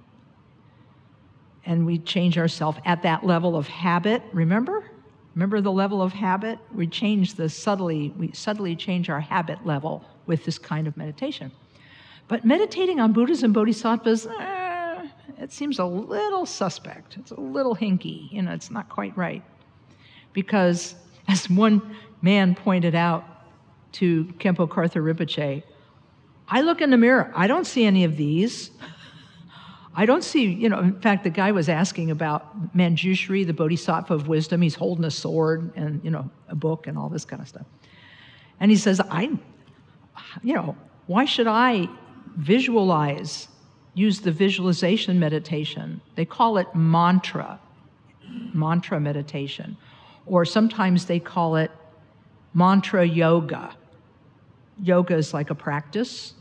And 1.67 1.85
we 1.85 1.99
change 1.99 2.39
ourselves 2.39 2.79
at 2.85 3.03
that 3.03 3.27
level 3.27 3.57
of 3.57 3.67
habit, 3.67 4.23
remember? 4.33 4.89
Remember 5.35 5.61
the 5.61 5.73
level 5.73 6.01
of 6.01 6.13
habit? 6.13 6.61
We 6.73 6.87
change 6.87 7.35
the 7.35 7.49
subtly, 7.49 8.15
we 8.17 8.31
subtly 8.35 8.77
change 8.77 9.11
our 9.11 9.19
habit 9.19 9.67
level 9.67 10.05
with 10.27 10.45
this 10.45 10.59
kind 10.59 10.87
of 10.87 10.97
meditation. 10.97 11.51
But 12.29 12.45
meditating 12.45 13.01
on 13.01 13.13
Buddhas 13.13 13.43
and 13.43 13.53
Bodhisattvas, 13.53 14.29
eh, 14.29 15.09
it 15.39 15.51
seems 15.51 15.81
a 15.81 15.85
little 15.85 16.47
suspect. 16.47 17.17
It's 17.17 17.33
a 17.33 17.41
little 17.41 17.75
hinky. 17.75 18.31
You 18.31 18.43
know, 18.43 18.53
it's 18.53 18.71
not 18.71 18.89
quite 18.89 19.17
right. 19.17 19.43
Because, 20.33 20.95
as 21.27 21.51
one 21.51 21.97
man 22.23 22.55
pointed 22.55 22.95
out, 22.95 23.25
to 23.93 24.25
Khenpo 24.39 24.69
Karthar 24.69 25.03
Rinpoche, 25.03 25.63
I 26.49 26.61
look 26.61 26.81
in 26.81 26.91
the 26.91 26.97
mirror, 26.97 27.33
I 27.35 27.47
don't 27.47 27.67
see 27.67 27.85
any 27.85 28.05
of 28.05 28.17
these. 28.17 28.71
I 29.95 30.07
don't 30.07 30.25
see, 30.25 30.47
you 30.47 30.71
know, 30.71 30.79
in 30.79 31.01
fact, 31.01 31.23
the 31.23 31.31
guy 31.31 31.53
was 31.53 31.69
asking 31.69 32.11
about 32.11 32.75
Manjushri, 32.75 33.47
the 33.47 33.53
bodhisattva 33.53 34.15
of 34.15 34.27
wisdom. 34.27 34.63
He's 34.63 34.75
holding 34.75 35.05
a 35.05 35.11
sword 35.11 35.71
and, 35.77 36.03
you 36.03 36.11
know, 36.11 36.31
a 36.49 36.55
book 36.55 36.87
and 36.87 36.97
all 36.97 37.11
this 37.11 37.27
kind 37.27 37.43
of 37.43 37.49
stuff. 37.49 37.67
And 38.59 38.71
he 38.71 38.77
says, 38.77 39.01
I, 39.01 39.25
you 40.43 40.55
know, 40.55 40.77
why 41.07 41.27
should 41.27 41.47
I 41.47 41.89
visualize, 42.37 43.49
use 43.93 44.21
the 44.21 44.33
visualization 44.33 45.21
meditation? 45.21 46.01
They 46.15 46.25
call 46.25 46.57
it 46.57 46.75
mantra, 46.75 47.61
mantra 48.55 48.99
meditation. 48.99 49.77
Or 50.25 50.47
sometimes 50.47 51.05
they 51.05 51.19
call 51.19 51.57
it 51.57 51.71
mantra 52.55 53.05
yoga. 53.05 53.75
Yoga 54.83 55.15
is 55.15 55.33
like 55.33 55.51
a 55.51 55.55
practice, 55.55 56.35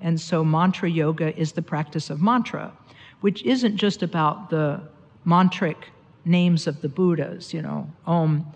and 0.00 0.18
so 0.18 0.44
mantra 0.44 0.88
yoga 0.88 1.36
is 1.38 1.52
the 1.52 1.62
practice 1.62 2.08
of 2.08 2.22
mantra 2.22 2.72
which 3.20 3.42
isn't 3.42 3.76
just 3.76 4.02
about 4.02 4.50
the 4.50 4.80
mantric 5.26 5.76
names 6.24 6.66
of 6.66 6.80
the 6.80 6.88
Buddhas, 6.88 7.52
you 7.52 7.62
know, 7.62 7.90
Om 8.06 8.46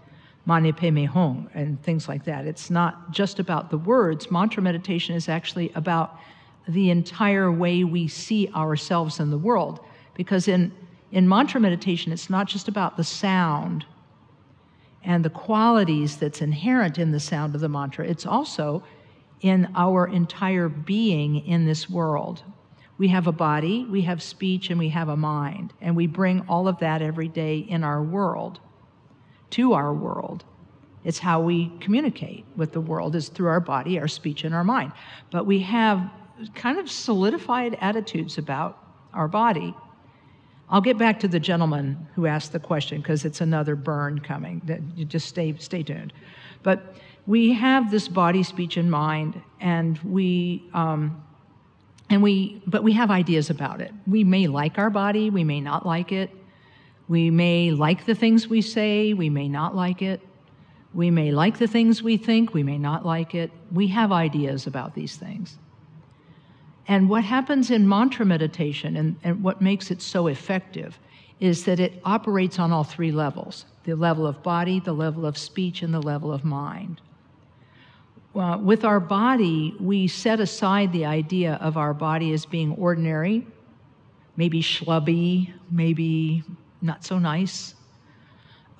Mani 0.44 0.72
Padme 0.72 1.04
Hum 1.04 1.48
and 1.54 1.82
things 1.82 2.08
like 2.08 2.24
that. 2.24 2.46
It's 2.46 2.70
not 2.70 3.12
just 3.12 3.38
about 3.38 3.70
the 3.70 3.78
words. 3.78 4.30
Mantra 4.30 4.62
meditation 4.62 5.14
is 5.14 5.28
actually 5.28 5.70
about 5.74 6.18
the 6.68 6.90
entire 6.90 7.50
way 7.50 7.84
we 7.84 8.06
see 8.08 8.48
ourselves 8.54 9.20
in 9.20 9.30
the 9.30 9.38
world. 9.38 9.80
Because 10.14 10.48
in, 10.48 10.72
in 11.10 11.28
mantra 11.28 11.60
meditation, 11.60 12.12
it's 12.12 12.30
not 12.30 12.46
just 12.46 12.68
about 12.68 12.96
the 12.96 13.04
sound 13.04 13.84
and 15.04 15.24
the 15.24 15.30
qualities 15.30 16.16
that's 16.16 16.40
inherent 16.40 16.98
in 16.98 17.10
the 17.10 17.18
sound 17.18 17.54
of 17.56 17.60
the 17.60 17.68
mantra, 17.68 18.06
it's 18.06 18.26
also 18.26 18.84
in 19.42 19.68
our 19.74 20.06
entire 20.06 20.68
being 20.68 21.44
in 21.44 21.66
this 21.66 21.90
world. 21.90 22.42
We 22.98 23.08
have 23.08 23.26
a 23.26 23.32
body, 23.32 23.84
we 23.90 24.02
have 24.02 24.22
speech, 24.22 24.70
and 24.70 24.78
we 24.78 24.88
have 24.90 25.08
a 25.08 25.16
mind. 25.16 25.72
And 25.80 25.96
we 25.96 26.06
bring 26.06 26.44
all 26.48 26.68
of 26.68 26.78
that 26.78 27.02
every 27.02 27.28
day 27.28 27.58
in 27.58 27.82
our 27.82 28.02
world 28.02 28.60
to 29.50 29.72
our 29.72 29.92
world. 29.92 30.44
It's 31.04 31.18
how 31.18 31.40
we 31.40 31.72
communicate 31.80 32.44
with 32.56 32.72
the 32.72 32.80
world 32.80 33.16
is 33.16 33.28
through 33.28 33.48
our 33.48 33.60
body, 33.60 33.98
our 33.98 34.08
speech, 34.08 34.44
and 34.44 34.54
our 34.54 34.62
mind. 34.64 34.92
But 35.30 35.46
we 35.46 35.58
have 35.60 36.10
kind 36.54 36.78
of 36.78 36.90
solidified 36.90 37.76
attitudes 37.80 38.38
about 38.38 38.78
our 39.12 39.28
body. 39.28 39.74
I'll 40.70 40.80
get 40.80 40.96
back 40.96 41.20
to 41.20 41.28
the 41.28 41.40
gentleman 41.40 42.08
who 42.14 42.26
asked 42.26 42.52
the 42.52 42.60
question 42.60 43.00
because 43.00 43.24
it's 43.24 43.40
another 43.40 43.74
burn 43.74 44.20
coming. 44.20 44.62
Just 45.08 45.28
stay 45.28 45.54
stay 45.58 45.82
tuned. 45.82 46.12
But 46.62 46.94
we 47.26 47.52
have 47.52 47.90
this 47.90 48.08
body, 48.08 48.42
speech, 48.42 48.76
and 48.76 48.90
mind, 48.90 49.40
and 49.60 49.98
we 49.98 50.68
um, 50.74 51.22
and 52.12 52.22
we, 52.22 52.60
but 52.66 52.82
we 52.82 52.92
have 52.92 53.10
ideas 53.10 53.48
about 53.48 53.80
it. 53.80 53.90
We 54.06 54.22
may 54.22 54.46
like 54.46 54.76
our 54.76 54.90
body, 54.90 55.30
we 55.30 55.44
may 55.44 55.62
not 55.62 55.86
like 55.86 56.12
it. 56.12 56.28
We 57.08 57.30
may 57.30 57.70
like 57.70 58.04
the 58.04 58.14
things 58.14 58.48
we 58.48 58.60
say, 58.60 59.14
we 59.14 59.30
may 59.30 59.48
not 59.48 59.74
like 59.74 60.02
it. 60.02 60.20
We 60.92 61.10
may 61.10 61.32
like 61.32 61.56
the 61.58 61.66
things 61.66 62.02
we 62.02 62.18
think, 62.18 62.52
we 62.52 62.62
may 62.62 62.76
not 62.76 63.06
like 63.06 63.34
it. 63.34 63.50
We 63.72 63.86
have 63.88 64.12
ideas 64.12 64.66
about 64.66 64.94
these 64.94 65.16
things. 65.16 65.56
And 66.86 67.08
what 67.08 67.24
happens 67.24 67.70
in 67.70 67.88
mantra 67.88 68.26
meditation 68.26 68.96
and, 68.98 69.16
and 69.24 69.42
what 69.42 69.62
makes 69.62 69.90
it 69.90 70.02
so 70.02 70.26
effective 70.26 70.98
is 71.40 71.64
that 71.64 71.80
it 71.80 71.98
operates 72.04 72.58
on 72.58 72.72
all 72.72 72.84
three 72.84 73.10
levels 73.10 73.64
the 73.84 73.94
level 73.94 74.26
of 74.26 74.42
body, 74.42 74.80
the 74.80 74.92
level 74.92 75.24
of 75.24 75.38
speech, 75.38 75.82
and 75.82 75.94
the 75.94 76.02
level 76.02 76.30
of 76.30 76.44
mind 76.44 77.00
uh, 78.34 78.58
with 78.62 78.84
our 78.84 79.00
body, 79.00 79.74
we 79.78 80.08
set 80.08 80.40
aside 80.40 80.92
the 80.92 81.04
idea 81.04 81.58
of 81.60 81.76
our 81.76 81.92
body 81.92 82.32
as 82.32 82.46
being 82.46 82.72
ordinary, 82.74 83.46
maybe 84.36 84.62
schlubby, 84.62 85.52
maybe 85.70 86.42
not 86.80 87.04
so 87.04 87.18
nice. 87.18 87.74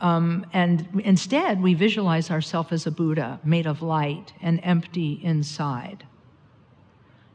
Um, 0.01 0.47
and 0.53 1.01
instead, 1.05 1.63
we 1.63 1.75
visualize 1.75 2.31
ourselves 2.31 2.73
as 2.73 2.87
a 2.87 2.91
Buddha 2.91 3.39
made 3.45 3.67
of 3.67 3.83
light 3.83 4.33
and 4.41 4.59
empty 4.63 5.21
inside. 5.23 6.05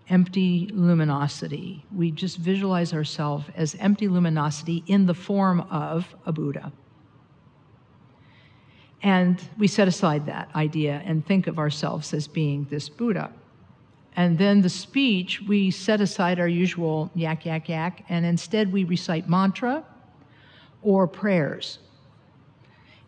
Empty 0.10 0.69
luminosity. 0.73 1.86
We 1.95 2.12
just 2.12 2.38
visualize 2.38 2.93
ourselves 2.93 3.45
as 3.56 3.75
empty 3.75 4.08
luminosity 4.08 4.84
in 4.88 5.06
the 5.06 5.13
form 5.13 5.62
of 5.62 6.13
a 6.25 6.32
Buddha. 6.32 6.73
And 9.03 9.41
we 9.57 9.67
set 9.67 9.88
aside 9.88 10.25
that 10.25 10.49
idea 10.55 11.01
and 11.05 11.25
think 11.25 11.47
of 11.47 11.60
ourselves 11.60 12.13
as 12.13 12.27
being 12.27 12.67
this 12.69 12.89
Buddha. 12.89 13.31
And 14.15 14.38
then 14.39 14.62
the 14.62 14.69
speech, 14.69 15.41
we 15.47 15.69
set 15.69 16.01
aside 16.01 16.39
our 16.39 16.47
usual 16.47 17.12
yak, 17.13 17.45
yak, 17.45 17.69
yak, 17.69 18.03
and 18.10 18.25
instead 18.25 18.71
we 18.73 18.83
recite 18.83 19.29
mantra 19.29 19.83
or 20.81 21.07
prayers. 21.07 21.77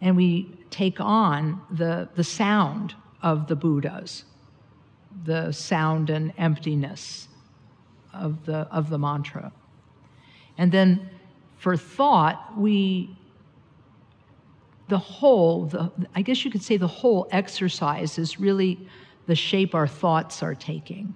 And 0.01 0.15
we 0.15 0.51
take 0.69 1.01
on 1.01 1.61
the, 1.71 2.09
the 2.15 2.23
sound 2.23 2.93
of 3.23 3.47
the 3.47 3.55
Buddhas, 3.55 4.25
the 5.25 5.51
sound 5.51 6.11
and 6.11 6.31
emptiness 6.37 7.27
of 8.13 8.45
the, 8.45 8.67
of 8.71 8.89
the 8.89 8.99
mantra. 8.99 9.51
And 10.59 10.71
then 10.71 11.09
for 11.57 11.75
thought, 11.75 12.53
we 12.57 13.17
the 14.89 14.97
whole, 14.97 15.65
the, 15.65 15.91
I 16.15 16.21
guess 16.23 16.43
you 16.43 16.51
could 16.51 16.63
say 16.63 16.77
the 16.77 16.87
whole 16.87 17.27
exercise 17.31 18.17
is 18.17 18.39
really 18.39 18.79
the 19.27 19.35
shape 19.35 19.75
our 19.75 19.87
thoughts 19.87 20.41
are 20.41 20.55
taking. 20.55 21.15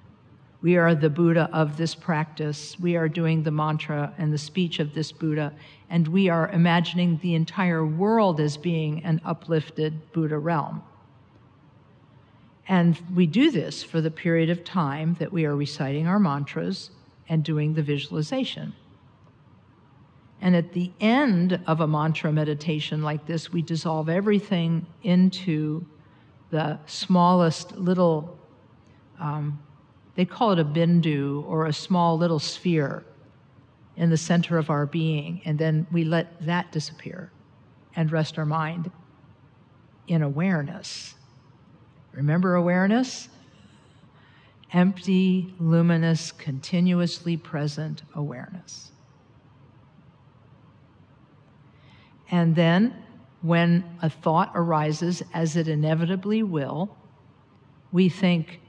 We 0.62 0.78
are 0.78 0.96
the 0.96 1.10
Buddha 1.10 1.50
of 1.52 1.76
this 1.76 1.94
practice. 1.94 2.80
We 2.80 2.96
are 2.96 3.10
doing 3.10 3.44
the 3.44 3.52
mantra 3.52 4.14
and 4.18 4.32
the 4.32 4.38
speech 4.38 4.80
of 4.80 4.94
this 4.94 5.12
Buddha, 5.12 5.52
and 5.90 6.08
we 6.08 6.30
are 6.30 6.50
imagining 6.50 7.20
the 7.22 7.34
entire 7.34 7.86
world 7.86 8.40
as 8.40 8.56
being 8.56 9.04
an 9.04 9.20
uplifted 9.26 10.14
Buddha 10.14 10.38
realm. 10.38 10.84
And 12.68 12.98
we 13.14 13.26
do 13.26 13.52
this 13.52 13.84
for 13.84 14.00
the 14.00 14.12
period 14.12 14.50
of 14.50 14.64
time 14.64 15.18
that 15.20 15.34
we 15.34 15.46
are 15.46 15.56
reciting 15.56 16.08
our 16.08 16.20
mantras 16.20 16.92
and 17.28 17.44
doing 17.44 17.74
the 17.74 17.84
visualization. 17.84 18.74
And 20.44 20.58
at 20.58 20.74
the 20.74 20.92
end 21.00 21.58
of 21.68 21.80
a 21.80 21.88
mantra 21.88 22.30
meditation 22.34 23.02
like 23.02 23.26
this, 23.26 23.54
we 23.54 23.62
dissolve 23.62 24.10
everything 24.10 24.86
into 25.02 25.86
the 26.52 26.80
smallest 26.86 27.78
little, 27.78 28.38
um, 29.22 29.64
they 30.16 30.26
call 30.26 30.52
it 30.52 30.60
a 30.60 30.66
bindu 30.66 31.46
or 31.48 31.66
a 31.66 31.72
small 31.72 32.18
little 32.18 32.40
sphere 32.40 33.06
in 33.96 34.10
the 34.10 34.18
center 34.18 34.58
of 34.58 34.70
our 34.70 34.86
being. 34.86 35.42
And 35.46 35.58
then 35.58 35.88
we 35.94 36.04
let 36.04 36.46
that 36.46 36.74
disappear 36.74 37.32
and 37.96 38.12
rest 38.12 38.38
our 38.38 38.46
mind 38.46 38.92
in 40.10 40.22
awareness. 40.22 41.16
Remember 42.12 42.56
awareness? 42.56 43.30
Empty, 44.74 45.54
luminous, 45.58 46.34
continuously 46.34 47.38
present 47.38 48.04
awareness. 48.14 48.90
And 52.34 52.56
then, 52.56 52.96
when 53.44 53.84
a 54.02 54.10
thought 54.10 54.54
arises, 54.56 55.22
as 55.36 55.56
it 55.56 55.68
inevitably 55.68 56.42
will, 56.42 56.98
we 57.92 58.10
think, 58.10 58.60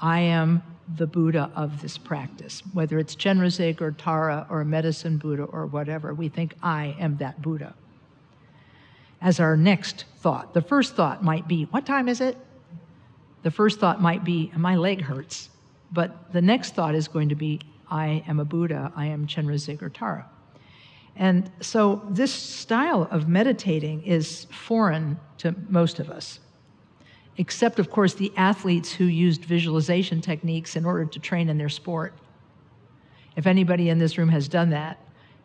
I 0.00 0.18
am 0.18 0.64
the 0.96 1.06
Buddha 1.06 1.48
of 1.54 1.80
this 1.80 1.96
practice. 1.96 2.60
Whether 2.72 2.98
it's 2.98 3.14
Chenrezig 3.14 3.80
or 3.80 3.92
Tara 3.92 4.48
or 4.50 4.64
medicine 4.64 5.18
Buddha 5.18 5.44
or 5.44 5.64
whatever, 5.66 6.12
we 6.12 6.28
think, 6.28 6.54
I 6.60 6.96
am 6.98 7.18
that 7.18 7.40
Buddha. 7.40 7.76
As 9.22 9.38
our 9.38 9.56
next 9.56 10.06
thought, 10.16 10.52
the 10.52 10.60
first 10.60 10.96
thought 10.96 11.22
might 11.22 11.46
be, 11.46 11.66
What 11.66 11.86
time 11.86 12.08
is 12.08 12.20
it? 12.20 12.36
The 13.44 13.52
first 13.52 13.78
thought 13.78 14.02
might 14.02 14.24
be, 14.24 14.50
My 14.56 14.74
leg 14.74 15.02
hurts. 15.02 15.50
But 15.92 16.32
the 16.32 16.42
next 16.42 16.74
thought 16.74 16.96
is 16.96 17.06
going 17.06 17.28
to 17.28 17.36
be, 17.36 17.60
I 17.88 18.24
am 18.26 18.40
a 18.40 18.44
Buddha, 18.44 18.92
I 18.96 19.06
am 19.06 19.28
Chenrezig 19.28 19.82
or 19.82 19.88
Tara. 19.88 20.28
And 21.16 21.50
so 21.60 22.02
this 22.10 22.32
style 22.32 23.08
of 23.10 23.28
meditating 23.28 24.02
is 24.02 24.46
foreign 24.46 25.18
to 25.38 25.54
most 25.68 26.00
of 26.00 26.10
us, 26.10 26.40
except, 27.36 27.78
of 27.78 27.90
course, 27.90 28.14
the 28.14 28.32
athletes 28.36 28.92
who 28.92 29.04
used 29.04 29.44
visualization 29.44 30.20
techniques 30.20 30.76
in 30.76 30.84
order 30.84 31.04
to 31.04 31.18
train 31.18 31.48
in 31.48 31.58
their 31.58 31.68
sport. 31.68 32.14
If 33.36 33.46
anybody 33.46 33.88
in 33.90 33.98
this 33.98 34.18
room 34.18 34.28
has 34.28 34.48
done 34.48 34.70
that, 34.70 34.98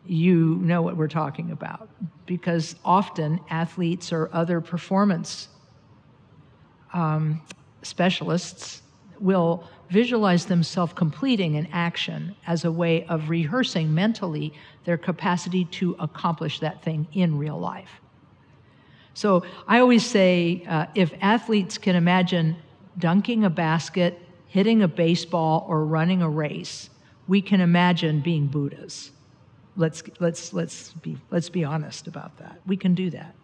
you 0.05 0.55
know 0.55 0.81
what 0.81 0.97
we're 0.97 1.07
talking 1.07 1.51
about. 1.51 1.89
Because 2.25 2.75
often 2.83 3.39
athletes 3.49 4.11
or 4.11 4.29
other 4.33 4.61
performance 4.61 5.49
um, 6.93 7.41
specialists 7.83 8.81
will 9.21 9.63
visualize 9.89 10.45
themselves 10.45 10.93
completing 10.93 11.55
an 11.55 11.67
action 11.71 12.35
as 12.45 12.65
a 12.65 12.71
way 12.71 13.05
of 13.05 13.29
rehearsing 13.29 13.93
mentally 13.93 14.53
their 14.85 14.97
capacity 14.97 15.65
to 15.65 15.95
accomplish 15.99 16.59
that 16.59 16.81
thing 16.83 17.07
in 17.13 17.37
real 17.37 17.59
life. 17.59 18.01
So 19.13 19.43
I 19.67 19.79
always 19.79 20.05
say 20.05 20.63
uh, 20.67 20.85
if 20.95 21.13
athletes 21.21 21.77
can 21.77 21.95
imagine 21.95 22.55
dunking 22.97 23.43
a 23.43 23.49
basket 23.49 24.19
hitting 24.47 24.81
a 24.81 24.87
baseball 24.87 25.65
or 25.67 25.85
running 25.85 26.21
a 26.21 26.29
race, 26.29 26.89
we 27.27 27.41
can 27.41 27.61
imagine 27.61 28.21
being 28.21 28.47
Buddhas. 28.47 29.11
Let's, 29.75 30.03
let's, 30.19 30.53
let's, 30.53 30.93
be, 30.93 31.17
let's 31.31 31.49
be 31.49 31.63
honest 31.63 32.07
about 32.07 32.37
that. 32.39 32.59
We 32.65 32.75
can 32.75 32.95
do 32.95 33.09
that. 33.11 33.35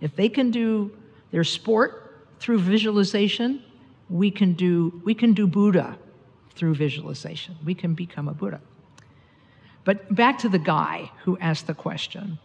If 0.00 0.14
they 0.14 0.28
can 0.28 0.50
do 0.50 0.96
their 1.30 1.44
sport 1.44 2.24
through 2.38 2.60
visualization, 2.60 3.62
we 4.08 4.30
can 4.30 4.54
do, 4.54 5.00
we 5.04 5.14
can 5.14 5.32
do 5.32 5.46
Buddha 5.46 5.98
through 6.54 6.74
visualization. 6.74 7.56
We 7.64 7.74
can 7.74 7.94
become 7.94 8.28
a 8.28 8.34
Buddha. 8.34 8.60
But 9.84 10.14
back 10.14 10.38
to 10.40 10.48
the 10.48 10.58
guy 10.58 11.10
who 11.22 11.38
asked 11.38 11.66
the 11.66 11.74
question. 11.74 12.38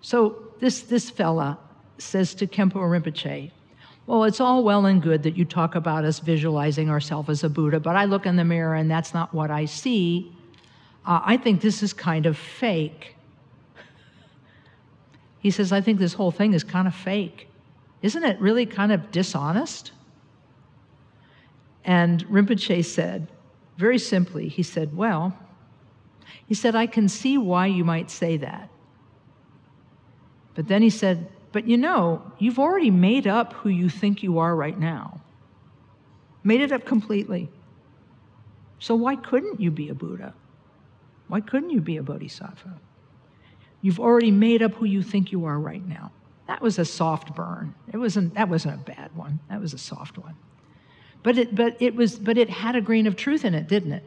So 0.00 0.42
this, 0.60 0.82
this 0.82 1.10
fella 1.10 1.58
says 1.98 2.34
to 2.36 2.46
Khenpo 2.46 2.76
Rinpoche, 2.76 3.50
well, 4.06 4.24
it's 4.24 4.40
all 4.40 4.62
well 4.62 4.84
and 4.84 5.00
good 5.00 5.22
that 5.22 5.36
you 5.36 5.44
talk 5.44 5.74
about 5.74 6.04
us 6.04 6.18
visualizing 6.18 6.90
ourselves 6.90 7.28
as 7.30 7.44
a 7.44 7.48
Buddha, 7.48 7.80
but 7.80 7.96
I 7.96 8.04
look 8.04 8.26
in 8.26 8.36
the 8.36 8.44
mirror 8.44 8.74
and 8.74 8.90
that's 8.90 9.14
not 9.14 9.32
what 9.32 9.50
I 9.50 9.64
see. 9.64 10.30
Uh, 11.06 11.20
I 11.24 11.36
think 11.36 11.62
this 11.62 11.82
is 11.82 11.92
kind 11.92 12.26
of 12.26 12.36
fake. 12.36 13.16
He 15.38 15.50
says, 15.50 15.72
I 15.72 15.80
think 15.80 15.98
this 15.98 16.14
whole 16.14 16.30
thing 16.30 16.54
is 16.54 16.64
kind 16.64 16.86
of 16.86 16.94
fake. 16.94 17.48
Isn't 18.02 18.24
it 18.24 18.38
really 18.40 18.66
kind 18.66 18.92
of 18.92 19.10
dishonest? 19.10 19.92
And 21.84 22.24
Rinpoche 22.28 22.84
said, 22.84 23.28
very 23.76 23.98
simply, 23.98 24.48
he 24.48 24.62
said, 24.62 24.96
Well, 24.96 25.36
he 26.46 26.54
said, 26.54 26.74
I 26.76 26.86
can 26.86 27.08
see 27.08 27.38
why 27.38 27.66
you 27.66 27.84
might 27.84 28.10
say 28.10 28.36
that. 28.38 28.70
But 30.54 30.68
then 30.68 30.82
he 30.82 30.90
said, 30.90 31.28
But 31.52 31.66
you 31.66 31.76
know, 31.76 32.22
you've 32.38 32.58
already 32.58 32.90
made 32.90 33.26
up 33.26 33.52
who 33.54 33.68
you 33.68 33.88
think 33.88 34.22
you 34.22 34.38
are 34.38 34.54
right 34.54 34.78
now. 34.78 35.20
Made 36.44 36.60
it 36.60 36.72
up 36.72 36.84
completely. 36.84 37.48
So 38.78 38.94
why 38.94 39.16
couldn't 39.16 39.60
you 39.60 39.70
be 39.70 39.88
a 39.88 39.94
Buddha? 39.94 40.34
Why 41.28 41.40
couldn't 41.40 41.70
you 41.70 41.80
be 41.80 41.96
a 41.96 42.02
Bodhisattva? 42.02 42.78
You've 43.80 44.00
already 44.00 44.30
made 44.30 44.62
up 44.62 44.74
who 44.74 44.84
you 44.84 45.02
think 45.02 45.32
you 45.32 45.46
are 45.46 45.58
right 45.58 45.84
now. 45.86 46.12
That 46.46 46.60
was 46.60 46.78
a 46.78 46.84
soft 46.84 47.34
burn. 47.34 47.74
It 47.92 47.96
wasn't, 47.96 48.34
that 48.34 48.48
wasn't 48.48 48.74
a 48.74 48.84
bad 48.84 49.16
one. 49.16 49.40
That 49.48 49.60
was 49.60 49.72
a 49.72 49.78
soft 49.78 50.18
one. 50.18 50.36
But 51.24 51.38
it, 51.38 51.54
but, 51.54 51.76
it 51.80 51.96
was, 51.96 52.16
but 52.16 52.38
it 52.38 52.50
had 52.50 52.76
a 52.76 52.80
grain 52.80 53.06
of 53.08 53.16
truth 53.16 53.44
in 53.44 53.54
it, 53.54 53.66
didn't 53.66 53.92
it? 53.92 54.04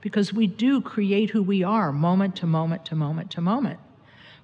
Because 0.00 0.32
we 0.32 0.46
do 0.46 0.80
create 0.80 1.30
who 1.30 1.42
we 1.42 1.62
are 1.62 1.92
moment 1.92 2.34
to 2.36 2.46
moment 2.46 2.86
to 2.86 2.96
moment 2.96 3.30
to 3.32 3.40
moment 3.40 3.78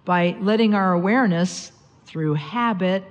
by 0.05 0.37
letting 0.41 0.75
our 0.75 0.93
awareness 0.93 1.73
through 2.05 2.35
habit. 2.35 3.03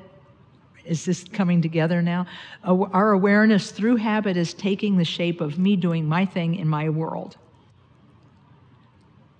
Is 0.85 1.05
this 1.05 1.23
coming 1.23 1.61
together 1.61 2.03
now? 2.03 2.27
Our 2.63 3.11
awareness 3.11 3.71
through 3.71 3.97
habit 3.97 4.37
is 4.37 4.53
taking 4.53 4.97
the 4.97 5.05
shape 5.05 5.41
of 5.41 5.57
me 5.57 5.75
doing 5.75 6.07
my 6.07 6.25
thing 6.25 6.55
in 6.55 6.67
my 6.67 6.89
world. 6.89 7.35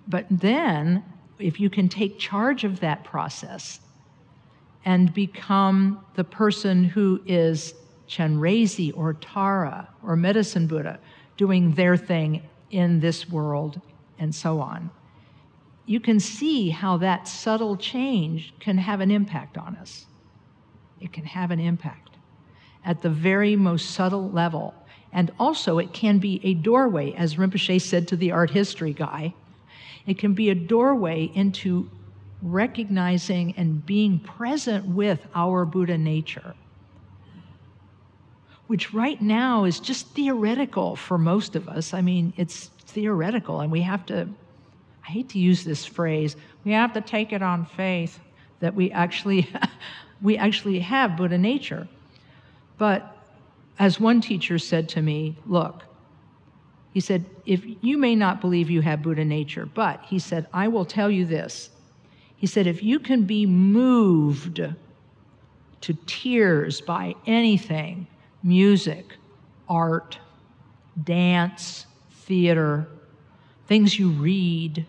But 0.08 0.26
then, 0.30 1.04
if 1.38 1.60
you 1.60 1.70
can 1.70 1.88
take 1.88 2.18
charge 2.18 2.64
of 2.64 2.80
that 2.80 3.04
process 3.04 3.80
and 4.84 5.14
become 5.14 6.04
the 6.14 6.24
person 6.24 6.82
who 6.82 7.20
is 7.24 7.74
Chenrezi 8.10 8.92
or 8.96 9.14
Tara 9.14 9.88
or 10.04 10.16
Medicine 10.16 10.66
Buddha 10.66 10.98
doing 11.36 11.72
their 11.74 11.96
thing 11.96 12.42
in 12.70 13.00
this 13.00 13.28
world 13.28 13.80
and 14.18 14.34
so 14.34 14.60
on. 14.60 14.90
You 15.86 16.00
can 16.00 16.20
see 16.20 16.70
how 16.70 16.98
that 16.98 17.28
subtle 17.28 17.76
change 17.76 18.52
can 18.58 18.78
have 18.78 19.00
an 19.00 19.10
impact 19.10 19.56
on 19.56 19.76
us. 19.76 20.06
It 21.00 21.12
can 21.12 21.24
have 21.24 21.50
an 21.50 21.60
impact 21.60 22.16
at 22.84 23.00
the 23.02 23.10
very 23.10 23.56
most 23.56 23.92
subtle 23.92 24.28
level. 24.30 24.74
And 25.12 25.32
also, 25.38 25.78
it 25.78 25.92
can 25.92 26.18
be 26.18 26.40
a 26.44 26.54
doorway, 26.54 27.12
as 27.14 27.36
Rinpoche 27.36 27.80
said 27.80 28.06
to 28.08 28.16
the 28.16 28.32
art 28.32 28.50
history 28.50 28.92
guy. 28.92 29.34
It 30.06 30.18
can 30.18 30.34
be 30.34 30.50
a 30.50 30.54
doorway 30.54 31.30
into 31.34 31.90
recognizing 32.42 33.54
and 33.56 33.84
being 33.84 34.18
present 34.20 34.86
with 34.86 35.20
our 35.34 35.64
Buddha 35.64 35.98
nature 35.98 36.54
which 38.70 38.94
right 38.94 39.20
now 39.20 39.64
is 39.64 39.80
just 39.80 40.06
theoretical 40.10 40.94
for 40.94 41.18
most 41.18 41.56
of 41.56 41.68
us. 41.68 41.92
I 41.92 42.02
mean, 42.02 42.32
it's 42.36 42.66
theoretical, 42.86 43.62
and 43.62 43.72
we 43.72 43.80
have 43.80 44.06
to, 44.06 44.28
I 45.04 45.10
hate 45.10 45.28
to 45.30 45.40
use 45.40 45.64
this 45.64 45.84
phrase, 45.84 46.36
we 46.62 46.70
have 46.70 46.92
to 46.92 47.00
take 47.00 47.32
it 47.32 47.42
on 47.42 47.66
faith 47.66 48.20
that 48.60 48.72
we 48.72 48.92
actually, 48.92 49.52
we 50.22 50.36
actually 50.38 50.78
have 50.78 51.16
Buddha 51.16 51.36
nature. 51.36 51.88
But 52.78 53.18
as 53.80 53.98
one 53.98 54.20
teacher 54.20 54.56
said 54.56 54.88
to 54.90 55.02
me, 55.02 55.36
look, 55.46 55.82
he 56.94 57.00
said, 57.00 57.24
if 57.46 57.64
you 57.80 57.98
may 57.98 58.14
not 58.14 58.40
believe 58.40 58.70
you 58.70 58.82
have 58.82 59.02
Buddha 59.02 59.24
nature, 59.24 59.66
but 59.66 60.04
he 60.04 60.20
said, 60.20 60.46
I 60.52 60.68
will 60.68 60.84
tell 60.84 61.10
you 61.10 61.26
this. 61.26 61.70
He 62.36 62.46
said, 62.46 62.68
if 62.68 62.84
you 62.84 63.00
can 63.00 63.24
be 63.24 63.46
moved 63.46 64.60
to 65.80 65.94
tears 66.06 66.80
by 66.80 67.16
anything, 67.26 68.06
music, 68.42 69.16
art, 69.68 70.18
dance, 71.02 71.86
theater, 72.10 72.88
things 73.66 73.98
you 73.98 74.10
read, 74.10 74.86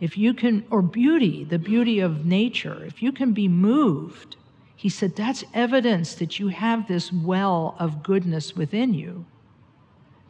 if 0.00 0.18
you 0.18 0.34
can, 0.34 0.64
or 0.70 0.82
beauty, 0.82 1.44
the 1.44 1.58
beauty 1.58 2.00
of 2.00 2.26
nature, 2.26 2.82
if 2.84 3.02
you 3.02 3.12
can 3.12 3.32
be 3.32 3.46
moved, 3.46 4.36
he 4.74 4.88
said, 4.88 5.14
that's 5.14 5.44
evidence 5.54 6.16
that 6.16 6.40
you 6.40 6.48
have 6.48 6.88
this 6.88 7.12
well 7.12 7.76
of 7.78 8.02
goodness 8.02 8.56
within 8.56 8.94
you 8.94 9.24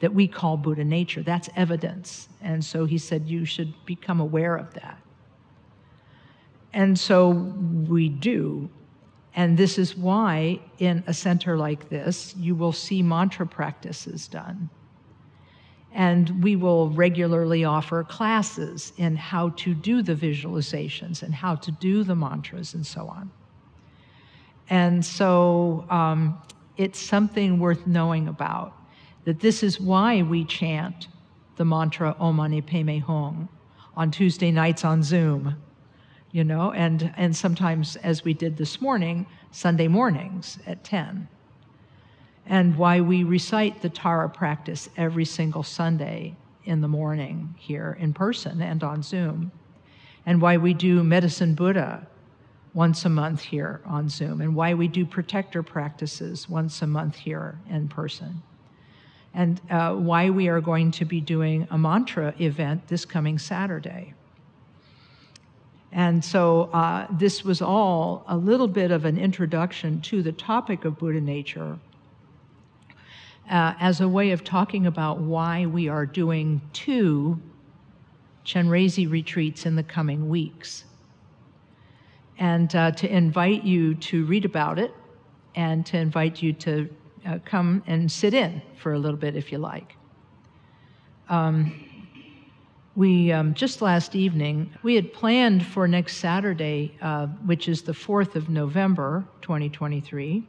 that 0.01 0.13
we 0.13 0.29
call 0.29 0.59
Buddha 0.59 0.85
nature. 0.85 1.23
That's 1.23 1.49
evidence. 1.57 2.29
And 2.43 2.63
so 2.63 2.85
he 2.85 2.99
said, 2.99 3.29
you 3.29 3.47
should 3.47 3.73
become 3.87 4.21
aware 4.21 4.57
of 4.57 4.75
that. 4.75 4.99
And 6.75 6.99
so 6.99 7.31
we 7.31 8.09
do. 8.09 8.69
And 9.35 9.57
this 9.57 9.79
is 9.79 9.97
why, 9.97 10.61
in 10.79 11.03
a 11.07 11.15
center 11.15 11.57
like 11.57 11.89
this, 11.89 12.35
you 12.37 12.55
will 12.55 12.73
see 12.73 13.03
mantra 13.03 13.47
practices 13.47 14.29
done. 14.29 14.69
And 15.95 16.43
we 16.43 16.57
will 16.57 16.91
regularly 16.91 17.65
offer 17.65 18.03
classes 18.05 18.93
in 18.97 19.17
how 19.17 19.51
to 19.51 19.75
do 19.75 20.03
the 20.03 20.15
visualizations 20.15 21.23
and 21.23 21.35
how 21.35 21.55
to 21.57 21.71
do 21.71 22.03
the 22.03 22.15
mantras 22.15 22.75
and 22.75 22.87
so 22.87 23.09
on. 23.09 23.31
And 24.69 25.05
so 25.05 25.87
um, 25.91 26.41
it's 26.77 26.99
something 26.99 27.59
worth 27.59 27.87
knowing 27.87 28.29
about 28.29 28.75
that 29.25 29.41
this 29.41 29.63
is 29.63 29.81
why 29.81 30.23
we 30.23 30.45
chant 30.45 31.09
the 31.57 31.65
mantra 31.65 32.17
Om 32.19 32.37
Mani 32.37 32.61
Padme 32.61 32.99
Hum 32.99 33.49
on 33.97 34.11
Tuesday 34.11 34.51
nights 34.51 34.85
on 34.85 35.03
Zoom 35.03 35.57
you 36.33 36.43
know, 36.45 36.73
and, 36.73 37.13
and 37.17 37.37
sometimes, 37.37 37.97
as 37.97 38.25
we 38.25 38.33
did 38.33 38.57
this 38.57 38.81
morning, 38.81 39.27
Sunday 39.51 39.87
mornings 39.87 40.59
at 40.67 40.83
10. 40.83 41.29
And 42.47 42.77
why 42.77 43.01
we 43.01 43.23
recite 43.23 43.83
the 43.83 43.91
Tara 43.91 44.29
practice 44.29 44.89
every 44.97 45.27
single 45.27 45.63
Sunday 45.63 46.35
in 46.65 46.81
the 46.81 46.89
morning 46.89 47.55
here 47.59 47.97
in 48.01 48.15
person 48.15 48.63
and 48.63 48.83
on 48.83 49.03
Zoom. 49.03 49.53
And 50.25 50.41
why 50.41 50.57
we 50.57 50.73
do 50.73 51.05
Medicine 51.05 51.55
Buddha 51.55 52.07
once 52.73 53.05
a 53.05 53.11
month 53.11 53.43
here 53.43 53.83
on 53.85 54.09
Zoom. 54.09 54.41
And 54.41 54.55
why 54.57 54.73
we 54.73 54.89
do 54.89 55.05
protector 55.05 55.63
practices 55.63 56.49
once 56.49 56.81
a 56.81 56.87
month 56.87 57.17
here 57.17 57.59
in 57.69 57.89
person. 57.89 58.43
And 59.35 59.61
uh, 59.71 59.95
why 59.95 60.31
we 60.31 60.49
are 60.49 60.61
going 60.61 60.91
to 60.93 61.05
be 61.05 61.21
doing 61.21 61.69
a 61.71 61.77
mantra 61.77 62.35
event 62.39 62.89
this 62.89 63.05
coming 63.05 63.39
Saturday. 63.39 64.15
And 65.93 66.25
so 66.25 66.71
uh, 66.73 67.07
this 67.11 67.45
was 67.45 67.61
all 67.61 68.25
a 68.27 68.37
little 68.37 68.69
bit 68.69 68.91
of 68.91 69.05
an 69.05 69.19
introduction 69.19 70.01
to 70.03 70.23
the 70.23 70.33
topic 70.33 70.87
of 70.87 70.99
Buddha 70.99 71.21
nature 71.21 71.79
uh, 73.51 73.75
as 73.79 74.01
a 74.01 74.09
way 74.09 74.31
of 74.31 74.43
talking 74.43 74.87
about 74.87 75.19
why 75.19 75.67
we 75.67 75.89
are 75.89 76.07
doing 76.07 76.63
two 76.73 77.39
Chenrezi 78.47 79.09
retreats 79.09 79.67
in 79.67 79.77
the 79.77 79.83
coming 79.83 80.29
weeks. 80.31 80.85
And 82.39 82.75
uh, 82.75 82.93
to 82.93 83.15
invite 83.15 83.63
you 83.63 83.95
to 83.97 84.25
read 84.25 84.47
about 84.47 84.79
it 84.79 84.95
and 85.55 85.85
to 85.87 85.99
invite 85.99 86.43
you 86.43 86.55
to 86.55 86.89
uh, 87.27 87.39
come 87.45 87.83
and 87.87 88.11
sit 88.11 88.33
in 88.33 88.63
for 88.79 88.95
a 88.95 88.99
little 88.99 89.19
bit 89.19 89.37
if 89.37 89.53
you 89.53 89.59
like. 89.59 89.95
Um, 91.29 91.85
we 92.95 93.33
um, 93.33 93.55
just 93.55 93.81
last 93.81 94.15
evening 94.15 94.71
we 94.83 94.95
had 94.95 95.13
planned 95.13 95.65
for 95.65 95.89
next 95.89 96.19
saturday 96.19 96.97
uh, 97.01 97.27
which 97.47 97.69
is 97.69 97.83
the 97.83 97.93
4th 97.93 98.35
of 98.35 98.49
november 98.49 99.25
2023 99.41 100.47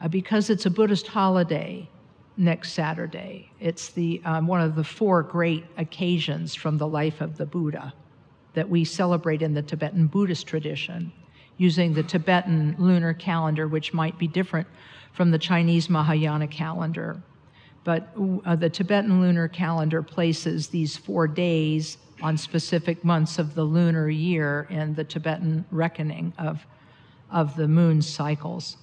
uh, 0.00 0.08
because 0.08 0.50
it's 0.50 0.66
a 0.66 0.70
buddhist 0.70 1.06
holiday 1.06 1.88
next 2.36 2.72
saturday. 2.72 3.50
It's 3.60 3.90
the 3.90 4.20
um, 4.24 4.46
one 4.46 4.60
of 4.60 4.74
the 4.74 4.84
four 4.84 5.22
great 5.22 5.64
occasions 5.76 6.54
from 6.54 6.78
the 6.78 6.86
life 6.86 7.20
of 7.20 7.36
the 7.36 7.46
buddha 7.46 7.92
that 8.54 8.68
we 8.68 8.84
celebrate 8.84 9.42
in 9.42 9.54
the 9.54 9.62
tibetan 9.62 10.06
buddhist 10.06 10.46
tradition 10.46 11.12
using 11.58 11.92
the 11.92 12.02
tibetan 12.02 12.74
lunar 12.78 13.14
calendar 13.14 13.68
which 13.68 13.92
might 13.92 14.18
be 14.18 14.26
different 14.26 14.66
from 15.12 15.30
the 15.30 15.38
chinese 15.38 15.88
mahayana 15.88 16.46
calendar 16.46 17.22
but 17.84 18.14
uh, 18.44 18.56
the 18.56 18.70
Tibetan 18.70 19.20
lunar 19.20 19.48
calendar 19.48 20.02
places 20.02 20.68
these 20.68 20.96
four 20.96 21.26
days 21.26 21.98
on 22.22 22.36
specific 22.36 23.04
months 23.04 23.38
of 23.38 23.54
the 23.54 23.64
lunar 23.64 24.08
year 24.08 24.66
in 24.70 24.94
the 24.94 25.04
Tibetan 25.04 25.64
reckoning 25.70 26.32
of, 26.38 26.64
of 27.30 27.56
the 27.56 27.66
moon 27.66 28.00
cycles. 28.00 28.76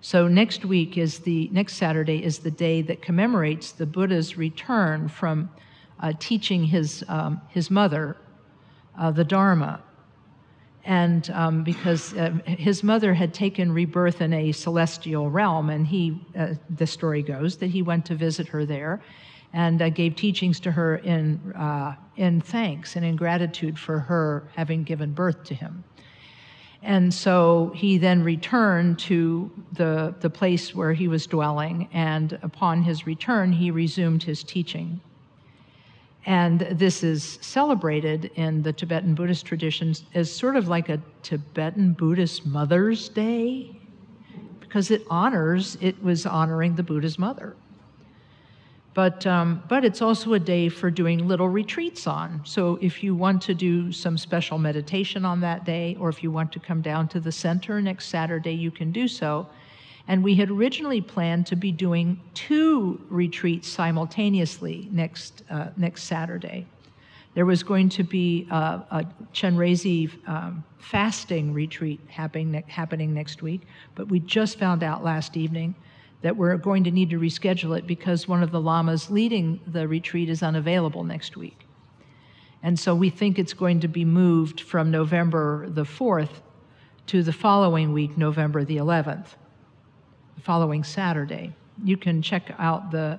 So 0.00 0.28
next 0.28 0.64
week 0.64 0.96
is 0.96 1.20
the 1.20 1.48
next 1.50 1.74
Saturday 1.74 2.22
is 2.22 2.38
the 2.38 2.50
day 2.50 2.82
that 2.82 3.02
commemorates 3.02 3.72
the 3.72 3.86
Buddha's 3.86 4.36
return 4.36 5.08
from 5.08 5.50
uh, 6.00 6.12
teaching 6.18 6.64
his 6.64 7.02
um, 7.08 7.40
his 7.48 7.70
mother 7.70 8.16
uh, 8.96 9.10
the 9.10 9.24
Dharma, 9.24 9.82
and 10.88 11.28
um, 11.34 11.64
because 11.64 12.14
uh, 12.14 12.30
his 12.46 12.82
mother 12.82 13.12
had 13.12 13.34
taken 13.34 13.70
rebirth 13.70 14.22
in 14.22 14.32
a 14.32 14.52
celestial 14.52 15.28
realm, 15.28 15.68
and 15.68 15.86
he 15.86 16.18
uh, 16.36 16.54
the 16.70 16.86
story 16.86 17.22
goes 17.22 17.58
that 17.58 17.66
he 17.66 17.82
went 17.82 18.06
to 18.06 18.14
visit 18.14 18.48
her 18.48 18.64
there, 18.64 19.02
and 19.52 19.82
uh, 19.82 19.90
gave 19.90 20.16
teachings 20.16 20.58
to 20.60 20.72
her 20.72 20.96
in 20.96 21.52
uh, 21.52 21.94
in 22.16 22.40
thanks 22.40 22.96
and 22.96 23.04
in 23.04 23.16
gratitude 23.16 23.78
for 23.78 23.98
her 23.98 24.48
having 24.56 24.82
given 24.82 25.12
birth 25.12 25.44
to 25.44 25.54
him. 25.54 25.84
And 26.82 27.12
so 27.12 27.70
he 27.74 27.98
then 27.98 28.22
returned 28.22 28.98
to 29.00 29.50
the, 29.72 30.14
the 30.20 30.30
place 30.30 30.74
where 30.74 30.92
he 30.94 31.08
was 31.08 31.26
dwelling, 31.26 31.88
and 31.92 32.38
upon 32.42 32.82
his 32.82 33.06
return, 33.06 33.52
he 33.52 33.70
resumed 33.70 34.22
his 34.22 34.42
teaching. 34.42 35.00
And 36.26 36.60
this 36.60 37.02
is 37.02 37.38
celebrated 37.40 38.30
in 38.34 38.62
the 38.62 38.72
Tibetan 38.72 39.14
Buddhist 39.14 39.46
traditions 39.46 40.04
as 40.14 40.30
sort 40.30 40.56
of 40.56 40.68
like 40.68 40.88
a 40.88 41.00
Tibetan 41.22 41.92
Buddhist 41.92 42.44
Mother's 42.44 43.08
Day, 43.08 43.80
because 44.60 44.90
it 44.90 45.04
honors, 45.08 45.78
it 45.80 46.02
was 46.02 46.26
honoring 46.26 46.74
the 46.74 46.82
Buddha's 46.82 47.18
mother. 47.18 47.56
But, 48.94 49.26
um, 49.26 49.62
but 49.68 49.84
it's 49.84 50.02
also 50.02 50.32
a 50.32 50.40
day 50.40 50.68
for 50.68 50.90
doing 50.90 51.28
little 51.28 51.48
retreats 51.48 52.06
on. 52.06 52.40
So 52.44 52.78
if 52.82 53.02
you 53.02 53.14
want 53.14 53.40
to 53.42 53.54
do 53.54 53.92
some 53.92 54.18
special 54.18 54.58
meditation 54.58 55.24
on 55.24 55.40
that 55.40 55.64
day, 55.64 55.96
or 56.00 56.08
if 56.08 56.22
you 56.22 56.32
want 56.32 56.50
to 56.52 56.58
come 56.58 56.82
down 56.82 57.06
to 57.08 57.20
the 57.20 57.30
center 57.30 57.80
next 57.80 58.06
Saturday, 58.06 58.52
you 58.52 58.72
can 58.72 58.90
do 58.90 59.06
so. 59.06 59.46
And 60.08 60.24
we 60.24 60.34
had 60.34 60.50
originally 60.50 61.02
planned 61.02 61.46
to 61.48 61.56
be 61.56 61.70
doing 61.70 62.18
two 62.32 63.00
retreats 63.10 63.68
simultaneously 63.68 64.88
next, 64.90 65.42
uh, 65.50 65.68
next 65.76 66.04
Saturday. 66.04 66.66
There 67.34 67.44
was 67.44 67.62
going 67.62 67.90
to 67.90 68.02
be 68.02 68.48
a, 68.50 68.82
a 68.90 69.06
Chenrezi 69.34 70.10
um, 70.26 70.64
fasting 70.78 71.52
retreat 71.52 72.00
happening, 72.08 72.64
happening 72.66 73.12
next 73.12 73.42
week, 73.42 73.60
but 73.94 74.08
we 74.08 74.18
just 74.20 74.58
found 74.58 74.82
out 74.82 75.04
last 75.04 75.36
evening 75.36 75.74
that 76.22 76.36
we're 76.36 76.56
going 76.56 76.84
to 76.84 76.90
need 76.90 77.10
to 77.10 77.20
reschedule 77.20 77.76
it 77.76 77.86
because 77.86 78.26
one 78.26 78.42
of 78.42 78.50
the 78.50 78.60
lamas 78.60 79.10
leading 79.10 79.60
the 79.66 79.86
retreat 79.86 80.30
is 80.30 80.42
unavailable 80.42 81.04
next 81.04 81.36
week. 81.36 81.66
And 82.62 82.78
so 82.78 82.94
we 82.94 83.10
think 83.10 83.38
it's 83.38 83.52
going 83.52 83.80
to 83.80 83.88
be 83.88 84.04
moved 84.04 84.60
from 84.60 84.90
November 84.90 85.68
the 85.68 85.84
4th 85.84 86.40
to 87.06 87.22
the 87.22 87.32
following 87.32 87.92
week, 87.92 88.18
November 88.18 88.64
the 88.64 88.78
11th, 88.78 89.28
the 90.38 90.44
following 90.44 90.84
Saturday. 90.84 91.52
You 91.82 91.96
can 91.96 92.22
check 92.22 92.54
out 92.58 92.92
the 92.92 93.18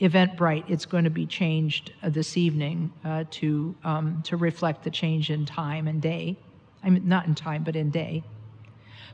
Eventbrite. 0.00 0.68
It's 0.68 0.84
going 0.84 1.04
to 1.04 1.10
be 1.10 1.24
changed 1.24 1.92
uh, 2.02 2.08
this 2.08 2.36
evening 2.36 2.92
uh, 3.04 3.24
to, 3.30 3.74
um, 3.84 4.20
to 4.24 4.36
reflect 4.36 4.82
the 4.82 4.90
change 4.90 5.30
in 5.30 5.46
time 5.46 5.86
and 5.86 6.02
day. 6.02 6.36
I 6.82 6.90
mean, 6.90 7.06
not 7.06 7.26
in 7.26 7.36
time, 7.36 7.62
but 7.62 7.76
in 7.76 7.90
day. 7.90 8.24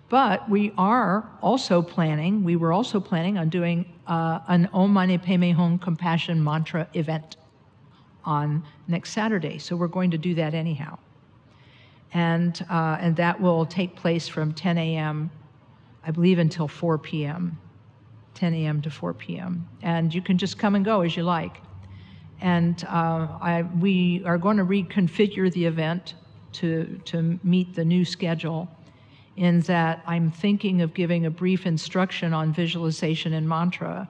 But 0.08 0.48
we 0.48 0.72
are 0.78 1.28
also 1.42 1.82
planning, 1.82 2.42
we 2.42 2.56
were 2.56 2.72
also 2.72 3.00
planning 3.00 3.36
on 3.36 3.50
doing 3.50 3.84
uh, 4.06 4.40
an 4.48 4.70
Om 4.72 4.92
Mani 4.92 5.18
Padme 5.18 5.50
Hum 5.50 5.78
Compassion 5.78 6.42
Mantra 6.42 6.88
event 6.94 7.36
on 8.24 8.64
next 8.88 9.10
Saturday. 9.10 9.58
So 9.58 9.76
we're 9.76 9.88
going 9.88 10.10
to 10.10 10.18
do 10.18 10.34
that 10.36 10.54
anyhow. 10.54 10.98
And, 12.14 12.64
uh, 12.70 12.96
and 13.00 13.16
that 13.16 13.40
will 13.40 13.66
take 13.66 13.94
place 13.94 14.26
from 14.26 14.54
10 14.54 14.78
a.m., 14.78 15.30
I 16.04 16.10
believe, 16.10 16.38
until 16.38 16.68
4 16.68 16.98
p.m., 16.98 17.58
10 18.34 18.54
a.m. 18.54 18.82
to 18.82 18.90
4 18.90 19.14
p.m. 19.14 19.68
And 19.82 20.12
you 20.12 20.22
can 20.22 20.38
just 20.38 20.58
come 20.58 20.74
and 20.74 20.84
go 20.84 21.02
as 21.02 21.16
you 21.16 21.22
like. 21.22 21.58
And 22.40 22.82
uh, 22.84 23.28
I, 23.40 23.64
we 23.78 24.22
are 24.24 24.38
going 24.38 24.56
to 24.56 24.64
reconfigure 24.64 25.52
the 25.52 25.66
event 25.66 26.14
to, 26.54 27.00
to 27.04 27.38
meet 27.44 27.74
the 27.74 27.84
new 27.84 28.04
schedule 28.04 28.68
in 29.36 29.60
that 29.60 30.02
I'm 30.06 30.30
thinking 30.30 30.82
of 30.82 30.92
giving 30.92 31.24
a 31.24 31.30
brief 31.30 31.66
instruction 31.66 32.34
on 32.34 32.52
visualization 32.52 33.32
and 33.32 33.48
mantra 33.48 34.08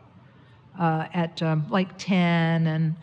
uh, 0.78 1.06
at 1.12 1.42
um, 1.42 1.66
like 1.68 1.96
10 1.98 2.66
and 2.66 2.96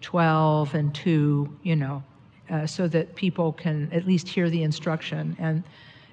12 0.00 0.74
and 0.74 0.94
2, 0.94 1.58
you 1.62 1.76
know, 1.76 2.02
uh, 2.48 2.66
so 2.66 2.86
that 2.88 3.14
people 3.16 3.52
can 3.52 3.92
at 3.92 4.06
least 4.06 4.28
hear 4.28 4.48
the 4.48 4.62
instruction. 4.62 5.36
And, 5.38 5.64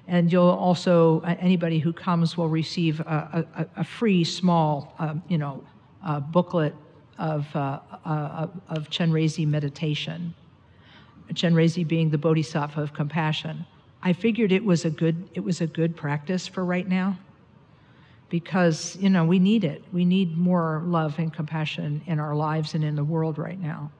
and 0.06 0.30
you'll 0.30 0.44
also, 0.44 1.20
uh, 1.22 1.34
anybody 1.38 1.78
who 1.78 1.92
comes 1.92 2.36
will 2.36 2.48
receive 2.48 3.00
a, 3.00 3.46
a, 3.56 3.66
a 3.80 3.84
free 3.84 4.24
small, 4.24 4.94
um, 4.98 5.22
you 5.28 5.38
know, 5.38 5.64
booklet 6.30 6.74
of, 7.18 7.46
uh, 7.54 7.80
uh, 8.04 8.46
of 8.68 8.90
Chenrezi 8.90 9.46
meditation. 9.46 10.34
Chenrezi 11.32 11.86
being 11.86 12.10
the 12.10 12.18
bodhisattva 12.18 12.80
of 12.80 12.92
compassion. 12.92 13.64
I 14.02 14.12
figured 14.12 14.52
it 14.52 14.64
was 14.64 14.84
a 14.84 14.90
good 14.90 15.28
it 15.32 15.40
was 15.40 15.62
a 15.62 15.66
good 15.66 15.96
practice 15.96 16.46
for 16.46 16.64
right 16.64 16.86
now 16.86 17.18
because 18.28 18.96
you 18.96 19.08
know 19.08 19.24
we 19.24 19.38
need 19.38 19.64
it. 19.64 19.82
We 19.92 20.04
need 20.04 20.36
more 20.36 20.82
love 20.84 21.18
and 21.18 21.32
compassion 21.32 22.02
in 22.06 22.20
our 22.20 22.34
lives 22.34 22.74
and 22.74 22.84
in 22.84 22.96
the 22.96 23.04
world 23.04 23.38
right 23.38 23.58
now. 23.58 23.90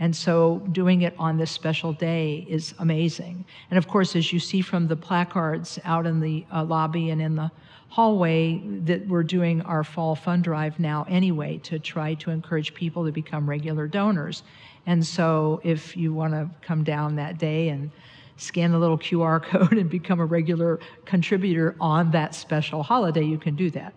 And 0.00 0.16
so 0.16 0.60
doing 0.72 1.02
it 1.02 1.14
on 1.18 1.36
this 1.36 1.50
special 1.50 1.92
day 1.92 2.46
is 2.48 2.74
amazing. 2.78 3.44
And 3.70 3.76
of 3.76 3.86
course, 3.86 4.16
as 4.16 4.32
you 4.32 4.40
see 4.40 4.62
from 4.62 4.88
the 4.88 4.96
placards 4.96 5.78
out 5.84 6.06
in 6.06 6.20
the 6.20 6.46
uh, 6.52 6.64
lobby 6.64 7.10
and 7.10 7.20
in 7.20 7.36
the 7.36 7.50
hallway, 7.90 8.62
that 8.84 9.06
we're 9.06 9.22
doing 9.22 9.60
our 9.62 9.84
fall 9.84 10.14
fund 10.14 10.42
drive 10.44 10.78
now 10.80 11.04
anyway 11.08 11.58
to 11.58 11.78
try 11.78 12.14
to 12.14 12.30
encourage 12.30 12.72
people 12.72 13.04
to 13.04 13.12
become 13.12 13.48
regular 13.48 13.86
donors. 13.86 14.42
And 14.86 15.06
so 15.06 15.60
if 15.64 15.94
you 15.96 16.14
want 16.14 16.32
to 16.32 16.48
come 16.62 16.82
down 16.82 17.16
that 17.16 17.36
day 17.36 17.68
and 17.68 17.90
scan 18.38 18.72
the 18.72 18.78
little 18.78 18.98
QR 18.98 19.42
code 19.50 19.74
and 19.74 19.90
become 19.90 20.18
a 20.18 20.24
regular 20.24 20.80
contributor 21.04 21.76
on 21.78 22.10
that 22.12 22.34
special 22.34 22.82
holiday, 22.82 23.24
you 23.24 23.36
can 23.36 23.54
do 23.54 23.70
that. 23.72 23.92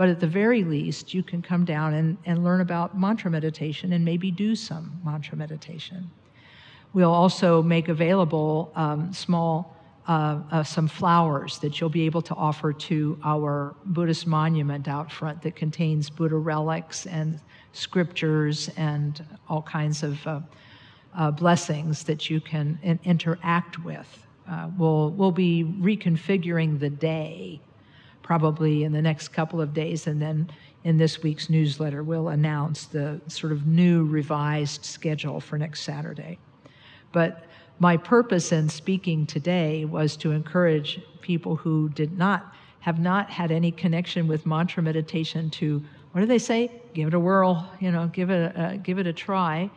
But 0.00 0.08
at 0.08 0.18
the 0.18 0.26
very 0.26 0.64
least, 0.64 1.12
you 1.12 1.22
can 1.22 1.42
come 1.42 1.66
down 1.66 1.92
and, 1.92 2.16
and 2.24 2.42
learn 2.42 2.62
about 2.62 2.98
mantra 2.98 3.30
meditation 3.30 3.92
and 3.92 4.02
maybe 4.02 4.30
do 4.30 4.56
some 4.56 4.98
mantra 5.04 5.36
meditation. 5.36 6.10
We'll 6.94 7.12
also 7.12 7.62
make 7.62 7.90
available 7.90 8.72
um, 8.76 9.12
small, 9.12 9.76
uh, 10.08 10.40
uh, 10.50 10.64
some 10.64 10.88
flowers 10.88 11.58
that 11.58 11.78
you'll 11.78 11.90
be 11.90 12.06
able 12.06 12.22
to 12.22 12.34
offer 12.34 12.72
to 12.72 13.18
our 13.22 13.74
Buddhist 13.84 14.26
monument 14.26 14.88
out 14.88 15.12
front 15.12 15.42
that 15.42 15.54
contains 15.54 16.08
Buddha 16.08 16.36
relics 16.36 17.04
and 17.04 17.38
scriptures 17.74 18.70
and 18.78 19.22
all 19.50 19.60
kinds 19.60 20.02
of 20.02 20.26
uh, 20.26 20.40
uh, 21.14 21.30
blessings 21.30 22.04
that 22.04 22.30
you 22.30 22.40
can 22.40 22.78
in- 22.82 23.00
interact 23.04 23.84
with. 23.84 24.26
Uh, 24.50 24.70
we'll, 24.78 25.10
we'll 25.10 25.30
be 25.30 25.62
reconfiguring 25.78 26.80
the 26.80 26.88
day 26.88 27.60
probably 28.30 28.84
in 28.84 28.92
the 28.92 29.02
next 29.02 29.30
couple 29.30 29.60
of 29.60 29.74
days, 29.74 30.06
and 30.06 30.22
then 30.22 30.48
in 30.84 30.96
this 30.96 31.20
week's 31.20 31.50
newsletter, 31.50 32.04
we'll 32.04 32.28
announce 32.28 32.84
the 32.84 33.20
sort 33.26 33.50
of 33.50 33.66
new 33.66 34.04
revised 34.04 34.84
schedule 34.84 35.40
for 35.40 35.58
next 35.58 35.80
Saturday. 35.80 36.38
But 37.10 37.46
my 37.80 37.96
purpose 37.96 38.52
in 38.52 38.68
speaking 38.68 39.26
today 39.26 39.84
was 39.84 40.16
to 40.18 40.30
encourage 40.30 41.00
people 41.22 41.56
who 41.56 41.88
did 41.88 42.16
not 42.16 42.54
have 42.78 43.00
not 43.00 43.28
had 43.30 43.50
any 43.50 43.72
connection 43.72 44.28
with 44.28 44.46
mantra 44.46 44.80
meditation 44.80 45.50
to 45.50 45.82
what 46.12 46.20
do 46.20 46.26
they 46.28 46.38
say? 46.38 46.70
Give 46.94 47.08
it 47.08 47.14
a 47.14 47.18
whirl, 47.18 47.68
you 47.80 47.90
know, 47.90 48.06
give 48.06 48.30
it 48.30 48.54
a, 48.54 48.62
uh, 48.62 48.76
give 48.76 49.00
it 49.00 49.08
a 49.08 49.12
try 49.12 49.68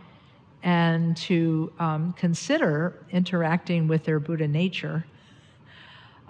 and 0.61 1.17
to 1.17 1.73
um, 1.79 2.13
consider 2.13 3.03
interacting 3.09 3.87
with 3.87 4.03
their 4.03 4.19
Buddha 4.19 4.47
nature 4.47 5.03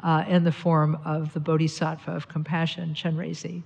uh, 0.03 0.25
in 0.27 0.43
the 0.43 0.51
form 0.51 0.97
of 1.05 1.33
the 1.33 1.39
Bodhisattva 1.39 2.11
of 2.11 2.27
compassion, 2.27 2.93
Chenrezi. 2.93 3.63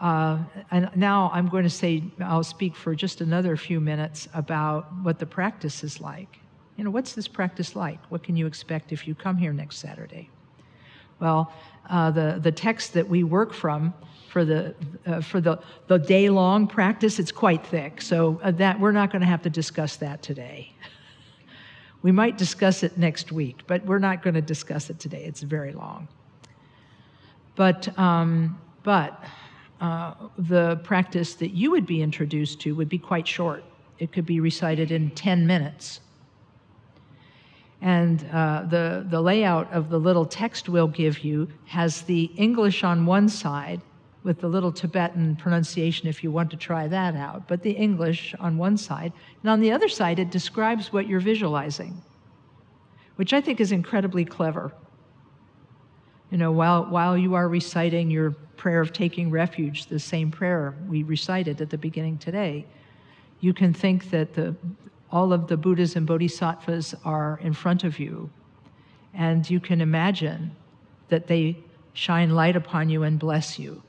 Uh, 0.00 0.38
and 0.70 0.90
now 0.94 1.30
I'm 1.32 1.48
going 1.48 1.64
to 1.64 1.70
say, 1.70 2.02
I'll 2.20 2.42
speak 2.42 2.74
for 2.74 2.94
just 2.94 3.20
another 3.20 3.56
few 3.56 3.80
minutes 3.80 4.28
about 4.34 4.92
what 5.02 5.18
the 5.18 5.26
practice 5.26 5.84
is 5.84 6.00
like. 6.00 6.38
You 6.76 6.84
know, 6.84 6.90
what's 6.90 7.12
this 7.14 7.28
practice 7.28 7.74
like? 7.74 7.98
What 8.10 8.22
can 8.22 8.36
you 8.36 8.46
expect 8.46 8.92
if 8.92 9.06
you 9.06 9.14
come 9.14 9.36
here 9.36 9.52
next 9.52 9.78
Saturday? 9.78 10.28
Well, 11.18 11.52
uh, 11.88 12.10
the, 12.10 12.38
the 12.42 12.52
text 12.52 12.92
that 12.94 13.08
we 13.08 13.24
work 13.24 13.54
from 13.54 13.94
for 14.28 14.44
the, 14.44 14.74
uh, 15.06 15.22
for 15.22 15.40
the, 15.40 15.58
the 15.86 15.98
day 15.98 16.28
long 16.28 16.66
practice, 16.66 17.18
it's 17.18 17.32
quite 17.32 17.66
thick. 17.66 18.02
So 18.02 18.38
uh, 18.42 18.50
that, 18.52 18.78
we're 18.78 18.92
not 18.92 19.10
going 19.10 19.20
to 19.20 19.26
have 19.26 19.42
to 19.42 19.50
discuss 19.50 19.96
that 19.96 20.22
today. 20.22 20.72
we 22.06 22.12
might 22.12 22.38
discuss 22.38 22.84
it 22.84 22.96
next 22.96 23.32
week, 23.32 23.62
but 23.66 23.84
we're 23.84 23.98
not 23.98 24.22
going 24.22 24.34
to 24.34 24.40
discuss 24.40 24.90
it 24.90 25.00
today. 25.00 25.24
It's 25.24 25.40
very 25.40 25.72
long. 25.72 26.06
But, 27.56 27.98
um, 27.98 28.60
but 28.84 29.24
uh, 29.80 30.14
the 30.38 30.76
practice 30.84 31.34
that 31.34 31.50
you 31.50 31.72
would 31.72 31.84
be 31.84 32.02
introduced 32.02 32.60
to 32.60 32.76
would 32.76 32.88
be 32.88 32.96
quite 32.96 33.26
short. 33.26 33.64
It 33.98 34.12
could 34.12 34.24
be 34.24 34.38
recited 34.38 34.92
in 34.92 35.10
10 35.10 35.48
minutes. 35.48 35.98
And 37.82 38.24
uh, 38.32 38.66
the, 38.70 39.04
the 39.10 39.20
layout 39.20 39.72
of 39.72 39.90
the 39.90 39.98
little 39.98 40.26
text 40.26 40.68
we'll 40.68 40.86
give 40.86 41.24
you 41.24 41.48
has 41.64 42.02
the 42.02 42.30
English 42.36 42.84
on 42.84 43.04
one 43.04 43.28
side 43.28 43.80
with 44.26 44.40
the 44.40 44.48
little 44.48 44.72
Tibetan 44.72 45.36
pronunciation 45.36 46.08
if 46.08 46.24
you 46.24 46.32
want 46.32 46.50
to 46.50 46.56
try 46.56 46.88
that 46.88 47.14
out, 47.14 47.46
but 47.46 47.62
the 47.62 47.70
English 47.70 48.34
on 48.40 48.58
one 48.58 48.76
side. 48.76 49.12
And 49.40 49.48
on 49.48 49.60
the 49.60 49.70
other 49.70 49.88
side, 49.88 50.18
it 50.18 50.32
describes 50.32 50.92
what 50.92 51.06
you're 51.06 51.20
visualizing, 51.20 52.02
which 53.14 53.32
I 53.32 53.40
think 53.40 53.60
is 53.60 53.70
incredibly 53.70 54.24
clever. 54.24 54.72
You 56.32 56.38
know, 56.38 56.50
while, 56.50 56.86
while 56.86 57.16
you 57.16 57.34
are 57.34 57.48
reciting 57.48 58.10
your 58.10 58.32
prayer 58.56 58.80
of 58.80 58.92
taking 58.92 59.30
refuge, 59.30 59.86
the 59.86 60.00
same 60.00 60.32
prayer 60.32 60.74
we 60.88 61.04
recited 61.04 61.60
at 61.60 61.70
the 61.70 61.78
beginning 61.78 62.18
today, 62.18 62.66
you 63.38 63.54
can 63.54 63.72
think 63.72 64.10
that 64.10 64.34
the, 64.34 64.56
all 65.12 65.32
of 65.32 65.46
the 65.46 65.56
Buddhas 65.56 65.94
and 65.94 66.04
Bodhisattvas 66.04 66.96
are 67.04 67.38
in 67.44 67.52
front 67.52 67.84
of 67.84 68.00
you, 68.00 68.28
and 69.14 69.48
you 69.48 69.60
can 69.60 69.80
imagine 69.80 70.50
that 71.10 71.28
they 71.28 71.56
shine 71.92 72.30
light 72.30 72.56
upon 72.56 72.88
you 72.88 73.04
and 73.04 73.20
bless 73.20 73.56
you 73.56 73.84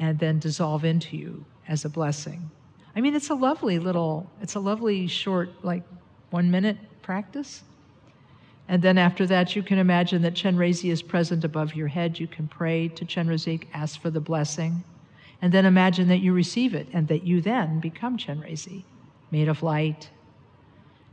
and 0.00 0.18
then 0.18 0.38
dissolve 0.38 0.84
into 0.84 1.16
you 1.16 1.44
as 1.68 1.84
a 1.84 1.88
blessing. 1.88 2.50
I 2.96 3.00
mean, 3.00 3.14
it's 3.14 3.30
a 3.30 3.34
lovely 3.34 3.78
little, 3.78 4.28
it's 4.40 4.56
a 4.56 4.60
lovely 4.60 5.06
short, 5.06 5.50
like 5.62 5.84
one 6.30 6.50
minute 6.50 6.78
practice. 7.02 7.62
And 8.66 8.82
then 8.82 8.98
after 8.98 9.26
that, 9.26 9.54
you 9.54 9.62
can 9.62 9.78
imagine 9.78 10.22
that 10.22 10.34
Chenrezi 10.34 10.90
is 10.90 11.02
present 11.02 11.44
above 11.44 11.74
your 11.74 11.88
head. 11.88 12.18
You 12.18 12.26
can 12.26 12.48
pray 12.48 12.88
to 12.88 13.04
Chenrezi, 13.04 13.66
ask 13.74 14.00
for 14.00 14.10
the 14.10 14.20
blessing, 14.20 14.82
and 15.42 15.52
then 15.52 15.66
imagine 15.66 16.08
that 16.08 16.20
you 16.20 16.32
receive 16.32 16.74
it 16.74 16.88
and 16.92 17.06
that 17.08 17.24
you 17.24 17.40
then 17.40 17.78
become 17.78 18.16
Chenrezi, 18.16 18.84
made 19.30 19.48
of 19.48 19.62
light, 19.62 20.08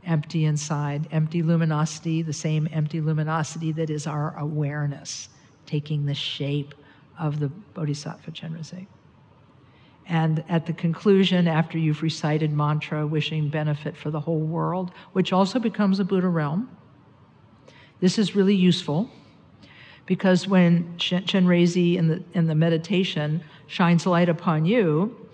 empty 0.06 0.46
inside, 0.46 1.08
empty 1.12 1.42
luminosity, 1.42 2.22
the 2.22 2.32
same 2.32 2.68
empty 2.72 3.00
luminosity 3.00 3.72
that 3.72 3.90
is 3.90 4.06
our 4.06 4.36
awareness, 4.38 5.28
taking 5.66 6.06
the 6.06 6.14
shape 6.14 6.74
of 7.18 7.40
the 7.40 7.48
Bodhisattva 7.48 8.30
Chenrezig. 8.30 8.86
And 10.06 10.42
at 10.48 10.64
the 10.64 10.72
conclusion, 10.72 11.46
after 11.46 11.76
you've 11.76 12.02
recited 12.02 12.50
mantra, 12.52 13.06
wishing 13.06 13.50
benefit 13.50 13.96
for 13.96 14.10
the 14.10 14.20
whole 14.20 14.40
world, 14.40 14.90
which 15.12 15.32
also 15.32 15.58
becomes 15.58 16.00
a 16.00 16.04
Buddha 16.04 16.28
realm, 16.28 16.70
this 18.00 18.18
is 18.18 18.34
really 18.34 18.54
useful 18.54 19.10
because 20.06 20.48
when 20.48 20.94
Chenrezi 20.96 21.96
in 21.96 22.08
the, 22.08 22.22
in 22.32 22.46
the 22.46 22.54
meditation 22.54 23.44
shines 23.66 24.06
light 24.06 24.30
upon 24.30 24.64
you, 24.64 25.28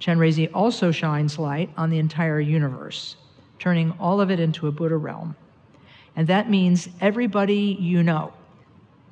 Chenrezi 0.00 0.50
also 0.52 0.90
shines 0.90 1.38
light 1.38 1.70
on 1.76 1.90
the 1.90 1.98
entire 1.98 2.40
universe, 2.40 3.14
turning 3.60 3.92
all 4.00 4.20
of 4.20 4.30
it 4.30 4.40
into 4.40 4.66
a 4.66 4.72
Buddha 4.72 4.96
realm. 4.96 5.36
And 6.16 6.26
that 6.26 6.50
means 6.50 6.88
everybody 7.00 7.76
you 7.78 8.02
know, 8.02 8.32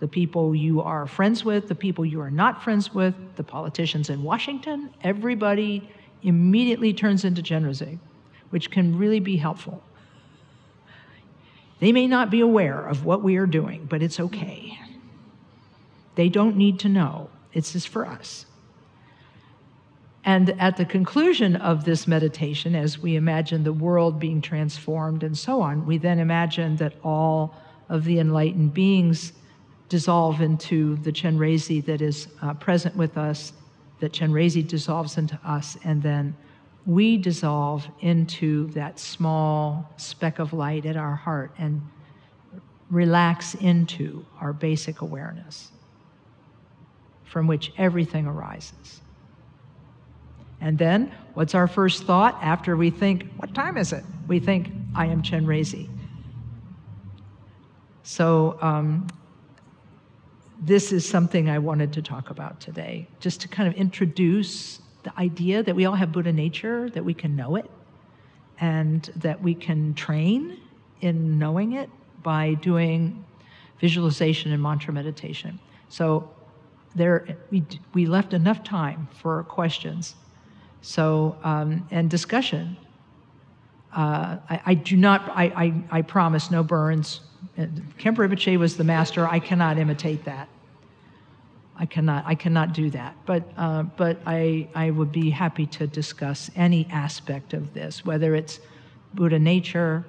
the 0.01 0.09
people 0.09 0.55
you 0.55 0.81
are 0.81 1.07
friends 1.07 1.45
with, 1.45 1.69
the 1.69 1.75
people 1.75 2.05
you 2.05 2.21
are 2.21 2.31
not 2.31 2.63
friends 2.63 2.95
with, 2.95 3.15
the 3.37 3.43
politicians 3.43 4.11
in 4.11 4.23
Washington, 4.23 4.91
everybody 5.03 5.89
immediately 6.23 6.93
turns 6.93 7.25
into 7.25 7.43
Chenrezig, 7.43 7.99
which 8.51 8.71
can 8.71 8.97
really 8.97 9.21
be 9.21 9.37
helpful. 9.37 9.83
They 11.81 11.93
may 11.93 12.07
not 12.07 12.31
be 12.31 12.41
aware 12.41 12.87
of 12.87 13.05
what 13.05 13.23
we 13.23 13.37
are 13.37 13.47
doing, 13.47 13.87
but 13.87 14.03
it's 14.03 14.19
okay. 14.19 14.79
They 16.15 16.29
don't 16.29 16.57
need 16.57 16.81
to 16.81 16.89
know. 16.89 17.31
It's 17.53 17.73
just 17.73 17.89
for 17.89 18.07
us. 18.07 18.47
And 20.25 20.51
at 20.61 20.77
the 20.77 20.85
conclusion 20.85 21.57
of 21.57 21.85
this 21.85 22.07
meditation, 22.07 22.75
as 22.75 22.99
we 22.99 23.17
imagine 23.17 23.63
the 23.65 23.73
world 23.73 24.19
being 24.19 24.41
transformed 24.41 25.23
and 25.23 25.39
so 25.39 25.61
on, 25.63 25.87
we 25.87 25.97
then 25.97 26.19
imagine 26.19 26.77
that 26.77 26.95
all 27.03 27.55
of 27.89 28.05
the 28.05 28.19
enlightened 28.19 28.75
beings 28.75 29.33
dissolve 29.89 30.41
into 30.41 30.97
the 30.97 31.13
Chenrezi 31.13 31.85
that 31.87 32.01
is 32.01 32.29
uh, 32.43 32.55
present 32.55 32.97
with 32.97 33.17
us, 33.17 33.53
that 34.01 34.13
Chenrezi 34.13 34.67
dissolves 34.67 35.19
into 35.19 35.39
us, 35.45 35.77
and 35.85 36.03
then 36.03 36.37
we 36.87 37.17
dissolve 37.17 37.87
into 38.01 38.69
that 38.69 38.99
small 38.99 39.93
speck 39.97 40.39
of 40.39 40.53
light 40.53 40.87
at 40.87 40.97
our 40.97 41.15
heart 41.15 41.53
and 41.59 41.83
relax 42.91 43.55
into 43.55 44.25
our 44.41 44.53
basic 44.53 45.03
awareness 45.03 45.71
from 47.25 47.47
which 47.47 47.73
everything 47.77 48.27
arises. 48.27 49.03
And 50.61 50.79
then, 50.79 51.13
what's 51.35 51.55
our 51.55 51.69
first 51.69 52.05
thought 52.05 52.39
after 52.43 52.77
we 52.77 52.91
think, 52.91 53.31
What 53.37 53.55
time 53.55 53.77
is 53.77 53.93
it? 53.93 54.05
We 54.27 54.41
think, 54.41 54.71
I 54.95 55.07
am 55.07 55.23
Chenrezi. 55.23 55.89
So, 58.03 58.59
um, 58.63 59.07
this 60.61 60.93
is 60.93 61.09
something 61.09 61.49
I 61.49 61.59
wanted 61.59 61.93
to 61.95 62.03
talk 62.03 62.31
about 62.31 62.61
today, 62.61 63.07
just 63.21 63.41
to 63.43 63.49
kind 63.49 63.69
of 63.69 63.75
introduce 63.75 64.81
the 65.05 65.19
idea 65.19 65.63
that 65.63 65.75
we 65.75 65.85
all 65.85 65.95
have 65.95 66.13
Buddha 66.13 66.33
nature, 66.33 66.91
that 66.91 67.05
we 67.05 67.15
can 67.15 67.37
know 67.37 67.57
it, 67.57 67.71
and 68.61 69.11
that 69.17 69.41
we 69.41 69.55
can 69.55 69.95
train 69.95 70.59
in 71.01 71.39
knowing 71.39 71.73
it 71.73 71.89
by 72.23 72.55
doing 72.55 73.25
visualization 73.81 74.53
and 74.53 74.61
mantra 74.63 74.93
meditation. 74.93 75.61
So 75.89 76.29
there, 76.95 77.37
we, 77.51 77.65
we 77.95 78.07
left 78.07 78.35
enough 78.35 78.65
time 78.65 79.09
for 79.13 79.45
questions. 79.45 80.17
So, 80.83 81.37
um, 81.43 81.87
and 81.91 82.11
discussion. 82.11 82.77
Uh, 83.95 84.39
I, 84.51 84.61
I, 84.67 84.75
do 84.75 84.97
not, 84.97 85.31
I, 85.31 85.45
I, 85.45 85.99
I 85.99 86.03
promise 86.03 86.51
no 86.51 86.63
burns, 86.63 87.21
Khenpo 87.57 88.17
Rinpoche 88.17 88.59
was 88.59 88.77
the 88.77 88.85
master. 88.85 89.27
I 89.27 89.39
cannot 89.39 89.79
imitate 89.79 90.25
that. 90.25 90.49
I 91.77 91.87
cannot, 91.87 92.25
I 92.27 92.35
cannot 92.35 92.75
do 92.75 92.91
that. 92.91 93.15
But, 93.25 93.45
uh, 93.57 93.85
but 93.85 94.19
I, 94.27 94.69
I 94.75 94.91
would 94.91 95.13
be 95.13 95.31
happy 95.31 95.67
to 95.67 95.87
discuss 95.87 96.51
any 96.57 96.89
aspect 96.91 97.55
of 97.55 97.73
this, 97.75 98.05
whether 98.05 98.35
it's 98.35 98.59
Buddha 99.15 99.39
nature, 99.39 100.05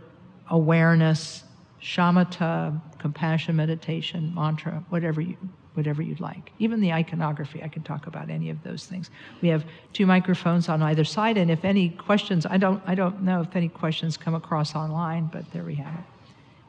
awareness, 0.50 1.44
shamatha, 1.82 2.82
compassion 2.98 3.56
meditation, 3.56 4.34
mantra, 4.34 4.84
whatever 4.90 5.22
you, 5.22 5.38
whatever 5.76 6.02
you'd 6.02 6.20
like. 6.20 6.52
Even 6.60 6.82
the 6.82 6.92
iconography, 6.92 7.64
I 7.64 7.68
can 7.68 7.84
talk 7.84 8.08
about 8.08 8.30
any 8.30 8.50
of 8.50 8.62
those 8.64 8.86
things. 8.86 9.12
We 9.42 9.50
have 9.50 9.64
two 9.94 10.06
microphones 10.06 10.68
on 10.68 10.82
either 10.82 11.06
side, 11.06 11.38
and 11.38 11.50
if 11.50 11.64
any 11.64 11.90
questions, 11.90 12.46
I 12.46 12.58
don't, 12.58 12.82
I 12.86 12.96
don't 12.96 13.22
know 13.22 13.42
if 13.42 13.56
any 13.56 13.70
questions 13.70 14.18
come 14.18 14.36
across 14.36 14.76
online, 14.76 15.30
but 15.32 15.50
there 15.54 15.64
we 15.64 15.76
have 15.76 15.94
it. 15.94 16.06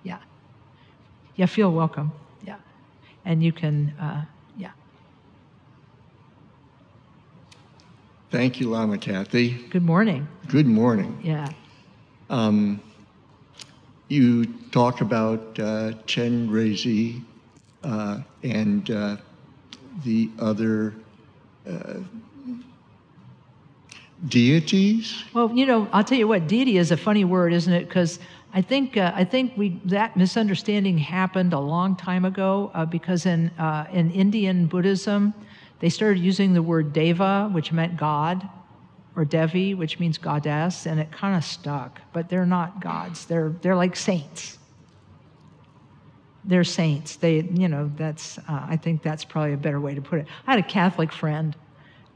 Yeah. 0.03 0.19
Yeah, 1.41 1.47
feel 1.47 1.72
welcome. 1.72 2.12
Yeah. 2.47 2.57
And 3.24 3.43
you 3.43 3.51
can, 3.51 3.95
uh, 3.99 4.26
yeah. 4.59 4.72
Thank 8.30 8.61
you, 8.61 8.68
Lama 8.68 8.99
Kathy. 8.99 9.53
Good 9.70 9.82
morning. 9.82 10.28
Good 10.49 10.66
morning. 10.66 11.18
Yeah. 11.24 11.49
Um, 12.28 12.82
you 14.09 14.45
talk 14.70 15.01
about 15.01 15.59
uh, 15.59 15.93
Chenrezi 16.05 17.22
uh, 17.84 18.18
and 18.43 18.91
uh, 18.91 19.16
the 20.05 20.28
other 20.38 20.95
uh, 21.66 22.01
deities. 24.28 25.24
Well, 25.32 25.51
you 25.55 25.64
know, 25.64 25.88
I'll 25.91 26.05
tell 26.05 26.18
you 26.18 26.28
what, 26.28 26.47
deity 26.47 26.76
is 26.76 26.91
a 26.91 26.99
funny 26.99 27.24
word, 27.24 27.55
isn't 27.55 27.72
it? 27.72 27.88
Because 27.88 28.18
I 28.53 28.62
think 28.62 28.96
uh, 28.96 29.12
I 29.14 29.24
think 29.24 29.53
we 29.57 29.80
that 29.84 30.16
misunderstanding 30.16 30.98
happened 30.98 31.53
a 31.53 31.61
long 31.61 31.94
time 31.94 32.24
ago 32.24 32.70
uh, 32.74 32.84
because 32.84 33.26
in 33.26 33.51
uh, 33.59 33.86
in 33.92 34.11
Indian 34.11 34.66
Buddhism, 34.66 35.34
they 35.78 35.88
started 35.88 36.18
using 36.18 36.53
the 36.53 36.62
word 36.62 36.92
deva, 36.92 37.48
which 37.53 37.70
meant 37.70 37.96
God, 37.96 38.48
or 39.14 39.24
devi, 39.24 39.74
which 39.74 40.01
means 40.01 40.18
goddess, 40.18 40.86
and 40.86 40.98
it 40.98 41.12
kind 41.12 41.36
of 41.36 41.44
stuck. 41.44 42.01
But 42.12 42.28
they're 42.28 42.46
not 42.46 42.80
gods; 42.80 43.26
they're 43.26 43.51
they're 43.62 43.76
like 43.76 43.94
saints. 43.94 44.59
They're 46.42 46.64
saints. 46.64 47.16
They, 47.16 47.42
you 47.42 47.68
know, 47.68 47.90
that's 47.96 48.38
uh, 48.38 48.42
I 48.48 48.76
think 48.76 49.03
that's 49.03 49.24
probably 49.24 49.53
a 49.53 49.59
better 49.59 49.80
way 49.80 49.94
to 49.94 50.03
put 50.03 50.20
it. 50.20 50.26
I 50.46 50.53
had 50.57 50.64
a 50.64 50.66
Catholic 50.66 51.12
friend 51.12 51.55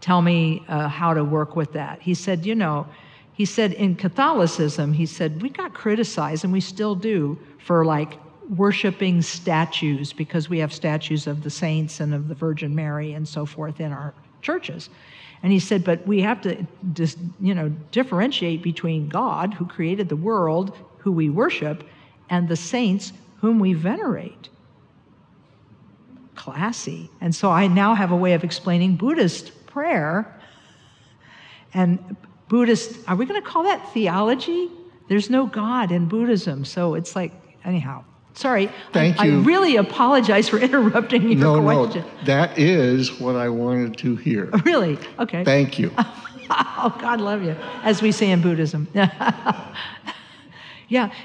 tell 0.01 0.21
me 0.21 0.65
uh, 0.67 0.89
how 0.89 1.15
to 1.15 1.23
work 1.23 1.55
with 1.55 1.75
that. 1.75 2.03
He 2.03 2.15
said, 2.15 2.45
you 2.45 2.57
know 2.57 2.89
he 3.35 3.45
said 3.45 3.73
in 3.73 3.97
Catholicism, 3.97 4.93
he 4.93 5.07
said, 5.07 5.43
we 5.43 5.51
got 5.51 5.75
criticized, 5.75 6.45
and 6.45 6.53
we 6.53 6.61
still 6.61 6.95
do, 6.95 7.39
for 7.59 7.85
like 7.85 8.19
worshiping 8.49 9.23
statues 9.23 10.13
because 10.13 10.49
we 10.49 10.59
have 10.59 10.73
statues 10.73 11.27
of 11.27 11.43
the 11.43 11.51
saints 11.51 12.01
and 12.01 12.15
of 12.15 12.29
the 12.29 12.35
Virgin 12.35 12.75
Mary 12.75 13.13
and 13.13 13.27
so 13.27 13.45
forth 13.45 13.81
in 13.81 13.91
our 13.91 14.15
churches. 14.43 14.89
And 15.43 15.53
he 15.53 15.59
said, 15.59 15.85
but 15.85 16.07
we 16.07 16.21
have 16.21 16.41
to 16.43 16.67
just, 16.93 17.19
you 17.41 17.55
know, 17.55 17.71
differentiate 17.91 18.63
between 18.63 19.09
God, 19.09 19.53
who 19.55 19.67
created 19.67 20.09
the 20.09 20.17
world, 20.17 20.77
who 20.99 21.11
we 21.11 21.29
worship, 21.29 21.85
and 22.31 22.49
the 22.49 22.57
saints 22.57 23.13
whom 23.41 23.59
we 23.59 23.73
venerate. 23.75 24.49
Classy. 26.35 27.11
And 27.21 27.35
so 27.35 27.51
I 27.51 27.67
now 27.67 27.95
have 27.95 28.11
a 28.11 28.17
way 28.17 28.35
of 28.35 28.45
explaining 28.45 28.97
Buddhist 28.97 29.67
prayer. 29.67 30.41
And 31.73 32.17
Buddhist, 32.49 32.99
are 33.09 33.17
we 33.17 33.27
going 33.27 33.41
to 33.41 33.47
call 33.47 33.65
that 33.65 33.93
theology? 33.93 34.71
There's 35.09 35.31
no 35.31 35.47
God 35.47 35.91
in 35.91 36.07
Buddhism. 36.07 36.65
So 36.65 36.95
it's 36.95 37.17
like, 37.17 37.33
anyhow, 37.65 38.05
sorry. 38.35 38.71
Thank 38.93 39.21
I, 39.21 39.27
you. 39.27 39.41
I 39.41 39.45
really 39.45 39.77
apologize 39.77 40.49
for 40.49 40.59
interrupting 40.59 41.31
your 41.31 41.41
No, 41.41 41.63
question. 41.63 42.03
no, 42.03 42.25
that 42.25 42.59
is 42.59 43.21
what 43.21 43.37
I 43.37 43.49
wanted 43.49 43.97
to 43.99 44.17
hear. 44.17 44.51
Oh, 44.53 44.61
really? 44.65 44.99
Okay. 45.19 45.45
Thank 45.45 45.79
you. 45.79 45.93
oh, 46.51 46.97
God 47.01 47.21
love 47.21 47.43
you, 47.43 47.57
as 47.83 48.03
we 48.03 48.13
say 48.13 48.31
in 48.31 48.43
Buddhism. 48.43 48.89
yeah, 48.95 49.73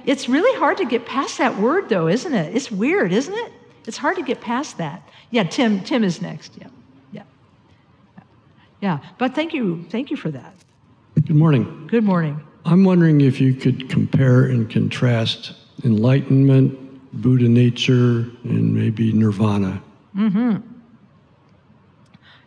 it's 0.05 0.29
really 0.29 0.57
hard 0.59 0.77
to 0.77 0.85
get 0.85 1.05
past 1.05 1.37
that 1.37 1.57
word, 1.57 1.89
though, 1.89 2.07
isn't 2.07 2.33
it? 2.33 2.55
It's 2.55 2.71
weird, 2.71 3.11
isn't 3.11 3.33
it? 3.33 3.51
It's 3.85 3.97
hard 3.97 4.17
to 4.17 4.23
get 4.23 4.41
past 4.41 4.77
that. 4.77 5.07
Yeah, 5.31 5.43
Tim. 5.43 5.83
Tim 5.83 6.03
is 6.03 6.21
next. 6.21 6.53
Yeah, 6.59 6.67
yeah, 7.11 7.23
yeah. 8.81 8.99
But 9.17 9.35
thank 9.35 9.53
you, 9.53 9.85
thank 9.89 10.11
you 10.11 10.17
for 10.17 10.31
that. 10.31 10.53
Good 11.25 11.35
morning. 11.35 11.87
Good 11.87 12.05
morning. 12.05 12.39
I'm 12.65 12.85
wondering 12.85 13.21
if 13.21 13.41
you 13.41 13.53
could 13.53 13.89
compare 13.89 14.45
and 14.45 14.69
contrast 14.69 15.53
enlightenment, 15.83 16.77
Buddha 17.21 17.49
nature, 17.49 18.29
and 18.43 18.73
maybe 18.73 19.11
nirvana. 19.11 19.81
Mm-hmm. 20.15 20.57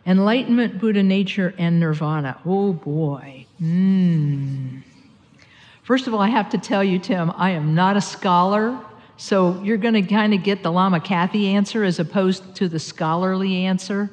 Enlightenment, 0.07 0.79
Buddha 0.79 1.03
nature, 1.03 1.53
and 1.59 1.79
nirvana. 1.79 2.39
Oh 2.45 2.73
boy. 2.73 3.45
Mm. 3.61 4.81
First 5.83 6.07
of 6.07 6.15
all, 6.15 6.21
I 6.21 6.29
have 6.29 6.49
to 6.49 6.57
tell 6.57 6.83
you, 6.83 6.97
Tim, 6.97 7.31
I 7.35 7.51
am 7.51 7.75
not 7.75 7.95
a 7.95 8.01
scholar, 8.01 8.79
so 9.17 9.61
you're 9.61 9.77
going 9.77 9.93
to 9.93 10.01
kind 10.01 10.33
of 10.33 10.41
get 10.41 10.63
the 10.63 10.71
Lama 10.71 10.99
Kathy 10.99 11.47
answer 11.49 11.83
as 11.83 11.99
opposed 11.99 12.55
to 12.55 12.67
the 12.67 12.79
scholarly 12.79 13.65
answer. 13.65 14.09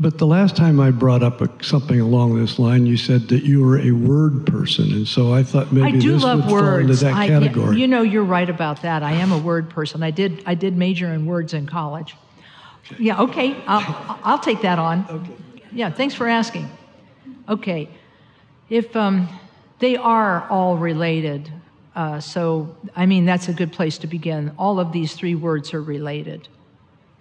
But 0.00 0.16
the 0.16 0.26
last 0.26 0.56
time 0.56 0.80
I 0.80 0.90
brought 0.90 1.22
up 1.22 1.42
a, 1.42 1.62
something 1.62 2.00
along 2.00 2.40
this 2.40 2.58
line, 2.58 2.86
you 2.86 2.96
said 2.96 3.28
that 3.28 3.42
you 3.42 3.62
were 3.62 3.78
a 3.78 3.90
word 3.90 4.46
person, 4.46 4.90
and 4.92 5.06
so 5.06 5.34
I 5.34 5.42
thought 5.42 5.72
maybe 5.72 5.98
I 5.98 6.00
do 6.00 6.12
this 6.12 6.22
love 6.22 6.38
would 6.46 6.48
fall 6.48 6.74
into 6.76 6.94
that 6.94 7.12
I- 7.12 7.28
category. 7.28 7.78
you 7.78 7.86
know, 7.86 8.00
you're 8.00 8.24
right 8.24 8.48
about 8.48 8.80
that. 8.80 9.02
I 9.02 9.12
am 9.12 9.30
a 9.30 9.36
word 9.36 9.68
person. 9.68 10.02
I 10.02 10.10
did. 10.10 10.42
I 10.46 10.54
did 10.54 10.74
major 10.74 11.12
in 11.12 11.26
words 11.26 11.52
in 11.52 11.66
college. 11.66 12.16
Yeah. 12.98 13.20
Okay. 13.20 13.54
I'll, 13.66 14.18
I'll 14.24 14.38
take 14.38 14.62
that 14.62 14.78
on. 14.78 15.06
Okay. 15.10 15.32
Yeah. 15.70 15.90
Thanks 15.90 16.14
for 16.14 16.26
asking. 16.26 16.70
Okay. 17.46 17.90
If 18.70 18.96
um, 18.96 19.28
they 19.80 19.96
are 19.96 20.48
all 20.48 20.78
related, 20.78 21.52
uh, 21.94 22.20
so 22.20 22.74
I 22.96 23.04
mean 23.04 23.26
that's 23.26 23.48
a 23.48 23.52
good 23.52 23.72
place 23.72 23.98
to 23.98 24.06
begin. 24.06 24.52
All 24.56 24.80
of 24.80 24.92
these 24.92 25.12
three 25.12 25.34
words 25.34 25.74
are 25.74 25.82
related. 25.82 26.48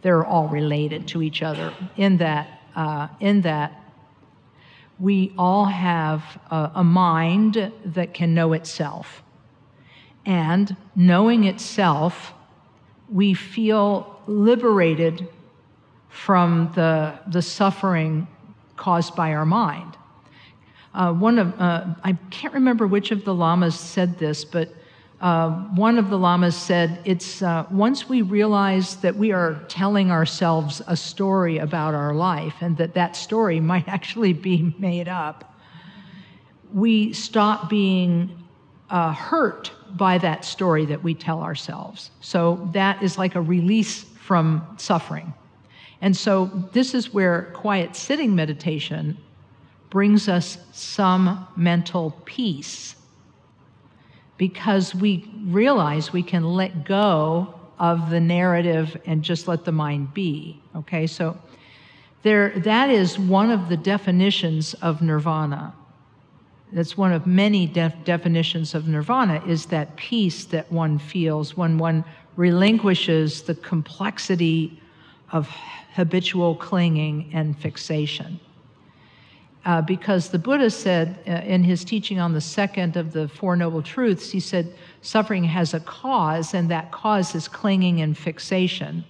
They're 0.02 0.26
all 0.26 0.48
related 0.48 1.10
to 1.10 1.22
each 1.22 1.42
other 1.42 1.74
in 1.98 2.18
that 2.18 2.59
uh, 2.80 3.10
in 3.20 3.42
that 3.42 3.74
we 5.00 5.34
all 5.38 5.66
have 5.66 6.24
a, 6.50 6.72
a 6.76 6.84
mind 6.84 7.74
that 7.84 8.14
can 8.14 8.34
know 8.34 8.54
itself. 8.54 9.22
And 10.26 10.78
knowing 10.96 11.44
itself, 11.44 12.34
we 13.12 13.34
feel 13.34 14.22
liberated 14.28 15.28
from 16.08 16.72
the, 16.74 17.20
the 17.28 17.42
suffering 17.42 18.28
caused 18.78 19.14
by 19.14 19.34
our 19.34 19.46
mind. 19.46 19.98
Uh, 20.94 21.12
one 21.12 21.38
of, 21.38 21.60
uh, 21.60 21.86
I 22.04 22.14
can't 22.30 22.54
remember 22.54 22.88
which 22.88 23.12
of 23.12 23.26
the 23.26 23.34
lamas 23.34 23.78
said 23.78 24.18
this, 24.20 24.46
but 24.46 24.74
uh, 25.22 25.52
one 25.76 25.98
of 25.98 26.10
the 26.10 26.18
lamas 26.18 26.56
said, 26.56 27.00
It's 27.04 27.42
uh, 27.42 27.66
once 27.70 28.08
we 28.08 28.22
realize 28.22 28.98
that 28.98 29.16
we 29.16 29.32
are 29.34 29.56
telling 29.68 30.12
ourselves 30.12 30.82
a 30.88 30.96
story 30.96 31.58
about 31.58 31.94
our 31.94 32.14
life 32.14 32.56
and 32.62 32.78
that 32.78 32.94
that 32.94 33.16
story 33.16 33.60
might 33.72 33.88
actually 33.88 34.34
be 34.34 34.74
made 34.80 35.08
up, 35.08 35.54
we 36.74 37.12
stop 37.14 37.70
being 37.70 38.32
uh, 38.90 39.14
hurt 39.14 39.72
by 39.92 40.18
that 40.20 40.46
story 40.46 40.86
that 40.86 41.04
we 41.04 41.14
tell 41.14 41.42
ourselves. 41.42 42.12
So 42.22 42.70
that 42.74 43.02
is 43.04 43.18
like 43.18 43.36
a 43.36 43.42
release 43.42 44.04
from 44.04 44.66
suffering. 44.78 45.34
And 46.02 46.16
so 46.16 46.46
this 46.72 46.94
is 46.94 47.14
where 47.14 47.52
quiet 47.54 47.96
sitting 47.96 48.36
meditation 48.36 49.18
brings 49.90 50.30
us 50.30 50.58
some 50.72 51.48
mental 51.58 52.16
peace 52.26 52.96
because 54.40 54.96
we 54.96 55.30
realize 55.44 56.14
we 56.14 56.24
can 56.24 56.46
let 56.46 56.86
go 56.86 57.54
of 57.78 58.10
the 58.10 58.22
narrative 58.22 59.00
and 59.06 59.22
just 59.22 59.50
let 59.50 59.66
the 59.66 59.72
mind 59.72 60.14
be. 60.14 60.60
Okay, 60.78 61.06
so 61.06 61.38
there, 62.24 62.58
that 62.62 62.90
is 62.90 63.20
one 63.20 63.52
of 63.52 63.68
the 63.68 63.76
definitions 63.76 64.74
of 64.76 65.02
nirvana. 65.02 65.76
That's 66.72 66.96
one 66.96 67.12
of 67.12 67.28
many 67.28 67.68
def- 67.68 68.06
definitions 68.06 68.74
of 68.74 68.88
nirvana 68.88 69.44
is 69.46 69.66
that 69.68 69.98
peace 69.98 70.46
that 70.46 70.72
one 70.72 71.00
feels 71.00 71.58
when 71.58 71.78
one 71.78 72.06
relinquishes 72.38 73.42
the 73.42 73.56
complexity 73.56 74.82
of 75.34 75.50
habitual 75.94 76.56
clinging 76.56 77.30
and 77.34 77.58
fixation. 77.58 78.40
Uh, 79.70 79.84
because 79.84 80.30
the 80.30 80.40
Buddha 80.40 80.72
said 80.72 81.20
uh, 81.28 81.32
in 81.46 81.64
his 81.64 81.86
teaching 81.86 82.20
on 82.20 82.34
the 82.34 82.42
second 82.42 82.98
of 82.98 83.12
the 83.12 83.28
Four 83.28 83.56
Noble 83.56 83.84
Truths, 83.84 84.32
he 84.32 84.40
said 84.40 84.74
suffering 85.04 85.44
has 85.44 85.76
a 85.76 85.80
cause, 85.80 86.56
and 86.56 86.72
that 86.72 86.92
cause 86.92 87.36
is 87.36 87.48
clinging 87.48 88.02
and 88.02 88.18
fixation. 88.18 89.06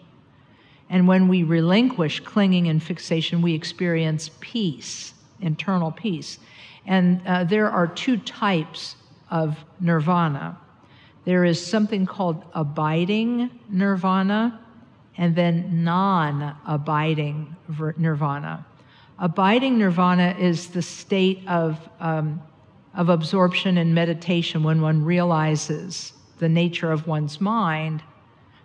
And 0.90 1.08
when 1.08 1.30
we 1.30 1.44
relinquish 1.44 2.20
clinging 2.20 2.68
and 2.68 2.84
fixation, 2.84 3.42
we 3.42 3.54
experience 3.54 4.32
peace, 4.42 5.14
internal 5.40 5.94
peace. 5.94 6.40
And 6.86 7.26
uh, 7.26 7.46
there 7.46 7.72
are 7.72 7.88
two 7.88 8.18
types 8.18 8.98
of 9.32 9.64
nirvana 9.80 10.58
there 11.24 11.46
is 11.46 11.66
something 11.66 12.06
called 12.06 12.44
abiding 12.54 13.50
nirvana, 13.70 14.60
and 15.16 15.38
then 15.38 15.86
non 15.86 16.58
abiding 16.68 17.56
nirvana. 17.98 18.66
Abiding 19.22 19.78
nirvana 19.78 20.36
is 20.40 20.68
the 20.68 20.82
state 20.82 21.46
of, 21.48 21.78
um, 22.00 22.42
of 22.94 23.10
absorption 23.10 23.78
and 23.78 23.94
meditation 23.94 24.64
when 24.64 24.82
one 24.82 25.04
realizes 25.04 26.14
the 26.38 26.48
nature 26.48 26.90
of 26.90 27.06
one's 27.06 27.42
mind 27.42 28.02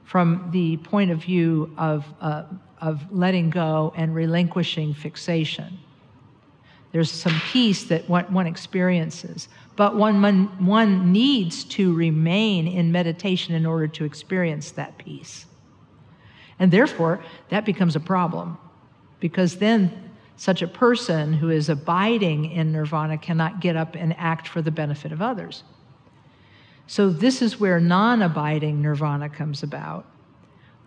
from 0.04 0.48
the 0.52 0.76
point 0.76 1.10
of 1.10 1.18
view 1.18 1.74
of, 1.76 2.06
uh, 2.20 2.44
of 2.80 3.00
letting 3.12 3.50
go 3.50 3.92
and 3.96 4.14
relinquishing 4.14 4.94
fixation. 4.94 5.78
There's 6.92 7.10
some 7.10 7.40
peace 7.50 7.82
that 7.84 8.08
one, 8.08 8.32
one 8.32 8.46
experiences, 8.46 9.48
but 9.74 9.96
one, 9.96 10.22
one, 10.22 10.64
one 10.64 11.10
needs 11.10 11.64
to 11.64 11.92
remain 11.92 12.68
in 12.68 12.92
meditation 12.92 13.56
in 13.56 13.66
order 13.66 13.88
to 13.88 14.04
experience 14.04 14.70
that 14.72 14.98
peace. 14.98 15.46
And 16.60 16.70
therefore, 16.70 17.24
that 17.48 17.64
becomes 17.64 17.96
a 17.96 18.00
problem 18.00 18.56
because 19.18 19.56
then 19.56 20.12
such 20.36 20.62
a 20.62 20.66
person 20.66 21.32
who 21.32 21.50
is 21.50 21.68
abiding 21.68 22.50
in 22.50 22.72
nirvana 22.72 23.18
cannot 23.18 23.60
get 23.60 23.76
up 23.76 23.94
and 23.94 24.14
act 24.18 24.48
for 24.48 24.60
the 24.62 24.70
benefit 24.70 25.12
of 25.12 25.22
others. 25.22 25.62
So, 26.86 27.08
this 27.08 27.40
is 27.40 27.58
where 27.58 27.80
non 27.80 28.20
abiding 28.20 28.82
nirvana 28.82 29.28
comes 29.28 29.62
about, 29.62 30.06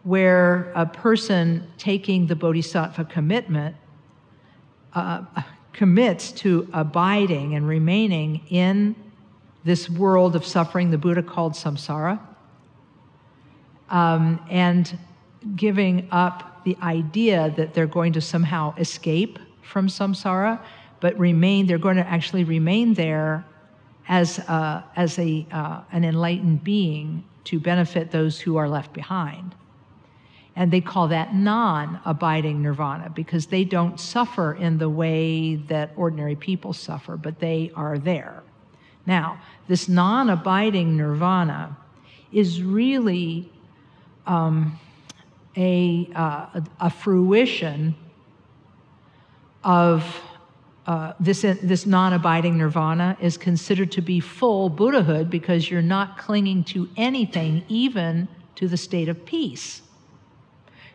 where 0.04 0.72
a 0.76 0.86
person 0.86 1.72
taking 1.78 2.28
the 2.28 2.36
bodhisattva 2.36 3.06
commitment 3.06 3.76
uh, 4.94 5.24
commits 5.74 6.32
to 6.34 6.68
abiding 6.74 7.56
and 7.56 7.68
remaining 7.68 8.42
in 8.50 8.96
this 9.64 9.90
world 9.90 10.36
of 10.36 10.46
suffering 10.46 10.92
the 10.92 10.98
Buddha 10.98 11.24
called 11.24 11.54
samsara, 11.54 12.20
um, 13.90 14.40
and 14.50 14.98
giving 15.56 16.08
up 16.12 16.57
the 16.68 16.78
idea 16.84 17.54
that 17.56 17.74
they're 17.74 17.88
going 17.88 18.12
to 18.12 18.20
somehow 18.20 18.76
escape 18.76 19.40
from 19.62 19.88
samsara, 19.88 20.60
but 21.00 21.18
remain, 21.18 21.66
they're 21.66 21.78
going 21.78 21.96
to 21.96 22.06
actually 22.06 22.44
remain 22.44 22.94
there 22.94 23.46
as, 24.10 24.40
a, 24.40 24.84
as 24.98 25.18
a, 25.18 25.48
uh, 25.50 25.80
an 25.94 26.04
enlightened 26.04 26.66
being 26.66 27.24
to 27.46 27.58
benefit 27.58 28.12
those 28.12 28.42
who 28.42 28.58
are 28.58 28.68
left 28.68 28.92
behind. 28.92 29.56
And 30.58 30.70
they 30.70 30.82
call 30.82 31.08
that 31.08 31.34
non 31.34 32.02
abiding 32.04 32.62
nirvana 32.62 33.12
because 33.12 33.46
they 33.46 33.64
don't 33.64 33.98
suffer 33.98 34.54
in 34.54 34.78
the 34.78 34.90
way 34.90 35.56
that 35.70 35.94
ordinary 35.96 36.36
people 36.36 36.74
suffer, 36.74 37.16
but 37.16 37.40
they 37.40 37.72
are 37.76 37.98
there. 37.98 38.44
Now, 39.06 39.40
this 39.70 39.88
non 39.88 40.30
abiding 40.30 40.98
nirvana 40.98 41.78
is 42.34 42.62
really 42.62 43.50
um, 44.26 44.78
a, 45.58 46.10
uh, 46.16 46.62
a 46.80 46.90
fruition 46.90 47.96
of 49.64 50.06
uh, 50.86 51.14
this, 51.20 51.42
this 51.42 51.86
non 51.86 52.14
abiding 52.14 52.58
nirvana 52.58 53.18
is 53.20 53.38
considered 53.38 53.92
to 53.92 54.02
be 54.02 54.22
full 54.22 54.70
Buddhahood 54.70 55.30
because 55.30 55.70
you're 55.70 55.82
not 55.82 56.18
clinging 56.18 56.64
to 56.66 56.88
anything, 56.96 57.64
even 57.68 58.30
to 58.56 58.68
the 58.68 58.78
state 58.78 59.10
of 59.10 59.26
peace. 59.26 59.82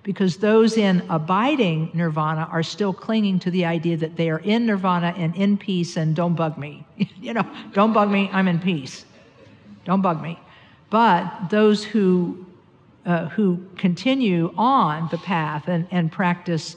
because 0.03 0.39
those 0.39 0.77
in 0.77 1.03
abiding 1.11 1.91
nirvana 1.95 2.49
are 2.51 2.63
still 2.63 2.93
clinging 2.93 3.39
to 3.39 3.51
the 3.51 3.65
idea 3.65 3.97
that 3.97 4.17
they 4.17 4.31
are 4.31 4.41
in 4.41 4.67
nirvana 4.67 5.15
and 5.17 5.35
in 5.37 5.57
peace 5.57 5.97
and 5.97 6.17
don't 6.17 6.35
bug 6.35 6.59
me. 6.59 6.85
you 7.21 7.33
know, 7.33 7.47
don't 7.73 7.93
bug 7.93 8.11
me, 8.11 8.29
I'm 8.33 8.49
in 8.49 8.59
peace. 8.59 9.05
Don't 9.85 10.03
bug 10.03 10.21
me. 10.21 10.39
But 10.91 11.51
those 11.51 11.85
who, 11.85 12.45
uh, 13.05 13.29
who 13.31 13.61
continue 13.77 14.53
on 14.57 15.09
the 15.11 15.19
path 15.19 15.69
and, 15.69 15.87
and 15.91 16.13
practice 16.13 16.77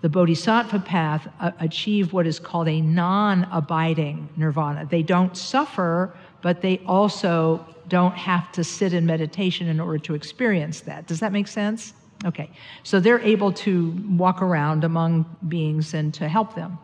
the 0.00 0.08
bodhisattva 0.08 0.78
path 0.80 1.28
uh, 1.40 1.50
achieve 1.58 2.12
what 2.12 2.26
is 2.26 2.38
called 2.38 2.68
a 2.68 2.80
non 2.80 3.44
abiding 3.50 4.28
nirvana. 4.36 4.86
They 4.86 5.02
don't 5.02 5.36
suffer, 5.36 6.14
but 6.40 6.60
they 6.62 6.80
also 6.86 7.64
don't 7.88 8.14
have 8.14 8.52
to 8.52 8.62
sit 8.62 8.92
in 8.92 9.06
meditation 9.06 9.66
in 9.66 9.80
order 9.80 9.98
to 9.98 10.14
experience 10.14 10.80
that. 10.82 11.06
Does 11.06 11.20
that 11.20 11.32
make 11.32 11.48
sense? 11.48 11.94
Okay. 12.24 12.50
So 12.82 13.00
they're 13.00 13.20
able 13.20 13.52
to 13.52 13.90
walk 14.10 14.42
around 14.42 14.84
among 14.84 15.24
beings 15.48 15.94
and 15.94 16.12
to 16.14 16.28
help 16.28 16.54
them. 16.54 16.78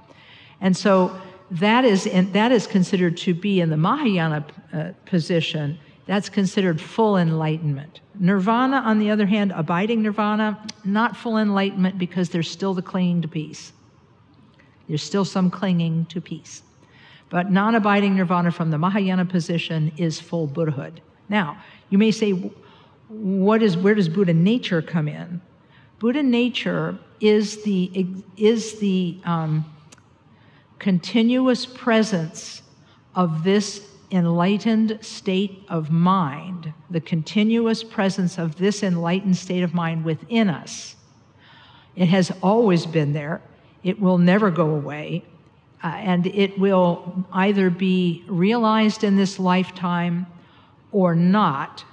And 0.61 0.77
so 0.77 1.17
that 1.51 1.85
is, 1.85 2.07
in, 2.07 2.33
that 2.33 2.53
is 2.53 2.67
considered 2.67 3.17
to 3.19 3.35
be 3.35 3.61
in 3.61 3.71
the 3.71 3.77
Mahayana 3.77 4.47
uh, 4.73 4.93
position, 5.05 5.79
that's 6.07 6.29
considered 6.29 6.81
full 6.81 7.17
enlightenment. 7.17 8.01
Nirvana, 8.19 8.77
on 8.77 8.99
the 8.99 9.11
other 9.11 9.27
hand, 9.27 9.53
abiding 9.55 10.03
nirvana, 10.03 10.59
not 10.85 11.17
full 11.17 11.39
enlightenment 11.39 11.99
because 11.99 12.29
there's 12.29 12.51
still 12.51 12.75
the 12.75 12.83
clinging 12.83 13.23
to 13.23 13.29
peace. 13.29 13.73
There's 14.87 15.03
still 15.03 15.25
some 15.25 15.51
clinging 15.51 16.07
to 16.07 16.21
peace. 16.21 16.63
But 17.31 17.51
non 17.51 17.75
abiding 17.75 18.17
nirvana 18.17 18.53
from 18.53 18.71
the 18.71 18.79
Mahayana 18.79 19.25
position 19.25 19.93
is 19.97 20.21
full 20.21 20.47
Buddhahood. 20.47 21.01
Now, 21.29 21.63
you 21.89 21.97
may 21.97 22.11
say, 22.11 22.33
what 23.09 23.63
is, 23.63 23.77
where 23.77 23.95
does 23.95 24.09
Buddha 24.09 24.35
nature 24.35 24.83
come 24.83 25.09
in? 25.09 25.41
Buddha 25.99 26.23
nature 26.23 26.99
is 27.21 27.63
the, 27.65 28.07
is 28.37 28.79
the 28.79 29.19
um, 29.25 29.65
continuous 30.79 31.65
presence 31.65 32.63
of 33.15 33.43
this 33.43 33.89
enlightened 34.15 34.99
state 35.01 35.65
of 35.69 35.91
mind, 35.91 36.73
the 36.89 37.01
continuous 37.01 37.83
presence 37.83 38.39
of 38.39 38.57
this 38.57 38.83
enlightened 38.83 39.37
state 39.37 39.63
of 39.63 39.75
mind 39.75 40.05
within 40.05 40.49
us. 40.49 40.95
It 41.97 42.07
has 42.07 42.33
always 42.43 42.87
been 42.87 43.13
there. 43.13 43.43
It 43.83 44.01
will 44.01 44.19
never 44.19 44.51
go 44.51 44.71
away. 44.71 45.25
Uh, 45.83 45.89
and 45.89 46.27
it 46.29 46.59
will 46.59 47.27
either 47.33 47.71
be 47.71 48.25
realized 48.29 49.05
in 49.05 49.17
this 49.17 49.39
lifetime 49.39 50.27
or 50.93 51.15
not. 51.15 51.85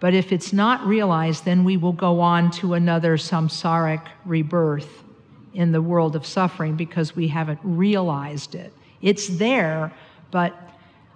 But 0.00 0.14
if 0.14 0.32
it's 0.32 0.52
not 0.52 0.84
realized, 0.86 1.44
then 1.44 1.62
we 1.62 1.76
will 1.76 1.92
go 1.92 2.20
on 2.20 2.50
to 2.52 2.74
another 2.74 3.16
samsaric 3.16 4.04
rebirth 4.24 5.04
in 5.52 5.72
the 5.72 5.82
world 5.82 6.16
of 6.16 6.24
suffering 6.24 6.74
because 6.74 7.14
we 7.14 7.28
haven't 7.28 7.60
realized 7.62 8.54
it. 8.54 8.72
It's 9.02 9.28
there, 9.28 9.92
but 10.30 10.67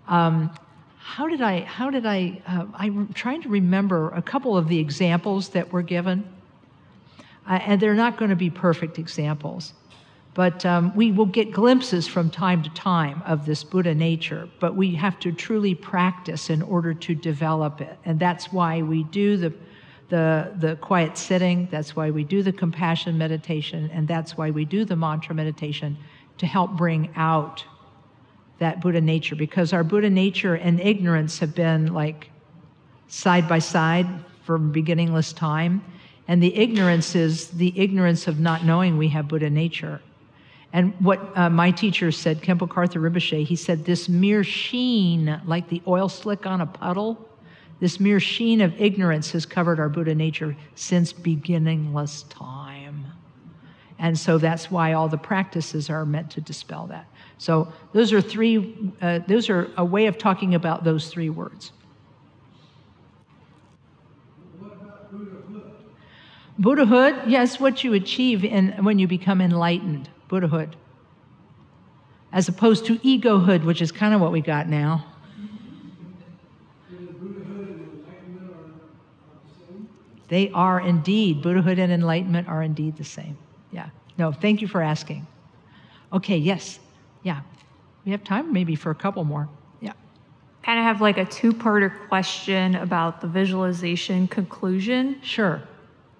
um, 0.08 0.50
how 0.98 1.26
did 1.26 1.40
I, 1.42 1.60
how 1.60 1.90
did 1.90 2.06
I, 2.06 2.40
uh, 2.46 2.66
I'm 2.74 3.12
trying 3.12 3.42
to 3.42 3.48
remember 3.48 4.10
a 4.10 4.22
couple 4.22 4.56
of 4.56 4.68
the 4.68 4.78
examples 4.78 5.50
that 5.50 5.72
were 5.72 5.82
given. 5.82 6.24
Uh, 7.46 7.58
and 7.62 7.80
they're 7.80 7.94
not 7.94 8.16
going 8.16 8.30
to 8.30 8.36
be 8.36 8.50
perfect 8.50 8.98
examples. 8.98 9.74
But 10.34 10.64
um, 10.64 10.94
we 10.94 11.12
will 11.12 11.26
get 11.26 11.52
glimpses 11.52 12.06
from 12.06 12.30
time 12.30 12.62
to 12.62 12.70
time 12.70 13.22
of 13.26 13.44
this 13.44 13.64
Buddha 13.64 13.94
nature, 13.94 14.48
but 14.60 14.74
we 14.74 14.94
have 14.94 15.18
to 15.20 15.32
truly 15.32 15.74
practice 15.74 16.48
in 16.48 16.62
order 16.62 16.94
to 16.94 17.14
develop 17.14 17.80
it. 17.80 17.98
And 18.04 18.18
that's 18.18 18.50
why 18.50 18.80
we 18.80 19.04
do 19.04 19.36
the, 19.36 19.52
the, 20.08 20.52
the 20.56 20.76
quiet 20.76 21.18
sitting, 21.18 21.68
that's 21.70 21.94
why 21.94 22.10
we 22.10 22.24
do 22.24 22.42
the 22.42 22.52
compassion 22.52 23.18
meditation, 23.18 23.90
and 23.92 24.08
that's 24.08 24.38
why 24.38 24.50
we 24.50 24.64
do 24.64 24.86
the 24.86 24.96
mantra 24.96 25.34
meditation 25.34 25.98
to 26.38 26.46
help 26.46 26.70
bring 26.72 27.10
out 27.14 27.64
that 28.62 28.80
Buddha 28.80 29.00
nature 29.00 29.34
because 29.34 29.72
our 29.72 29.82
Buddha 29.82 30.08
nature 30.08 30.54
and 30.54 30.80
ignorance 30.80 31.40
have 31.40 31.52
been 31.52 31.92
like 31.92 32.30
side 33.08 33.48
by 33.48 33.58
side 33.58 34.06
from 34.44 34.70
beginningless 34.70 35.32
time. 35.32 35.82
And 36.28 36.40
the 36.40 36.54
ignorance 36.54 37.16
is 37.16 37.48
the 37.48 37.72
ignorance 37.76 38.28
of 38.28 38.38
not 38.38 38.64
knowing 38.64 38.96
we 38.96 39.08
have 39.08 39.26
Buddha 39.26 39.50
nature. 39.50 40.00
And 40.72 40.94
what 41.00 41.36
uh, 41.36 41.50
my 41.50 41.72
teacher 41.72 42.12
said, 42.12 42.40
Khenpo 42.40 42.68
Karthar 42.68 43.02
Rinpoche, 43.02 43.44
he 43.44 43.56
said, 43.56 43.84
this 43.84 44.08
mere 44.08 44.44
sheen, 44.44 45.40
like 45.44 45.68
the 45.68 45.82
oil 45.88 46.08
slick 46.08 46.46
on 46.46 46.60
a 46.60 46.66
puddle, 46.66 47.28
this 47.80 47.98
mere 47.98 48.20
sheen 48.20 48.60
of 48.60 48.80
ignorance 48.80 49.32
has 49.32 49.44
covered 49.44 49.80
our 49.80 49.88
Buddha 49.88 50.14
nature 50.14 50.56
since 50.76 51.12
beginningless 51.12 52.22
time. 52.30 53.06
And 53.98 54.16
so 54.16 54.38
that's 54.38 54.70
why 54.70 54.92
all 54.92 55.08
the 55.08 55.18
practices 55.18 55.90
are 55.90 56.06
meant 56.06 56.30
to 56.30 56.40
dispel 56.40 56.86
that. 56.86 57.06
So 57.42 57.72
those 57.92 58.12
are 58.12 58.20
three, 58.20 58.92
uh, 59.00 59.18
those 59.26 59.50
are 59.50 59.68
a 59.76 59.84
way 59.84 60.06
of 60.06 60.16
talking 60.16 60.54
about 60.54 60.84
those 60.84 61.08
three 61.08 61.28
words. 61.28 61.72
Buddhahood, 66.56 67.16
yes, 67.26 67.58
what 67.58 67.82
you 67.82 67.94
achieve 67.94 68.44
in, 68.44 68.84
when 68.84 69.00
you 69.00 69.08
become 69.08 69.40
enlightened, 69.40 70.08
Buddhahood. 70.28 70.76
As 72.32 72.46
opposed 72.46 72.86
to 72.86 72.98
egohood, 72.98 73.64
which 73.64 73.82
is 73.82 73.90
kind 73.90 74.14
of 74.14 74.20
what 74.20 74.30
we 74.30 74.40
got 74.40 74.68
now. 74.68 75.04
They 80.28 80.48
are 80.50 80.78
indeed, 80.78 81.42
Buddhahood 81.42 81.80
and 81.80 81.92
enlightenment 81.92 82.46
are 82.46 82.62
indeed 82.62 82.96
the 82.98 83.04
same. 83.04 83.36
Yeah. 83.72 83.88
No, 84.16 84.30
thank 84.30 84.62
you 84.62 84.68
for 84.68 84.80
asking. 84.80 85.26
Okay, 86.12 86.36
yes. 86.36 86.78
Yeah. 87.22 87.40
We 88.04 88.12
have 88.12 88.24
time 88.24 88.52
maybe 88.52 88.74
for 88.74 88.90
a 88.90 88.94
couple 88.94 89.24
more. 89.24 89.48
Yeah. 89.80 89.92
Kind 90.62 90.78
of 90.78 90.84
have 90.84 91.00
like 91.00 91.18
a 91.18 91.24
two 91.24 91.52
parter 91.52 91.92
question 92.08 92.74
about 92.74 93.20
the 93.20 93.28
visualization 93.28 94.28
conclusion. 94.28 95.20
Sure. 95.22 95.62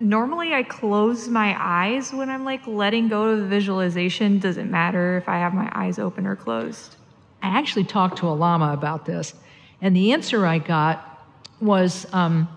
Normally, 0.01 0.53
I 0.53 0.65
close 0.65 1.29
my 1.29 1.57
eyes 1.59 2.13
when 2.13 2.29
I'm 2.29 2.45
like 2.45 2.67
letting 2.67 3.09
go 3.09 3.29
of 3.29 3.39
the 3.39 3.47
visualization. 3.47 4.41
Does 4.41 4.57
it 4.57 4.65
matter 4.65 5.17
if 5.17 5.29
I 5.29 5.39
have 5.39 5.55
my 5.55 5.71
eyes 5.75 5.99
open 6.01 6.27
or 6.27 6.35
closed? 6.35 6.97
I 7.41 7.57
actually 7.57 7.85
talked 7.85 8.19
to 8.19 8.29
a 8.29 8.35
Lama 8.35 8.73
about 8.73 9.05
this, 9.05 9.35
and 9.81 9.95
the 9.95 10.13
answer 10.13 10.45
I 10.45 10.59
got 10.59 11.25
was 11.61 12.07
um, 12.13 12.49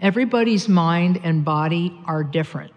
everybody's 0.00 0.68
mind 0.68 1.20
and 1.24 1.44
body 1.44 1.98
are 2.06 2.22
different. 2.22 2.73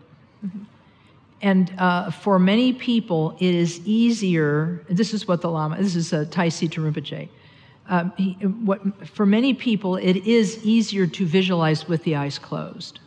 And 1.42 1.72
uh, 1.78 2.12
for 2.12 2.40
many 2.40 2.74
people, 2.74 3.36
it 3.40 3.54
is 3.54 3.80
easier. 3.86 4.84
This 4.90 5.14
is 5.14 5.28
what 5.28 5.42
the 5.42 5.52
Lama. 5.52 5.78
This 5.78 5.96
is 5.96 6.12
uh, 6.14 6.26
Tai 6.32 6.50
Situ 6.50 6.82
Rinpoche. 6.82 7.30
Um, 7.90 8.12
he, 8.18 8.34
what, 8.34 8.82
for 9.08 9.26
many 9.26 9.54
people, 9.54 9.96
it 9.96 10.18
is 10.28 10.64
easier 10.66 11.08
to 11.08 11.26
visualize 11.26 11.88
with 11.88 12.04
the 12.04 12.16
eyes 12.16 12.40
closed. 12.40 13.00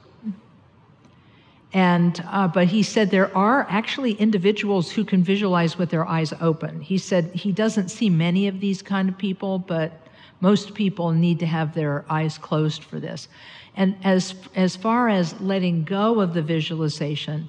And 1.72 2.24
uh, 2.28 2.49
but 2.49 2.66
he 2.66 2.83
said 2.83 3.11
there 3.11 3.37
are 3.37 3.64
actually 3.68 4.12
individuals 4.12 4.91
who 4.91 5.05
can 5.05 5.22
visualize 5.22 5.78
with 5.78 5.91
their 5.91 6.07
eyes 6.07 6.33
open. 6.41 6.81
He 6.81 6.99
said 6.99 7.26
he 7.33 7.53
doesn't 7.53 7.91
see 7.91 8.11
many 8.11 8.49
of 8.49 8.59
these 8.61 8.83
kind 8.83 9.09
of 9.09 9.16
people, 9.16 9.59
but 9.61 9.93
most 10.41 10.74
people 10.74 11.12
need 11.12 11.39
to 11.39 11.47
have 11.47 11.74
their 11.74 12.05
eyes 12.11 12.39
closed 12.39 12.83
for 12.83 12.99
this. 12.99 13.28
And 13.76 13.95
as 14.03 14.35
as 14.57 14.74
far 14.74 15.09
as 15.09 15.41
letting 15.41 15.85
go 15.85 16.20
of 16.20 16.35
the 16.35 16.43
visualization, 16.43 17.49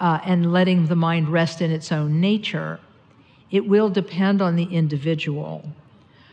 uh, 0.00 0.18
and 0.24 0.52
letting 0.52 0.86
the 0.86 0.96
mind 0.96 1.28
rest 1.28 1.60
in 1.60 1.70
its 1.70 1.92
own 1.92 2.20
nature, 2.20 2.80
it 3.50 3.66
will 3.66 3.90
depend 3.90 4.40
on 4.40 4.56
the 4.56 4.64
individual. 4.64 5.64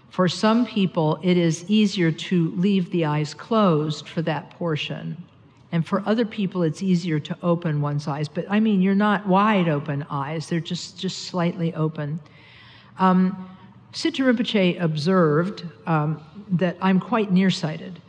For 0.09 0.28
some 0.28 0.65
people, 0.65 1.20
it 1.22 1.38
is 1.38 1.70
easier 1.70 2.11
to 2.11 2.51
leave 2.51 2.89
the 2.91 3.05
eyes 3.05 3.34
closed 3.34 4.07
for 4.07 4.22
that 4.24 4.51
portion. 4.51 5.22
And 5.72 5.86
for 5.86 6.01
other 6.05 6.26
people, 6.26 6.63
it's 6.63 6.82
easier 6.82 7.20
to 7.20 7.38
open 7.43 7.82
one's 7.82 8.07
eyes. 8.07 8.30
But 8.30 8.45
I 8.49 8.61
mean, 8.61 8.82
you're 8.82 8.95
not 8.95 9.28
wide 9.28 9.68
open 9.68 10.05
eyes, 10.09 10.47
they're 10.47 10.61
just, 10.61 10.97
just 10.97 11.26
slightly 11.26 11.74
open. 11.74 12.20
Um, 12.99 13.49
Situ 13.91 14.24
Rinpoche 14.24 14.82
observed 14.82 15.65
um, 15.86 16.24
that 16.51 16.78
I'm 16.82 16.99
quite 16.99 17.32
nearsighted. 17.32 18.01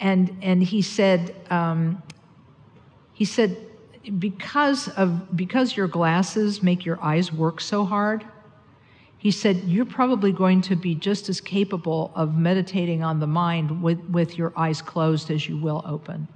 And, 0.00 0.36
and 0.42 0.62
he 0.62 0.80
said, 0.80 1.34
um, 1.50 2.02
he 3.18 3.24
said, 3.24 3.56
because 4.20 4.86
of 4.90 5.36
because 5.36 5.76
your 5.76 5.88
glasses 5.88 6.62
make 6.62 6.86
your 6.86 7.02
eyes 7.02 7.32
work 7.32 7.60
so 7.60 7.84
hard, 7.84 8.24
he 9.16 9.32
said 9.32 9.56
you're 9.64 9.84
probably 9.84 10.30
going 10.30 10.60
to 10.62 10.76
be 10.76 10.94
just 10.94 11.28
as 11.28 11.40
capable 11.40 12.12
of 12.14 12.38
meditating 12.38 13.02
on 13.02 13.18
the 13.18 13.26
mind 13.26 13.82
with, 13.82 13.98
with 14.08 14.38
your 14.38 14.52
eyes 14.56 14.80
closed 14.80 15.32
as 15.32 15.48
you 15.48 15.58
will 15.58 15.82
open. 15.84 16.28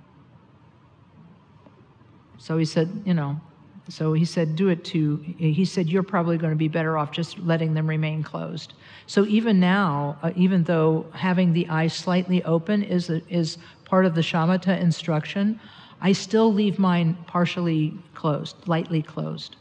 So 2.39 2.59
he 2.59 2.65
said, 2.65 2.89
you 3.07 3.15
know, 3.15 3.41
So 3.89 4.13
he 4.13 4.25
said, 4.25 4.55
do 4.57 4.69
it 4.69 4.85
to, 4.87 5.17
he 5.17 5.65
said, 5.65 5.89
you're 5.89 6.05
probably 6.05 6.39
going 6.39 6.53
to 6.53 6.57
be 6.57 6.69
better 6.69 6.97
off 6.97 7.11
just 7.11 7.39
letting 7.41 7.75
them 7.75 7.89
remain 7.89 8.23
closed. 8.23 8.75
So 9.07 9.27
even 9.27 9.59
now, 9.59 10.19
uh, 10.23 10.31
even 10.37 10.65
though 10.65 11.07
having 11.13 11.53
the 11.53 11.69
eyes 11.69 11.93
slightly 11.93 12.45
open 12.45 12.85
is, 12.85 13.11
a, 13.11 13.21
is 13.29 13.59
part 13.85 14.07
of 14.07 14.15
the 14.15 14.21
shamatha 14.21 14.81
instruction, 14.81 15.61
I 16.03 16.13
still 16.13 16.53
leave 16.53 16.79
mine 16.81 17.17
partially 17.29 17.95
closed, 18.15 18.57
lightly 18.67 19.03
closed 19.03 19.57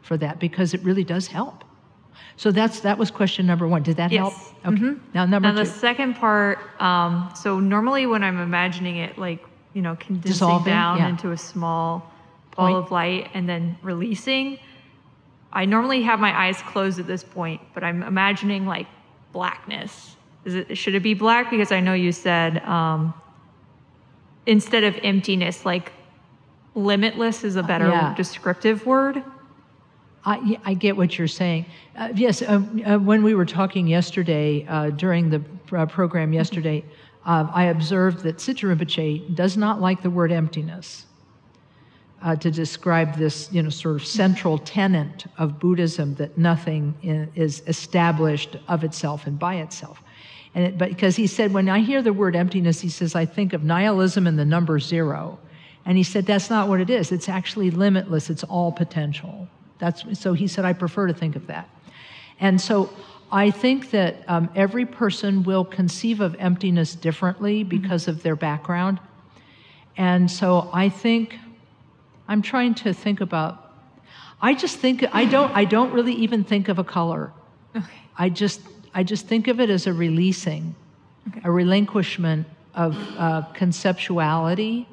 for 0.00 0.16
that 0.16 0.40
because 0.40 0.72
it 0.72 0.82
really 0.82 1.04
does 1.04 1.26
help. 1.26 1.62
So 2.36 2.50
that's 2.50 2.80
that 2.80 2.96
was 2.98 3.10
question 3.10 3.46
number 3.46 3.68
one. 3.68 3.82
Did 3.82 3.96
that 3.98 4.10
Yes. 4.10 4.52
help? 4.64 4.74
Okay. 4.74 4.94
Now 5.12 5.26
number 5.26 5.48
Now 5.52 5.54
the 5.54 5.66
second 5.66 6.14
part, 6.14 6.58
um, 6.80 7.30
so 7.34 7.60
normally 7.60 8.06
when 8.06 8.24
I'm 8.24 8.40
imagining 8.40 8.96
it, 8.96 9.18
like 9.18 9.44
you 9.74 9.82
know, 9.82 9.94
condensing 9.96 10.32
Dissolving, 10.32 10.72
down 10.72 10.98
yeah. 10.98 11.08
into 11.08 11.32
a 11.32 11.36
small 11.36 12.10
ball 12.56 12.68
Point. 12.68 12.76
of 12.86 12.90
light 12.90 13.30
and 13.34 13.48
then 13.48 13.76
releasing, 13.82 14.58
I 15.52 15.64
normally 15.64 16.02
have 16.02 16.18
my 16.20 16.32
eyes 16.46 16.62
closed 16.62 16.98
at 16.98 17.06
this 17.06 17.24
point, 17.24 17.60
but 17.74 17.84
I'm 17.84 18.02
imagining 18.02 18.66
like 18.66 18.86
blackness. 19.32 20.16
Is 20.44 20.54
it 20.54 20.78
should 20.78 20.94
it 20.94 21.02
be 21.02 21.14
black? 21.14 21.50
Because 21.50 21.72
I 21.72 21.80
know 21.80 21.94
you 21.94 22.12
said 22.12 22.58
um, 22.64 23.12
instead 24.46 24.84
of 24.84 24.96
emptiness, 25.02 25.64
like 25.64 25.92
limitless 26.74 27.44
is 27.44 27.56
a 27.56 27.62
better 27.62 27.88
yeah. 27.88 28.14
descriptive 28.14 28.84
word. 28.86 29.22
I, 30.26 30.58
I 30.64 30.74
get 30.74 30.96
what 30.96 31.18
you're 31.18 31.28
saying. 31.28 31.66
Uh, 31.96 32.08
yes, 32.14 32.40
uh, 32.40 32.62
uh, 32.86 32.98
when 32.98 33.22
we 33.22 33.34
were 33.34 33.44
talking 33.44 33.86
yesterday, 33.86 34.66
uh, 34.68 34.90
during 34.90 35.28
the 35.28 35.42
uh, 35.72 35.86
program 35.86 36.32
yesterday, 36.32 36.84
uh, 37.26 37.46
I 37.52 37.64
observed 37.64 38.20
that 38.20 38.40
Situ 38.40 38.74
Rinpoche 38.74 39.34
does 39.34 39.56
not 39.56 39.80
like 39.80 40.02
the 40.02 40.10
word 40.10 40.32
emptiness 40.32 41.06
uh, 42.22 42.36
to 42.36 42.50
describe 42.50 43.16
this, 43.16 43.50
you 43.52 43.62
know, 43.62 43.68
sort 43.68 43.96
of 43.96 44.06
central 44.06 44.56
tenet 44.58 45.26
of 45.36 45.58
Buddhism 45.58 46.14
that 46.14 46.38
nothing 46.38 46.94
is 47.34 47.62
established 47.66 48.56
of 48.68 48.82
itself 48.82 49.26
and 49.26 49.38
by 49.38 49.56
itself. 49.56 50.02
And 50.54 50.64
it, 50.64 50.78
but 50.78 50.88
because 50.88 51.16
he 51.16 51.26
said, 51.26 51.52
when 51.52 51.68
I 51.68 51.80
hear 51.80 52.02
the 52.02 52.12
word 52.12 52.36
emptiness, 52.36 52.80
he 52.80 52.88
says, 52.88 53.14
I 53.14 53.24
think 53.24 53.52
of 53.52 53.64
nihilism 53.64 54.26
and 54.26 54.38
the 54.38 54.44
number 54.44 54.78
zero. 54.78 55.38
And 55.84 55.98
he 55.98 56.04
said, 56.04 56.26
that's 56.26 56.48
not 56.48 56.68
what 56.68 56.80
it 56.80 56.90
is. 56.90 57.12
It's 57.12 57.28
actually 57.28 57.70
limitless. 57.70 58.30
It's 58.30 58.44
all 58.44 58.72
potential. 58.72 59.48
That's, 59.78 60.18
so 60.18 60.32
he 60.32 60.46
said, 60.46 60.64
I 60.64 60.72
prefer 60.72 61.08
to 61.08 61.14
think 61.14 61.36
of 61.36 61.46
that. 61.48 61.68
And 62.40 62.60
so 62.60 62.90
I 63.30 63.50
think 63.50 63.90
that 63.90 64.16
um, 64.28 64.48
every 64.54 64.86
person 64.86 65.42
will 65.42 65.64
conceive 65.64 66.20
of 66.20 66.36
emptiness 66.38 66.94
differently 66.94 67.64
because 67.64 68.06
of 68.08 68.22
their 68.22 68.36
background. 68.36 69.00
And 69.96 70.30
so 70.30 70.70
I 70.72 70.88
think 70.88 71.36
I'm 72.28 72.42
trying 72.42 72.74
to 72.76 72.92
think 72.92 73.20
about 73.20 73.60
I 74.40 74.54
just 74.54 74.78
think 74.78 75.04
I 75.12 75.24
don't 75.24 75.50
I 75.56 75.64
don't 75.64 75.92
really 75.92 76.12
even 76.12 76.44
think 76.44 76.68
of 76.68 76.78
a 76.78 76.84
color. 76.84 77.32
Okay. 77.74 77.86
I 78.18 78.28
just 78.28 78.60
I 78.94 79.02
just 79.02 79.26
think 79.26 79.48
of 79.48 79.60
it 79.60 79.70
as 79.70 79.86
a 79.88 79.92
releasing, 79.92 80.74
a 81.42 81.50
relinquishment 81.50 82.46
of 82.74 82.96
uh, 83.18 83.42
conceptuality. 83.54 84.86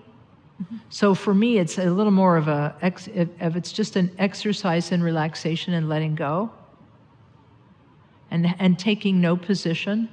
So 0.89 1.13
for 1.13 1.33
me, 1.33 1.57
it's 1.59 1.77
a 1.77 1.89
little 1.89 2.11
more 2.11 2.35
of 2.35 2.47
a 2.47 2.75
ex, 2.81 3.07
if, 3.07 3.29
if 3.39 3.55
it's 3.55 3.71
just 3.71 3.95
an 3.95 4.11
exercise 4.17 4.91
in 4.91 5.03
relaxation 5.03 5.73
and 5.73 5.87
letting 5.87 6.15
go, 6.15 6.51
and 8.31 8.55
and 8.59 8.77
taking 8.77 9.21
no 9.21 9.35
position. 9.37 10.09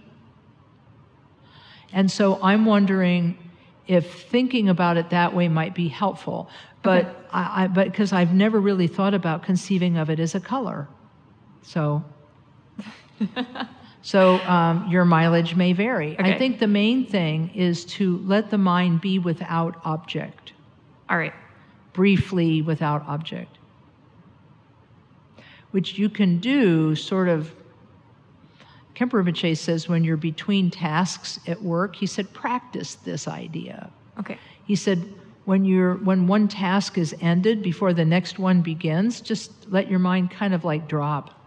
And 1.93 2.11
so 2.11 2.39
I'm 2.43 2.67
wondering 2.67 3.39
if 3.87 4.25
thinking 4.25 4.69
about 4.69 4.99
it 4.99 5.11
that 5.11 5.35
way 5.35 5.49
might 5.49 5.75
be 5.75 5.89
helpful. 5.89 6.51
But 6.83 7.07
Okay. 7.07 7.17
I, 7.33 7.65
I 7.65 7.67
but 7.69 7.91
because 7.91 8.13
I've 8.13 8.35
never 8.35 8.61
really 8.61 8.87
thought 8.87 9.15
about 9.15 9.43
conceiving 9.43 9.97
of 9.97 10.11
it 10.11 10.21
as 10.21 10.35
a 10.35 10.41
color, 10.41 10.89
so. 11.63 12.05
So 14.03 14.39
um, 14.41 14.89
your 14.89 15.05
mileage 15.05 15.55
may 15.55 15.73
vary. 15.73 16.17
I 16.19 16.39
think 16.39 16.61
the 16.61 16.67
main 16.67 17.05
thing 17.05 17.51
is 17.55 17.85
to 17.87 18.19
let 18.19 18.51
the 18.51 18.59
mind 18.59 19.01
be 19.01 19.19
without 19.19 19.77
object, 19.85 20.53
All 21.09 21.19
right. 21.19 21.35
briefly 21.93 22.63
without 22.63 23.03
object, 23.07 23.59
which 25.73 25.99
you 25.99 26.09
can 26.09 26.39
do 26.39 26.95
sort 26.95 27.29
of. 27.29 27.53
Khenpo 28.95 29.23
Rinpoche 29.23 29.57
says 29.57 29.89
when 29.89 30.03
you're 30.03 30.17
between 30.17 30.71
tasks 30.71 31.39
at 31.47 31.63
work, 31.63 31.95
he 31.95 32.07
said, 32.07 32.33
practice 32.33 32.97
this 32.97 33.29
idea. 33.29 33.93
Okay. 34.19 34.39
He 34.65 34.75
said, 34.75 35.15
when 35.45 35.65
you're 35.65 35.95
when 35.95 36.27
one 36.27 36.49
task 36.49 36.99
is 36.99 37.15
ended 37.21 37.63
before 37.63 37.95
the 37.95 38.05
next 38.05 38.39
one 38.39 38.61
begins, 38.61 39.21
just 39.21 39.71
let 39.71 39.89
your 39.89 39.99
mind 40.01 40.31
kind 40.31 40.53
of 40.53 40.65
like 40.65 40.89
drop. 40.89 41.38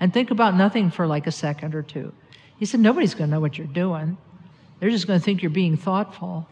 And 0.00 0.12
think 0.12 0.30
about 0.30 0.54
nothing 0.54 0.90
for 0.90 1.06
like 1.06 1.26
a 1.26 1.32
second 1.32 1.74
or 1.74 1.82
two. 1.82 2.12
He 2.58 2.64
said, 2.64 2.80
nobody's 2.80 3.14
going 3.14 3.28
to 3.30 3.36
know 3.36 3.40
what 3.40 3.58
you're 3.58 3.66
doing. 3.66 4.16
They're 4.78 4.90
just 4.90 5.06
going 5.06 5.20
to 5.20 5.24
think 5.24 5.42
you're 5.42 5.50
being 5.50 5.76
thoughtful. 5.76 6.48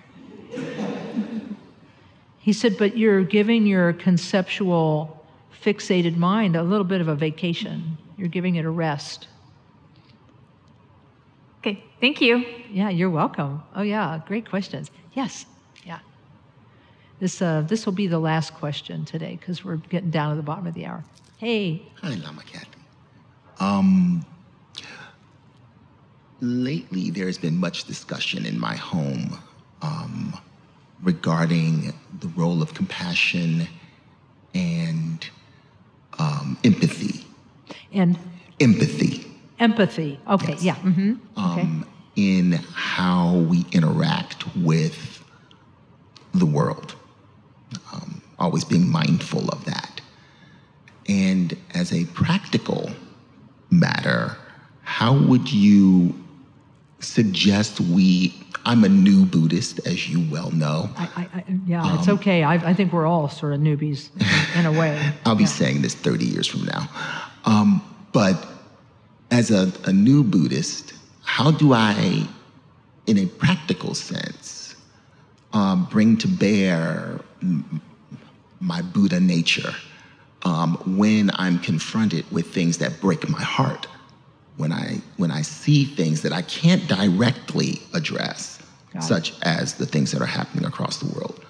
he 2.38 2.52
said, 2.52 2.76
but 2.76 2.96
you're 2.96 3.24
giving 3.24 3.66
your 3.66 3.94
conceptual, 3.94 5.26
fixated 5.62 6.16
mind 6.16 6.56
a 6.56 6.62
little 6.62 6.84
bit 6.84 7.00
of 7.00 7.08
a 7.08 7.14
vacation. 7.14 7.96
You're 8.18 8.28
giving 8.28 8.56
it 8.56 8.64
a 8.66 8.70
rest. 8.70 9.28
Okay. 11.58 11.82
Thank 12.00 12.20
you. 12.20 12.44
Yeah, 12.70 12.90
you're 12.90 13.10
welcome. 13.10 13.62
Oh 13.74 13.82
yeah, 13.82 14.20
great 14.26 14.48
questions. 14.48 14.90
Yes, 15.14 15.46
yeah. 15.84 15.98
This 17.18 17.42
uh, 17.42 17.62
this 17.62 17.84
will 17.84 17.92
be 17.92 18.06
the 18.06 18.18
last 18.18 18.54
question 18.54 19.04
today 19.04 19.36
because 19.40 19.64
we're 19.64 19.76
getting 19.76 20.10
down 20.10 20.30
to 20.30 20.36
the 20.36 20.42
bottom 20.42 20.66
of 20.66 20.74
the 20.74 20.86
hour. 20.86 21.04
Hey, 21.38 21.82
Hi, 22.02 22.14
Lama 22.14 22.42
Kathy. 22.42 22.77
Um, 23.60 24.24
lately, 26.40 27.10
there's 27.10 27.38
been 27.38 27.56
much 27.58 27.84
discussion 27.84 28.46
in 28.46 28.58
my 28.58 28.76
home 28.76 29.38
um, 29.82 30.34
regarding 31.02 31.92
the 32.20 32.28
role 32.28 32.62
of 32.62 32.74
compassion 32.74 33.66
and 34.54 35.28
um, 36.18 36.58
empathy. 36.64 37.24
and 37.92 38.18
Empathy 38.60 39.24
empathy. 39.60 40.20
Okay, 40.28 40.52
Yes. 40.52 40.62
yeah. 40.62 40.74
hmm 40.76 41.14
okay. 41.36 41.62
um, 41.62 41.86
in 42.16 42.52
how 42.74 43.34
we 43.48 43.64
interact 43.72 44.44
with 44.56 45.22
the 46.34 46.46
world. 46.46 46.94
Um, 47.92 48.22
always 48.38 48.64
being 48.64 48.88
mindful 48.90 49.48
of 49.50 49.64
that. 49.64 50.00
And 51.08 51.56
as 51.74 51.92
a 51.92 52.04
practical 52.06 52.90
matter, 53.70 54.36
how 54.82 55.14
would 55.14 55.52
you 55.52 56.14
suggest 57.00 57.80
we? 57.80 58.34
I'm 58.64 58.84
a 58.84 58.88
new 58.88 59.24
Buddhist, 59.24 59.86
as 59.86 60.08
you 60.08 60.26
well 60.30 60.50
know. 60.50 60.90
I, 60.96 61.28
I, 61.34 61.44
yeah, 61.66 61.82
Um, 61.82 61.98
it's 61.98 62.08
okay. 62.08 62.42
I, 62.42 62.54
I 62.54 62.74
think 62.74 62.92
we're 62.92 63.06
all 63.06 63.28
sort 63.28 63.54
of 63.54 63.60
newbies 63.60 64.10
in 64.58 64.66
a 64.66 64.72
way. 64.72 65.12
I'll 65.26 65.34
be 65.34 65.46
saying 65.46 65.82
this 65.82 65.94
30 65.94 66.24
years 66.26 66.46
from 66.46 66.64
now. 66.64 66.88
Um, 67.44 67.82
but 68.12 68.46
as 69.30 69.50
a, 69.50 69.72
a 69.84 69.92
new 69.92 70.22
Buddhist, 70.22 70.92
how 71.22 71.50
do 71.50 71.72
I, 71.72 72.26
in 73.06 73.18
a 73.18 73.26
practical 73.26 73.94
sense, 73.94 74.74
um, 75.52 75.86
bring 75.90 76.16
to 76.18 76.28
bear 76.28 77.20
m- 77.40 77.80
my 78.60 78.82
Buddha 78.82 79.20
nature 79.20 79.74
um, 80.44 80.76
when 80.96 81.30
I'm 81.34 81.58
confronted 81.58 82.30
with 82.30 82.52
things 82.52 82.78
that 82.78 83.00
break 83.00 83.28
my 83.28 83.42
heart? 83.42 83.86
When 84.56 84.72
I, 84.72 85.00
when 85.16 85.30
I 85.30 85.42
see 85.42 85.84
things 85.84 86.22
that 86.22 86.32
I 86.32 86.42
can't 86.42 86.86
directly 86.88 87.80
address, 87.94 88.60
Got 88.92 89.02
it. 89.02 89.06
such 89.06 89.40
as 89.42 89.74
the 89.74 89.86
things 89.86 90.10
that 90.12 90.20
are 90.20 90.26
happening 90.26 90.64
across 90.64 90.98
the 90.98 91.06
world, 91.14 91.44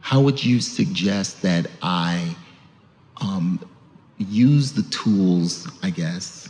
how 0.00 0.20
would 0.20 0.42
you 0.42 0.60
suggest 0.60 1.42
that 1.42 1.66
I 1.82 2.34
um, 3.20 3.60
use 4.18 4.72
the 4.72 4.82
tools, 4.84 5.68
I 5.82 5.90
guess, 5.90 6.48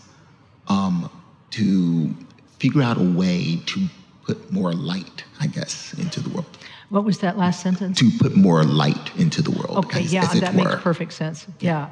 um, 0.69 1.11
to 1.51 2.15
figure 2.59 2.83
out 2.83 2.97
a 2.99 3.03
way 3.03 3.61
to 3.67 3.89
put 4.27 4.53
more 4.53 4.73
light, 4.73 5.25
I 5.41 5.47
guess, 5.47 5.95
into 5.95 6.21
the 6.21 6.31
world. 6.31 6.47
What 6.91 7.05
was 7.05 7.19
that 7.19 7.39
last 7.39 7.63
sentence? 7.63 7.99
To 8.01 8.11
put 8.19 8.37
more 8.37 8.65
light 8.65 9.17
into 9.17 9.43
the 9.43 9.51
world. 9.53 9.85
Okay, 9.85 10.05
as, 10.05 10.13
yeah, 10.13 10.29
as 10.33 10.41
that 10.41 10.55
were. 10.55 10.65
makes 10.65 10.83
perfect 10.83 11.13
sense. 11.13 11.47
Yeah. 11.61 11.91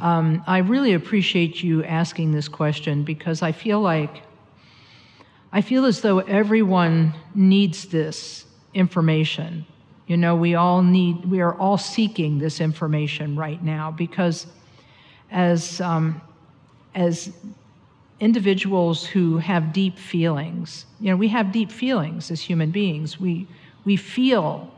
Um, 0.00 0.42
I 0.46 0.58
really 0.58 0.92
appreciate 0.92 1.62
you 1.62 1.84
asking 1.84 2.32
this 2.32 2.48
question 2.48 3.04
because 3.04 3.42
I 3.42 3.52
feel 3.52 3.80
like, 3.80 4.22
I 5.52 5.60
feel 5.60 5.86
as 5.86 6.00
though 6.00 6.18
everyone 6.18 7.14
needs 7.34 7.86
this 7.86 8.44
information. 8.74 9.64
You 10.06 10.16
know, 10.16 10.34
we 10.36 10.54
all 10.56 10.82
need, 10.82 11.24
we 11.24 11.40
are 11.40 11.54
all 11.54 11.78
seeking 11.78 12.38
this 12.38 12.60
information 12.60 13.36
right 13.36 13.62
now 13.62 13.90
because 13.90 14.46
as, 15.30 15.80
um, 15.80 16.20
as 16.94 17.32
individuals 18.20 19.04
who 19.06 19.38
have 19.38 19.72
deep 19.72 19.98
feelings, 19.98 20.86
you 21.00 21.10
know, 21.10 21.16
we 21.16 21.28
have 21.28 21.52
deep 21.52 21.70
feelings 21.70 22.30
as 22.30 22.40
human 22.40 22.70
beings. 22.70 23.20
We, 23.20 23.46
we 23.84 23.96
feel 23.96 24.70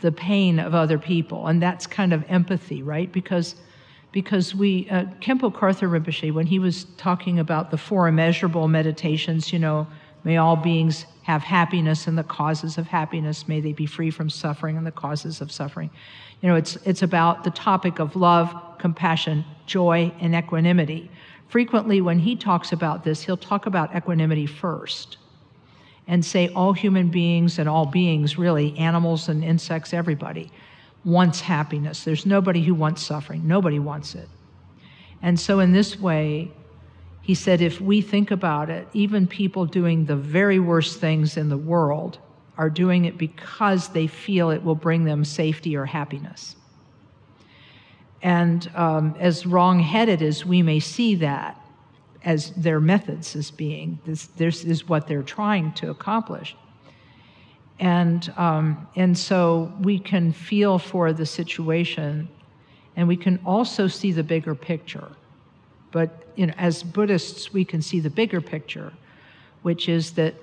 the 0.00 0.12
pain 0.12 0.58
of 0.58 0.74
other 0.74 0.98
people. 0.98 1.46
And 1.46 1.62
that's 1.62 1.86
kind 1.86 2.12
of 2.12 2.24
empathy, 2.28 2.82
right? 2.82 3.10
Because 3.10 3.54
because 4.12 4.54
we, 4.54 4.88
uh, 4.90 5.04
Khenpo 5.20 5.52
Karthar 5.52 5.88
Rinpoche, 5.88 6.32
when 6.32 6.46
he 6.46 6.58
was 6.58 6.84
talking 6.98 7.38
about 7.38 7.70
the 7.70 7.78
four 7.78 8.08
immeasurable 8.08 8.68
meditations, 8.68 9.52
you 9.52 9.58
know, 9.58 9.86
may 10.22 10.36
all 10.36 10.54
beings 10.54 11.06
have 11.22 11.42
happiness 11.42 12.06
and 12.06 12.18
the 12.18 12.22
causes 12.22 12.76
of 12.78 12.86
happiness, 12.86 13.48
may 13.48 13.60
they 13.60 13.72
be 13.72 13.86
free 13.86 14.10
from 14.10 14.28
suffering 14.28 14.76
and 14.76 14.86
the 14.86 14.92
causes 14.92 15.40
of 15.40 15.50
suffering. 15.50 15.88
You 16.42 16.50
know, 16.50 16.56
it's, 16.56 16.76
it's 16.84 17.02
about 17.02 17.44
the 17.44 17.50
topic 17.50 17.98
of 17.98 18.14
love, 18.14 18.54
compassion, 18.78 19.44
joy, 19.66 20.12
and 20.20 20.34
equanimity. 20.34 21.10
Frequently, 21.52 22.00
when 22.00 22.18
he 22.18 22.34
talks 22.34 22.72
about 22.72 23.04
this, 23.04 23.24
he'll 23.24 23.36
talk 23.36 23.66
about 23.66 23.94
equanimity 23.94 24.46
first 24.46 25.18
and 26.06 26.24
say 26.24 26.48
all 26.48 26.72
human 26.72 27.10
beings 27.10 27.58
and 27.58 27.68
all 27.68 27.84
beings, 27.84 28.38
really, 28.38 28.74
animals 28.78 29.28
and 29.28 29.44
insects, 29.44 29.92
everybody, 29.92 30.50
wants 31.04 31.42
happiness. 31.42 32.04
There's 32.04 32.24
nobody 32.24 32.62
who 32.62 32.72
wants 32.72 33.02
suffering, 33.02 33.46
nobody 33.46 33.78
wants 33.78 34.14
it. 34.14 34.30
And 35.20 35.38
so, 35.38 35.60
in 35.60 35.72
this 35.72 36.00
way, 36.00 36.50
he 37.20 37.34
said, 37.34 37.60
if 37.60 37.82
we 37.82 38.00
think 38.00 38.30
about 38.30 38.70
it, 38.70 38.88
even 38.94 39.26
people 39.26 39.66
doing 39.66 40.06
the 40.06 40.16
very 40.16 40.58
worst 40.58 41.00
things 41.00 41.36
in 41.36 41.50
the 41.50 41.58
world 41.58 42.18
are 42.56 42.70
doing 42.70 43.04
it 43.04 43.18
because 43.18 43.88
they 43.88 44.06
feel 44.06 44.48
it 44.48 44.62
will 44.62 44.74
bring 44.74 45.04
them 45.04 45.22
safety 45.22 45.76
or 45.76 45.84
happiness. 45.84 46.56
And 48.22 48.70
um, 48.74 49.16
as 49.18 49.46
wrong-headed 49.46 50.22
as 50.22 50.46
we 50.46 50.62
may 50.62 50.80
see 50.80 51.16
that 51.16 51.58
as 52.24 52.50
their 52.52 52.78
methods 52.78 53.34
as 53.34 53.50
being, 53.50 53.98
this, 54.06 54.26
this 54.26 54.64
is 54.64 54.88
what 54.88 55.08
they're 55.08 55.24
trying 55.24 55.72
to 55.72 55.90
accomplish. 55.90 56.54
And, 57.80 58.32
um, 58.36 58.86
and 58.94 59.18
so 59.18 59.72
we 59.80 59.98
can 59.98 60.32
feel 60.32 60.78
for 60.78 61.12
the 61.12 61.26
situation, 61.26 62.28
and 62.94 63.08
we 63.08 63.16
can 63.16 63.40
also 63.44 63.88
see 63.88 64.12
the 64.12 64.22
bigger 64.22 64.54
picture. 64.54 65.08
But 65.90 66.28
you 66.36 66.46
know, 66.46 66.54
as 66.56 66.84
Buddhists, 66.84 67.52
we 67.52 67.64
can 67.64 67.82
see 67.82 67.98
the 67.98 68.10
bigger 68.10 68.40
picture, 68.40 68.92
which 69.62 69.88
is 69.88 70.12
that 70.12 70.34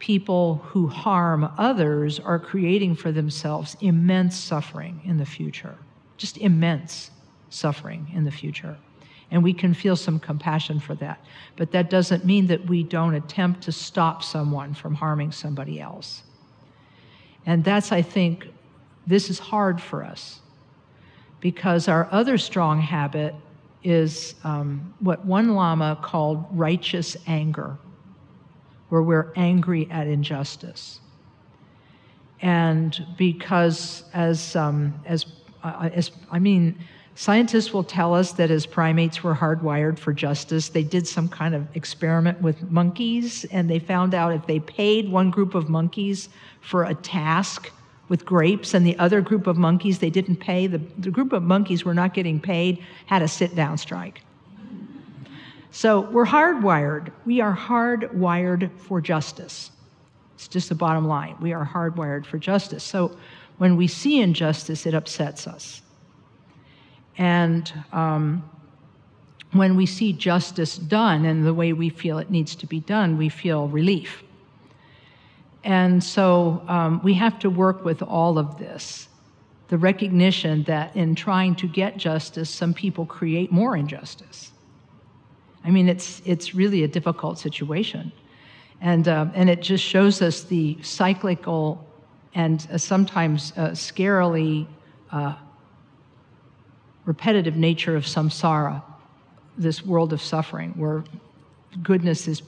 people 0.00 0.56
who 0.66 0.88
harm 0.88 1.52
others 1.56 2.18
are 2.18 2.38
creating 2.38 2.96
for 2.96 3.12
themselves 3.12 3.76
immense 3.80 4.36
suffering 4.36 5.00
in 5.04 5.18
the 5.18 5.26
future, 5.26 5.76
just 6.20 6.36
immense 6.36 7.10
suffering 7.48 8.06
in 8.14 8.24
the 8.24 8.30
future. 8.30 8.76
And 9.30 9.42
we 9.42 9.54
can 9.54 9.72
feel 9.72 9.96
some 9.96 10.20
compassion 10.20 10.78
for 10.78 10.94
that. 10.96 11.24
But 11.56 11.72
that 11.72 11.88
doesn't 11.88 12.24
mean 12.26 12.46
that 12.48 12.66
we 12.66 12.82
don't 12.82 13.14
attempt 13.14 13.62
to 13.62 13.72
stop 13.72 14.22
someone 14.22 14.74
from 14.74 14.94
harming 14.94 15.32
somebody 15.32 15.80
else. 15.80 16.22
And 17.46 17.64
that's, 17.64 17.90
I 17.90 18.02
think, 18.02 18.48
this 19.06 19.30
is 19.30 19.38
hard 19.38 19.80
for 19.80 20.04
us 20.04 20.40
because 21.40 21.88
our 21.88 22.06
other 22.12 22.36
strong 22.36 22.80
habit 22.80 23.34
is 23.82 24.34
um, 24.44 24.92
what 25.00 25.24
one 25.24 25.54
Lama 25.54 25.98
called 26.02 26.44
righteous 26.50 27.16
anger 27.26 27.78
where 28.90 29.00
we're 29.00 29.32
angry 29.36 29.88
at 29.90 30.06
injustice. 30.06 31.00
And 32.42 33.06
because, 33.16 34.04
as, 34.12 34.56
um, 34.56 35.00
as, 35.06 35.24
as, 35.64 36.10
I 36.30 36.38
mean, 36.38 36.78
scientists 37.14 37.72
will 37.72 37.84
tell 37.84 38.14
us 38.14 38.32
that 38.32 38.50
as 38.50 38.66
primates 38.66 39.22
we're 39.22 39.34
hardwired 39.34 39.98
for 39.98 40.12
justice. 40.12 40.68
They 40.68 40.82
did 40.82 41.06
some 41.06 41.28
kind 41.28 41.54
of 41.54 41.66
experiment 41.76 42.40
with 42.40 42.70
monkeys, 42.70 43.44
and 43.46 43.68
they 43.68 43.78
found 43.78 44.14
out 44.14 44.32
if 44.32 44.46
they 44.46 44.60
paid 44.60 45.10
one 45.10 45.30
group 45.30 45.54
of 45.54 45.68
monkeys 45.68 46.28
for 46.60 46.84
a 46.84 46.94
task 46.94 47.70
with 48.08 48.24
grapes, 48.24 48.74
and 48.74 48.84
the 48.84 48.98
other 48.98 49.20
group 49.20 49.46
of 49.46 49.56
monkeys 49.56 50.00
they 50.00 50.10
didn't 50.10 50.36
pay, 50.36 50.66
the, 50.66 50.80
the 50.98 51.10
group 51.10 51.32
of 51.32 51.42
monkeys 51.42 51.84
were 51.84 51.94
not 51.94 52.12
getting 52.12 52.40
paid, 52.40 52.82
had 53.06 53.22
a 53.22 53.28
sit 53.28 53.54
down 53.54 53.78
strike. 53.78 54.22
So 55.70 56.00
we're 56.00 56.26
hardwired. 56.26 57.12
We 57.24 57.40
are 57.40 57.56
hardwired 57.56 58.76
for 58.80 59.00
justice. 59.00 59.70
It's 60.34 60.48
just 60.48 60.68
the 60.68 60.74
bottom 60.74 61.06
line. 61.06 61.36
We 61.40 61.52
are 61.52 61.64
hardwired 61.64 62.26
for 62.26 62.38
justice. 62.38 62.82
So 62.82 63.16
when 63.60 63.76
we 63.76 63.86
see 63.86 64.22
injustice, 64.22 64.86
it 64.86 64.94
upsets 64.94 65.46
us. 65.46 65.82
And 67.18 67.70
um, 67.92 68.42
when 69.52 69.76
we 69.76 69.84
see 69.84 70.14
justice 70.14 70.78
done 70.78 71.26
and 71.26 71.44
the 71.44 71.52
way 71.52 71.74
we 71.74 71.90
feel 71.90 72.16
it 72.16 72.30
needs 72.30 72.54
to 72.54 72.66
be 72.66 72.80
done, 72.80 73.18
we 73.18 73.28
feel 73.28 73.68
relief. 73.68 74.22
And 75.62 76.02
so 76.02 76.62
um, 76.68 77.02
we 77.04 77.12
have 77.12 77.38
to 77.40 77.50
work 77.50 77.84
with 77.84 78.00
all 78.00 78.38
of 78.38 78.56
this 78.56 79.08
the 79.68 79.76
recognition 79.76 80.62
that 80.62 80.96
in 80.96 81.14
trying 81.14 81.54
to 81.56 81.68
get 81.68 81.98
justice, 81.98 82.48
some 82.48 82.72
people 82.72 83.04
create 83.04 83.52
more 83.52 83.76
injustice. 83.76 84.52
I 85.64 85.70
mean, 85.70 85.86
it's, 85.86 86.22
it's 86.24 86.54
really 86.54 86.82
a 86.82 86.88
difficult 86.88 87.38
situation. 87.38 88.10
And, 88.80 89.06
uh, 89.06 89.26
and 89.34 89.50
it 89.50 89.60
just 89.60 89.84
shows 89.84 90.22
us 90.22 90.44
the 90.44 90.78
cyclical 90.82 91.86
and 92.34 92.66
uh, 92.72 92.78
sometimes 92.78 93.52
uh, 93.56 93.70
scarily 93.70 94.66
uh, 95.10 95.34
repetitive 97.04 97.56
nature 97.56 97.96
of 97.96 98.04
samsara, 98.04 98.82
this 99.58 99.84
world 99.84 100.12
of 100.12 100.22
suffering, 100.22 100.72
where 100.76 101.02
goodness 101.82 102.28
is 102.28 102.42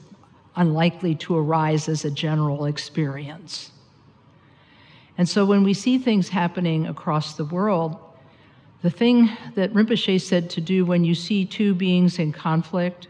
unlikely 0.55 1.15
to 1.15 1.37
arise 1.37 1.89
as 1.89 2.05
a 2.05 2.11
general 2.11 2.65
experience. 2.65 3.71
And 5.17 5.27
so 5.27 5.45
when 5.45 5.63
we 5.63 5.73
see 5.73 5.97
things 5.97 6.29
happening 6.29 6.87
across 6.87 7.35
the 7.35 7.45
world, 7.45 7.97
the 8.81 8.89
thing 8.89 9.29
that 9.55 9.73
Rinpoche 9.73 10.19
said 10.21 10.49
to 10.51 10.61
do 10.61 10.85
when 10.85 11.03
you 11.03 11.15
see 11.15 11.45
two 11.45 11.73
beings 11.73 12.19
in 12.19 12.31
conflict, 12.31 13.07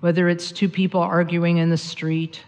whether 0.00 0.28
it's 0.28 0.52
two 0.52 0.68
people 0.68 1.00
arguing 1.00 1.58
in 1.58 1.70
the 1.70 1.76
street 1.76 2.42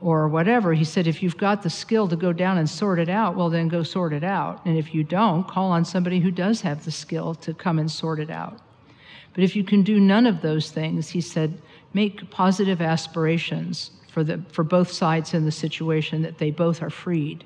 or 0.00 0.28
whatever, 0.28 0.72
he 0.72 0.84
said, 0.84 1.06
if 1.06 1.22
you've 1.22 1.36
got 1.36 1.62
the 1.62 1.70
skill 1.70 2.08
to 2.08 2.16
go 2.16 2.32
down 2.32 2.56
and 2.58 2.68
sort 2.68 2.98
it 2.98 3.08
out, 3.08 3.36
well, 3.36 3.50
then 3.50 3.68
go 3.68 3.82
sort 3.82 4.12
it 4.12 4.24
out. 4.24 4.64
And 4.64 4.78
if 4.78 4.94
you 4.94 5.04
don't, 5.04 5.46
call 5.46 5.70
on 5.70 5.84
somebody 5.84 6.20
who 6.20 6.30
does 6.30 6.62
have 6.62 6.84
the 6.84 6.90
skill 6.90 7.34
to 7.36 7.52
come 7.52 7.78
and 7.78 7.90
sort 7.90 8.18
it 8.18 8.30
out. 8.30 8.58
But 9.34 9.44
if 9.44 9.54
you 9.54 9.62
can 9.62 9.82
do 9.82 10.00
none 10.00 10.26
of 10.26 10.40
those 10.40 10.70
things, 10.70 11.10
he 11.10 11.20
said, 11.20 11.60
make 11.92 12.30
positive 12.30 12.80
aspirations 12.80 13.90
for, 14.08 14.24
the, 14.24 14.42
for 14.50 14.64
both 14.64 14.90
sides 14.90 15.34
in 15.34 15.44
the 15.44 15.52
situation 15.52 16.22
that 16.22 16.38
they 16.38 16.50
both 16.50 16.82
are 16.82 16.90
freed 16.90 17.44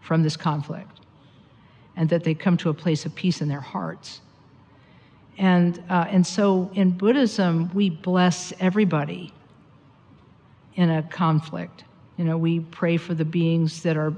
from 0.00 0.22
this 0.22 0.36
conflict 0.36 1.00
and 1.96 2.08
that 2.10 2.24
they 2.24 2.34
come 2.34 2.56
to 2.58 2.68
a 2.68 2.74
place 2.74 3.06
of 3.06 3.14
peace 3.14 3.40
in 3.40 3.48
their 3.48 3.60
hearts. 3.60 4.20
And, 5.38 5.82
uh, 5.88 6.06
and 6.08 6.26
so 6.26 6.70
in 6.74 6.90
Buddhism, 6.90 7.70
we 7.74 7.90
bless 7.90 8.52
everybody 8.60 9.32
in 10.76 10.90
a 10.90 11.02
conflict. 11.02 11.84
You 12.16 12.24
know, 12.24 12.38
we 12.38 12.60
pray 12.60 12.96
for 12.96 13.14
the 13.14 13.24
beings 13.24 13.82
that 13.82 13.96
are 13.96 14.14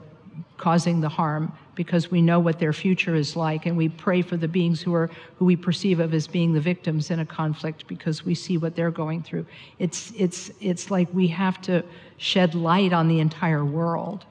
causing 0.56 1.00
the 1.00 1.08
harm 1.08 1.52
because 1.74 2.10
we 2.10 2.20
know 2.20 2.40
what 2.40 2.58
their 2.58 2.72
future 2.72 3.14
is 3.14 3.36
like 3.36 3.66
and 3.66 3.76
we 3.76 3.88
pray 3.88 4.20
for 4.20 4.36
the 4.36 4.48
beings 4.48 4.80
who 4.80 4.92
are 4.92 5.08
who 5.36 5.44
we 5.44 5.54
perceive 5.54 6.00
of 6.00 6.12
as 6.12 6.26
being 6.26 6.52
the 6.52 6.60
victims 6.60 7.10
in 7.10 7.20
a 7.20 7.26
conflict 7.26 7.86
because 7.86 8.24
we 8.24 8.34
see 8.34 8.58
what 8.58 8.74
they're 8.74 8.90
going 8.90 9.22
through. 9.22 9.46
It's 9.78 10.12
it's 10.16 10.50
it's 10.60 10.90
like 10.90 11.08
we 11.12 11.28
have 11.28 11.60
to 11.62 11.84
shed 12.16 12.54
light 12.54 12.92
on 12.92 13.06
the 13.06 13.20
entire 13.20 13.64
world. 13.64 14.26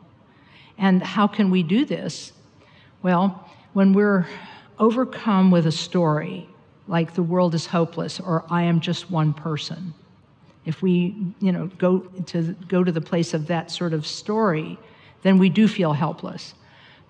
And 0.77 1.01
how 1.01 1.27
can 1.27 1.49
we 1.49 1.63
do 1.63 1.85
this? 1.85 2.33
Well, 3.01 3.49
when 3.73 3.93
we're 3.93 4.27
overcome 4.79 5.49
with 5.49 5.65
a 5.65 5.71
story 5.71 6.49
like 6.87 7.13
the 7.13 7.23
world 7.23 7.55
is 7.55 7.65
hopeless 7.65 8.19
or 8.19 8.45
I 8.49 8.63
am 8.63 8.79
just 8.79 9.09
one 9.09 9.33
person, 9.33 9.93
if 10.67 10.81
we, 10.81 11.15
you 11.39 11.51
know, 11.51 11.67
go 11.77 11.99
to 12.27 12.53
go 12.67 12.83
to 12.83 12.91
the 12.91 13.01
place 13.01 13.33
of 13.33 13.47
that 13.47 13.71
sort 13.71 13.93
of 13.93 14.05
story, 14.05 14.77
then 15.23 15.39
we 15.39 15.49
do 15.49 15.67
feel 15.67 15.93
helpless. 15.93 16.53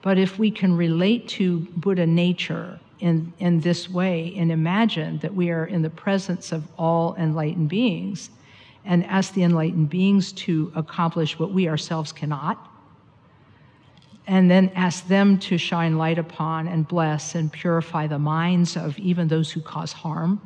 But 0.01 0.17
if 0.17 0.37
we 0.37 0.51
can 0.51 0.77
relate 0.77 1.27
to 1.29 1.59
Buddha 1.75 2.05
nature 2.05 2.79
in, 2.99 3.33
in 3.39 3.59
this 3.61 3.89
way 3.89 4.33
and 4.37 4.51
imagine 4.51 5.17
that 5.19 5.33
we 5.33 5.49
are 5.49 5.65
in 5.65 5.81
the 5.81 5.89
presence 5.89 6.51
of 6.51 6.67
all 6.77 7.15
enlightened 7.15 7.69
beings 7.69 8.29
and 8.85 9.03
ask 9.05 9.33
the 9.33 9.43
enlightened 9.43 9.89
beings 9.89 10.31
to 10.33 10.71
accomplish 10.75 11.37
what 11.37 11.51
we 11.51 11.67
ourselves 11.67 12.13
cannot, 12.13 12.71
and 14.27 14.49
then 14.49 14.71
ask 14.75 15.07
them 15.07 15.37
to 15.39 15.57
shine 15.57 15.97
light 15.97 16.19
upon 16.19 16.67
and 16.67 16.87
bless 16.87 17.35
and 17.35 17.51
purify 17.51 18.07
the 18.07 18.19
minds 18.19 18.77
of 18.77 18.97
even 18.99 19.27
those 19.27 19.51
who 19.51 19.61
cause 19.61 19.91
harm. 19.91 20.39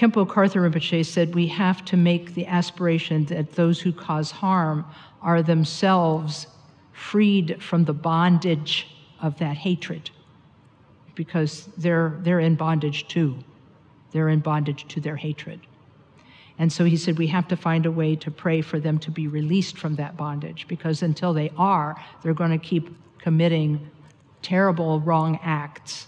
Khenpo 0.00 0.26
Karthar 0.26 0.62
Rinpoche 0.62 1.04
said 1.04 1.34
we 1.34 1.46
have 1.48 1.84
to 1.84 1.94
make 1.94 2.32
the 2.32 2.46
aspiration 2.46 3.26
that 3.26 3.52
those 3.52 3.82
who 3.82 3.92
cause 3.92 4.30
harm 4.30 4.86
are 5.20 5.42
themselves 5.42 6.46
freed 6.94 7.62
from 7.62 7.84
the 7.84 7.92
bondage 7.92 8.88
of 9.20 9.38
that 9.40 9.58
hatred 9.58 10.10
because 11.14 11.68
they're, 11.76 12.18
they're 12.22 12.40
in 12.40 12.54
bondage 12.54 13.08
too. 13.08 13.36
They're 14.12 14.30
in 14.30 14.40
bondage 14.40 14.88
to 14.88 15.02
their 15.02 15.16
hatred. 15.16 15.60
And 16.58 16.72
so 16.72 16.86
he 16.86 16.96
said, 16.96 17.18
we 17.18 17.26
have 17.26 17.46
to 17.48 17.56
find 17.56 17.84
a 17.84 17.90
way 17.90 18.16
to 18.16 18.30
pray 18.30 18.62
for 18.62 18.80
them 18.80 18.98
to 19.00 19.10
be 19.10 19.28
released 19.28 19.76
from 19.76 19.96
that 19.96 20.16
bondage 20.16 20.66
because 20.66 21.02
until 21.02 21.34
they 21.34 21.52
are, 21.58 22.02
they're 22.22 22.32
going 22.32 22.58
to 22.58 22.58
keep 22.58 22.88
committing 23.18 23.90
terrible 24.40 25.00
wrong 25.00 25.38
acts 25.42 26.06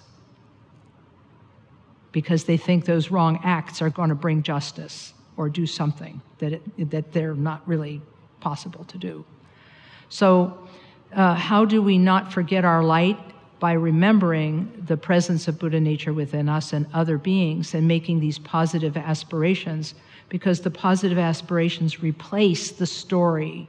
because 2.12 2.44
they 2.44 2.56
think 2.56 2.84
those 2.84 3.10
wrong 3.10 3.40
acts 3.42 3.82
are 3.82 3.90
going 3.90 4.10
to 4.10 4.14
bring 4.14 4.42
justice 4.42 5.14
or 5.36 5.48
do 5.48 5.66
something 5.66 6.20
that, 6.38 6.52
it, 6.52 6.90
that 6.90 7.12
they're 7.12 7.34
not 7.34 7.66
really 7.66 8.00
possible 8.40 8.84
to 8.84 8.98
do. 8.98 9.24
So, 10.08 10.68
uh, 11.14 11.34
how 11.34 11.64
do 11.64 11.82
we 11.82 11.98
not 11.98 12.32
forget 12.32 12.64
our 12.64 12.82
light? 12.84 13.18
By 13.60 13.72
remembering 13.72 14.84
the 14.88 14.96
presence 14.96 15.46
of 15.46 15.58
Buddha 15.58 15.78
nature 15.78 16.12
within 16.12 16.48
us 16.48 16.72
and 16.72 16.86
other 16.92 17.16
beings 17.16 17.74
and 17.74 17.86
making 17.86 18.18
these 18.18 18.38
positive 18.38 18.96
aspirations 18.96 19.94
because 20.28 20.60
the 20.60 20.70
positive 20.70 21.18
aspirations 21.18 22.02
replace 22.02 22.72
the 22.72 22.86
story 22.86 23.68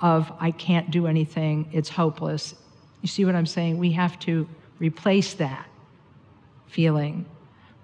of 0.00 0.32
I 0.40 0.50
can't 0.50 0.90
do 0.90 1.06
anything, 1.06 1.68
it's 1.72 1.88
hopeless. 1.88 2.54
You 3.02 3.08
see 3.08 3.24
what 3.24 3.36
I'm 3.36 3.46
saying? 3.46 3.78
We 3.78 3.92
have 3.92 4.18
to 4.20 4.48
replace 4.78 5.34
that 5.34 5.69
feeling 6.70 7.26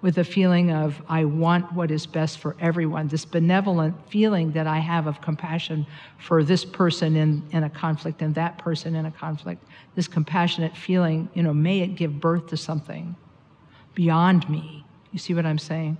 with 0.01 0.19
a 0.19 0.23
feeling 0.23 0.71
of 0.71 1.01
I 1.09 1.25
want 1.25 1.73
what 1.73 1.89
is 1.89 2.05
best 2.05 2.37
for 2.37 2.55
everyone, 2.59 3.07
this 3.07 3.25
benevolent 3.25 3.95
feeling 4.09 4.51
that 4.51 4.67
I 4.67 4.77
have 4.77 5.07
of 5.07 5.21
compassion 5.21 5.87
for 6.19 6.43
this 6.43 6.63
person 6.63 7.15
in, 7.15 7.43
in 7.51 7.63
a 7.63 7.69
conflict 7.69 8.21
and 8.21 8.35
that 8.35 8.59
person 8.59 8.95
in 8.95 9.07
a 9.07 9.11
conflict, 9.11 9.63
this 9.95 10.07
compassionate 10.07 10.77
feeling, 10.77 11.29
you 11.33 11.41
know, 11.41 11.53
may 11.53 11.79
it 11.79 11.95
give 11.95 12.19
birth 12.19 12.47
to 12.47 12.57
something 12.57 13.15
beyond 13.95 14.47
me. 14.49 14.85
You 15.11 15.19
see 15.19 15.33
what 15.33 15.45
I'm 15.45 15.57
saying? 15.57 15.97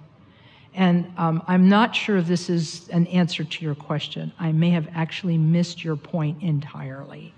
And 0.76 1.12
um, 1.18 1.42
I'm 1.48 1.68
not 1.68 1.96
sure 1.96 2.22
this 2.22 2.52
is 2.52 2.88
an 2.90 3.08
answer 3.08 3.44
to 3.44 3.66
your 3.66 3.74
question. 3.74 4.32
I 4.38 4.52
may 4.52 4.70
have 4.70 4.88
actually 4.94 5.40
missed 5.40 5.84
your 5.84 5.96
point 5.96 6.44
entirely. 6.44 7.34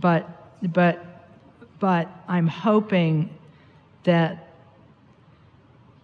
But, 0.00 0.72
but, 0.72 1.28
but 1.78 2.08
I'm 2.26 2.46
hoping 2.46 3.36
that 4.04 4.47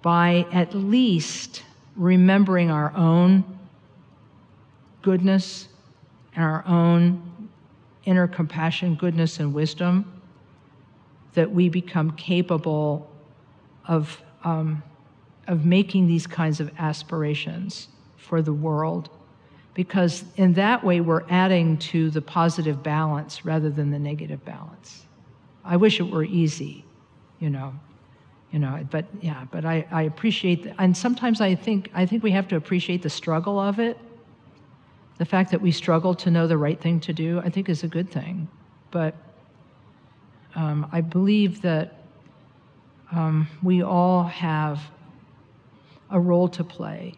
by 0.04 0.46
at 0.52 0.74
least 0.74 1.64
remembering 1.96 2.70
our 2.70 2.94
own 2.94 3.42
goodness 5.00 5.68
and 6.36 6.44
our 6.44 6.62
own 6.66 7.48
inner 8.04 8.28
compassion, 8.28 8.94
goodness, 8.94 9.40
and 9.40 9.54
wisdom, 9.54 10.20
that 11.32 11.50
we 11.50 11.68
become 11.68 12.12
capable 12.12 13.10
of. 13.88 14.22
Um, 14.44 14.82
of 15.46 15.64
making 15.64 16.06
these 16.06 16.26
kinds 16.26 16.60
of 16.60 16.70
aspirations 16.78 17.88
for 18.16 18.40
the 18.42 18.52
world 18.52 19.10
because 19.74 20.24
in 20.36 20.54
that 20.54 20.84
way 20.84 21.00
we're 21.00 21.24
adding 21.28 21.76
to 21.76 22.10
the 22.10 22.22
positive 22.22 22.82
balance 22.82 23.44
rather 23.44 23.68
than 23.68 23.90
the 23.90 23.98
negative 23.98 24.44
balance 24.44 25.04
i 25.64 25.76
wish 25.76 26.00
it 26.00 26.04
were 26.04 26.24
easy 26.24 26.84
you 27.40 27.50
know 27.50 27.74
you 28.54 28.60
know 28.60 28.74
but 28.90 29.04
yeah 29.20 29.44
but 29.50 29.64
i, 29.64 29.76
I 29.90 30.02
appreciate 30.02 30.62
the, 30.62 30.80
and 30.80 30.96
sometimes 30.96 31.40
i 31.40 31.54
think 31.54 31.90
i 31.94 32.06
think 32.06 32.22
we 32.22 32.30
have 32.30 32.48
to 32.48 32.56
appreciate 32.56 33.02
the 33.02 33.10
struggle 33.10 33.58
of 33.58 33.78
it 33.78 33.98
the 35.18 35.24
fact 35.24 35.50
that 35.50 35.60
we 35.60 35.72
struggle 35.72 36.14
to 36.14 36.30
know 36.30 36.46
the 36.46 36.58
right 36.66 36.80
thing 36.80 37.00
to 37.00 37.12
do 37.12 37.40
i 37.40 37.50
think 37.50 37.68
is 37.68 37.82
a 37.82 37.88
good 37.88 38.10
thing 38.10 38.48
but 38.90 39.14
um, 40.54 40.88
i 40.92 41.00
believe 41.00 41.60
that 41.62 42.04
um, 43.12 43.48
we 43.62 43.82
all 43.82 44.24
have 44.24 44.80
a 46.10 46.18
role 46.18 46.48
to 46.48 46.64
play 46.64 47.14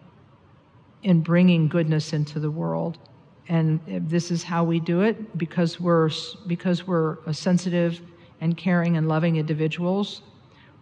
in 1.02 1.20
bringing 1.20 1.68
goodness 1.68 2.12
into 2.12 2.40
the 2.40 2.50
world. 2.50 2.98
And 3.48 3.80
this 3.86 4.30
is 4.30 4.42
how 4.42 4.64
we 4.64 4.80
do 4.80 5.02
it 5.02 5.38
because 5.38 5.78
we're, 5.78 6.10
because 6.46 6.86
we're 6.86 7.18
sensitive 7.32 8.00
and 8.40 8.56
caring 8.56 8.96
and 8.96 9.08
loving 9.08 9.36
individuals. 9.36 10.22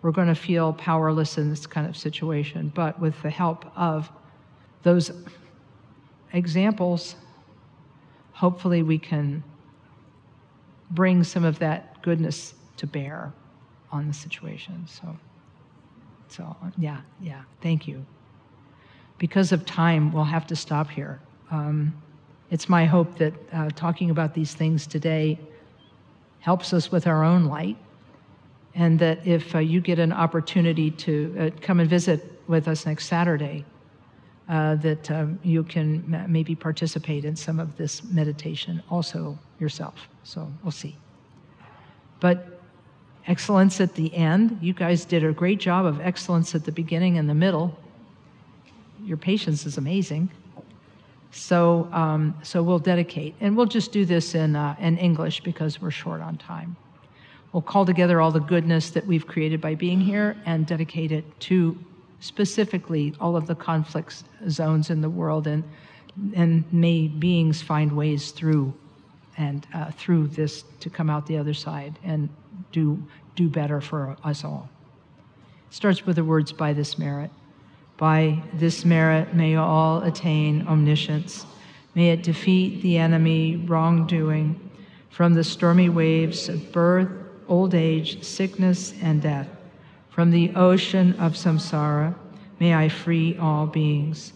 We're 0.04 0.12
going 0.12 0.28
to 0.28 0.34
feel 0.34 0.74
powerless 0.74 1.38
in 1.38 1.48
this 1.48 1.66
kind 1.66 1.88
of 1.88 1.96
situation. 1.96 2.70
But 2.74 3.00
with 3.00 3.20
the 3.22 3.30
help 3.30 3.64
of 3.74 4.12
those 4.82 5.10
examples, 6.34 7.16
hopefully 8.32 8.82
we 8.82 8.98
can 8.98 9.42
bring 10.90 11.24
some 11.24 11.42
of 11.42 11.58
that 11.60 12.02
goodness 12.02 12.52
to 12.76 12.86
bear 12.86 13.32
on 13.90 14.06
the 14.06 14.12
situation. 14.14 14.86
So. 14.86 15.16
So, 16.28 16.56
yeah, 16.76 17.00
yeah, 17.20 17.42
thank 17.62 17.86
you. 17.86 18.04
Because 19.18 19.52
of 19.52 19.64
time, 19.64 20.12
we'll 20.12 20.24
have 20.24 20.46
to 20.48 20.56
stop 20.56 20.90
here. 20.90 21.20
Um, 21.50 21.94
it's 22.50 22.68
my 22.68 22.86
hope 22.86 23.18
that 23.18 23.34
uh, 23.52 23.70
talking 23.70 24.10
about 24.10 24.34
these 24.34 24.52
things 24.52 24.86
today 24.86 25.38
helps 26.40 26.72
us 26.72 26.90
with 26.90 27.06
our 27.06 27.22
own 27.22 27.44
light, 27.44 27.76
and 28.74 28.98
that 28.98 29.26
if 29.26 29.54
uh, 29.54 29.58
you 29.58 29.80
get 29.80 29.98
an 29.98 30.12
opportunity 30.12 30.90
to 30.90 31.34
uh, 31.38 31.60
come 31.60 31.80
and 31.80 31.88
visit 31.88 32.40
with 32.48 32.68
us 32.68 32.86
next 32.86 33.06
Saturday, 33.06 33.64
uh, 34.48 34.74
that 34.76 35.10
um, 35.10 35.38
you 35.42 35.62
can 35.62 36.26
maybe 36.28 36.54
participate 36.54 37.24
in 37.24 37.34
some 37.36 37.58
of 37.58 37.76
this 37.76 38.04
meditation 38.04 38.82
also 38.90 39.38
yourself. 39.58 40.08
So 40.22 40.50
we'll 40.62 40.72
see. 40.72 40.96
But 42.20 42.54
excellence 43.26 43.80
at 43.80 43.94
the 43.94 44.14
end. 44.14 44.58
You 44.60 44.74
guys 44.74 45.04
did 45.04 45.24
a 45.24 45.32
great 45.32 45.58
job 45.58 45.86
of 45.86 46.00
excellence 46.00 46.54
at 46.54 46.64
the 46.64 46.72
beginning 46.72 47.18
and 47.18 47.28
the 47.28 47.34
middle. 47.34 47.78
Your 49.02 49.16
patience 49.16 49.66
is 49.66 49.78
amazing. 49.78 50.30
So, 51.30 51.88
um, 51.92 52.34
so 52.42 52.62
we'll 52.62 52.78
dedicate, 52.78 53.34
and 53.40 53.56
we'll 53.56 53.66
just 53.66 53.90
do 53.90 54.04
this 54.04 54.36
in, 54.36 54.54
uh, 54.54 54.76
in 54.78 54.96
English 54.98 55.40
because 55.40 55.82
we're 55.82 55.90
short 55.90 56.20
on 56.20 56.36
time. 56.36 56.76
We'll 57.54 57.62
call 57.62 57.86
together 57.86 58.20
all 58.20 58.32
the 58.32 58.40
goodness 58.40 58.90
that 58.90 59.06
we've 59.06 59.28
created 59.28 59.60
by 59.60 59.76
being 59.76 60.00
here 60.00 60.36
and 60.44 60.66
dedicate 60.66 61.12
it 61.12 61.38
to 61.42 61.78
specifically 62.18 63.14
all 63.20 63.36
of 63.36 63.46
the 63.46 63.54
conflict 63.54 64.24
zones 64.48 64.90
in 64.90 65.00
the 65.00 65.08
world, 65.08 65.46
and, 65.46 65.62
and 66.34 66.64
may 66.72 67.06
beings 67.06 67.62
find 67.62 67.92
ways 67.92 68.32
through 68.32 68.74
and 69.38 69.68
uh, 69.72 69.92
through 69.92 70.26
this 70.26 70.64
to 70.80 70.90
come 70.90 71.08
out 71.08 71.28
the 71.28 71.38
other 71.38 71.54
side 71.54 71.96
and 72.02 72.28
do, 72.72 73.00
do 73.36 73.48
better 73.48 73.80
for 73.80 74.16
us 74.24 74.42
all. 74.42 74.68
It 75.68 75.74
starts 75.74 76.04
with 76.04 76.16
the 76.16 76.24
words, 76.24 76.50
by 76.50 76.72
this 76.72 76.98
merit. 76.98 77.30
By 77.98 78.42
this 78.54 78.84
merit, 78.84 79.32
may 79.32 79.54
all 79.54 80.02
attain 80.02 80.66
omniscience. 80.66 81.46
May 81.94 82.10
it 82.10 82.24
defeat 82.24 82.82
the 82.82 82.98
enemy 82.98 83.58
wrongdoing 83.58 84.58
from 85.10 85.34
the 85.34 85.44
stormy 85.44 85.88
waves 85.88 86.48
of 86.48 86.72
birth, 86.72 87.23
old 87.48 87.74
age, 87.74 88.22
sickness, 88.22 88.94
and 89.02 89.22
death. 89.22 89.48
From 90.10 90.30
the 90.30 90.52
ocean 90.54 91.14
of 91.18 91.32
samsara, 91.32 92.14
may 92.60 92.74
I 92.74 92.88
free 92.88 93.36
all 93.36 93.66
beings. 93.66 94.32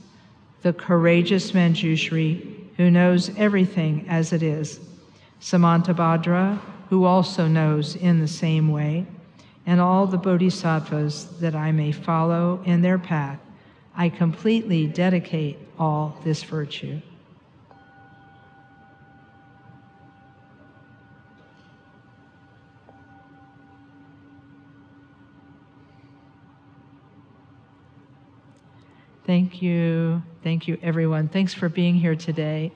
The 0.62 0.72
courageous 0.72 1.52
Manjushri, 1.52 2.66
who 2.76 2.90
knows 2.90 3.30
everything 3.36 4.06
as 4.08 4.32
it 4.32 4.42
is, 4.42 4.80
Samantabhadra, 5.40 6.58
who 6.90 7.04
also 7.04 7.46
knows 7.46 7.94
in 7.94 8.18
the 8.18 8.28
same 8.28 8.68
way, 8.70 9.06
and 9.66 9.80
all 9.80 10.06
the 10.06 10.18
bodhisattvas 10.18 11.38
that 11.38 11.54
I 11.54 11.72
may 11.72 11.92
follow 11.92 12.60
in 12.64 12.82
their 12.82 12.98
path, 12.98 13.38
I 13.94 14.08
completely 14.08 14.86
dedicate 14.86 15.58
all 15.78 16.18
this 16.24 16.42
virtue. 16.42 17.00
Thank 29.28 29.60
you. 29.60 30.22
Thank 30.42 30.66
you, 30.68 30.78
everyone. 30.82 31.28
Thanks 31.28 31.52
for 31.52 31.68
being 31.68 31.94
here 31.94 32.16
today. 32.16 32.72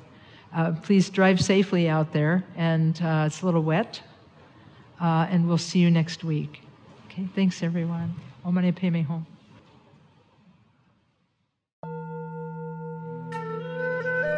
Uh, 0.54 0.72
please 0.72 1.08
drive 1.08 1.40
safely 1.40 1.88
out 1.88 2.12
there, 2.12 2.44
and 2.56 3.00
uh, 3.00 3.24
it's 3.26 3.40
a 3.40 3.46
little 3.46 3.62
wet. 3.62 4.02
Uh, 5.00 5.26
and 5.30 5.48
we'll 5.48 5.56
see 5.56 5.78
you 5.78 5.90
next 5.90 6.24
week. 6.24 6.60
Okay, 7.06 7.26
thanks 7.34 7.62
everyone. 7.62 8.14
Om 8.44 8.52
Mani 8.52 8.70
Padme 8.70 9.00
Hum. 9.00 9.26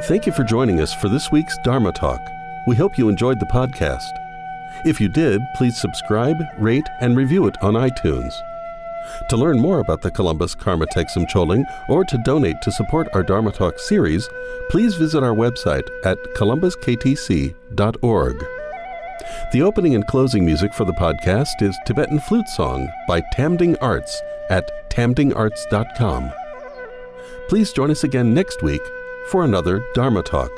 Thank 0.04 0.24
you 0.24 0.30
for 0.30 0.44
joining 0.44 0.80
us 0.80 0.94
for 0.94 1.08
this 1.08 1.32
week's 1.32 1.58
Dharma 1.64 1.90
Talk. 1.90 2.20
We 2.68 2.76
hope 2.76 2.96
you 2.96 3.08
enjoyed 3.08 3.40
the 3.40 3.46
podcast. 3.46 4.08
If 4.86 5.00
you 5.00 5.08
did, 5.08 5.40
please 5.56 5.76
subscribe, 5.80 6.36
rate, 6.58 6.86
and 7.00 7.16
review 7.16 7.48
it 7.48 7.56
on 7.60 7.74
iTunes. 7.74 8.32
To 9.30 9.36
learn 9.36 9.60
more 9.60 9.80
about 9.80 10.02
the 10.02 10.10
Columbus 10.10 10.54
Karma 10.54 10.86
Thegsum 10.86 11.28
Choling 11.28 11.64
or 11.88 12.04
to 12.04 12.18
donate 12.24 12.60
to 12.62 12.72
support 12.72 13.08
our 13.14 13.22
Dharma 13.22 13.52
Talk 13.52 13.78
series, 13.78 14.28
please 14.70 14.96
visit 14.96 15.22
our 15.22 15.34
website 15.34 15.88
at 16.04 16.18
columbusktc.org. 16.34 18.46
The 19.52 19.62
opening 19.62 19.94
and 19.94 20.06
closing 20.06 20.44
music 20.44 20.74
for 20.74 20.84
the 20.84 20.92
podcast 20.92 21.62
is 21.62 21.76
Tibetan 21.86 22.20
Flute 22.20 22.48
Song 22.48 22.88
by 23.08 23.22
Tamding 23.34 23.76
Arts 23.80 24.20
at 24.50 24.70
tamdingarts.com. 24.90 26.32
Please 27.48 27.72
join 27.72 27.90
us 27.90 28.04
again 28.04 28.34
next 28.34 28.62
week 28.62 28.82
for 29.28 29.44
another 29.44 29.82
Dharma 29.94 30.22
Talk. 30.22 30.50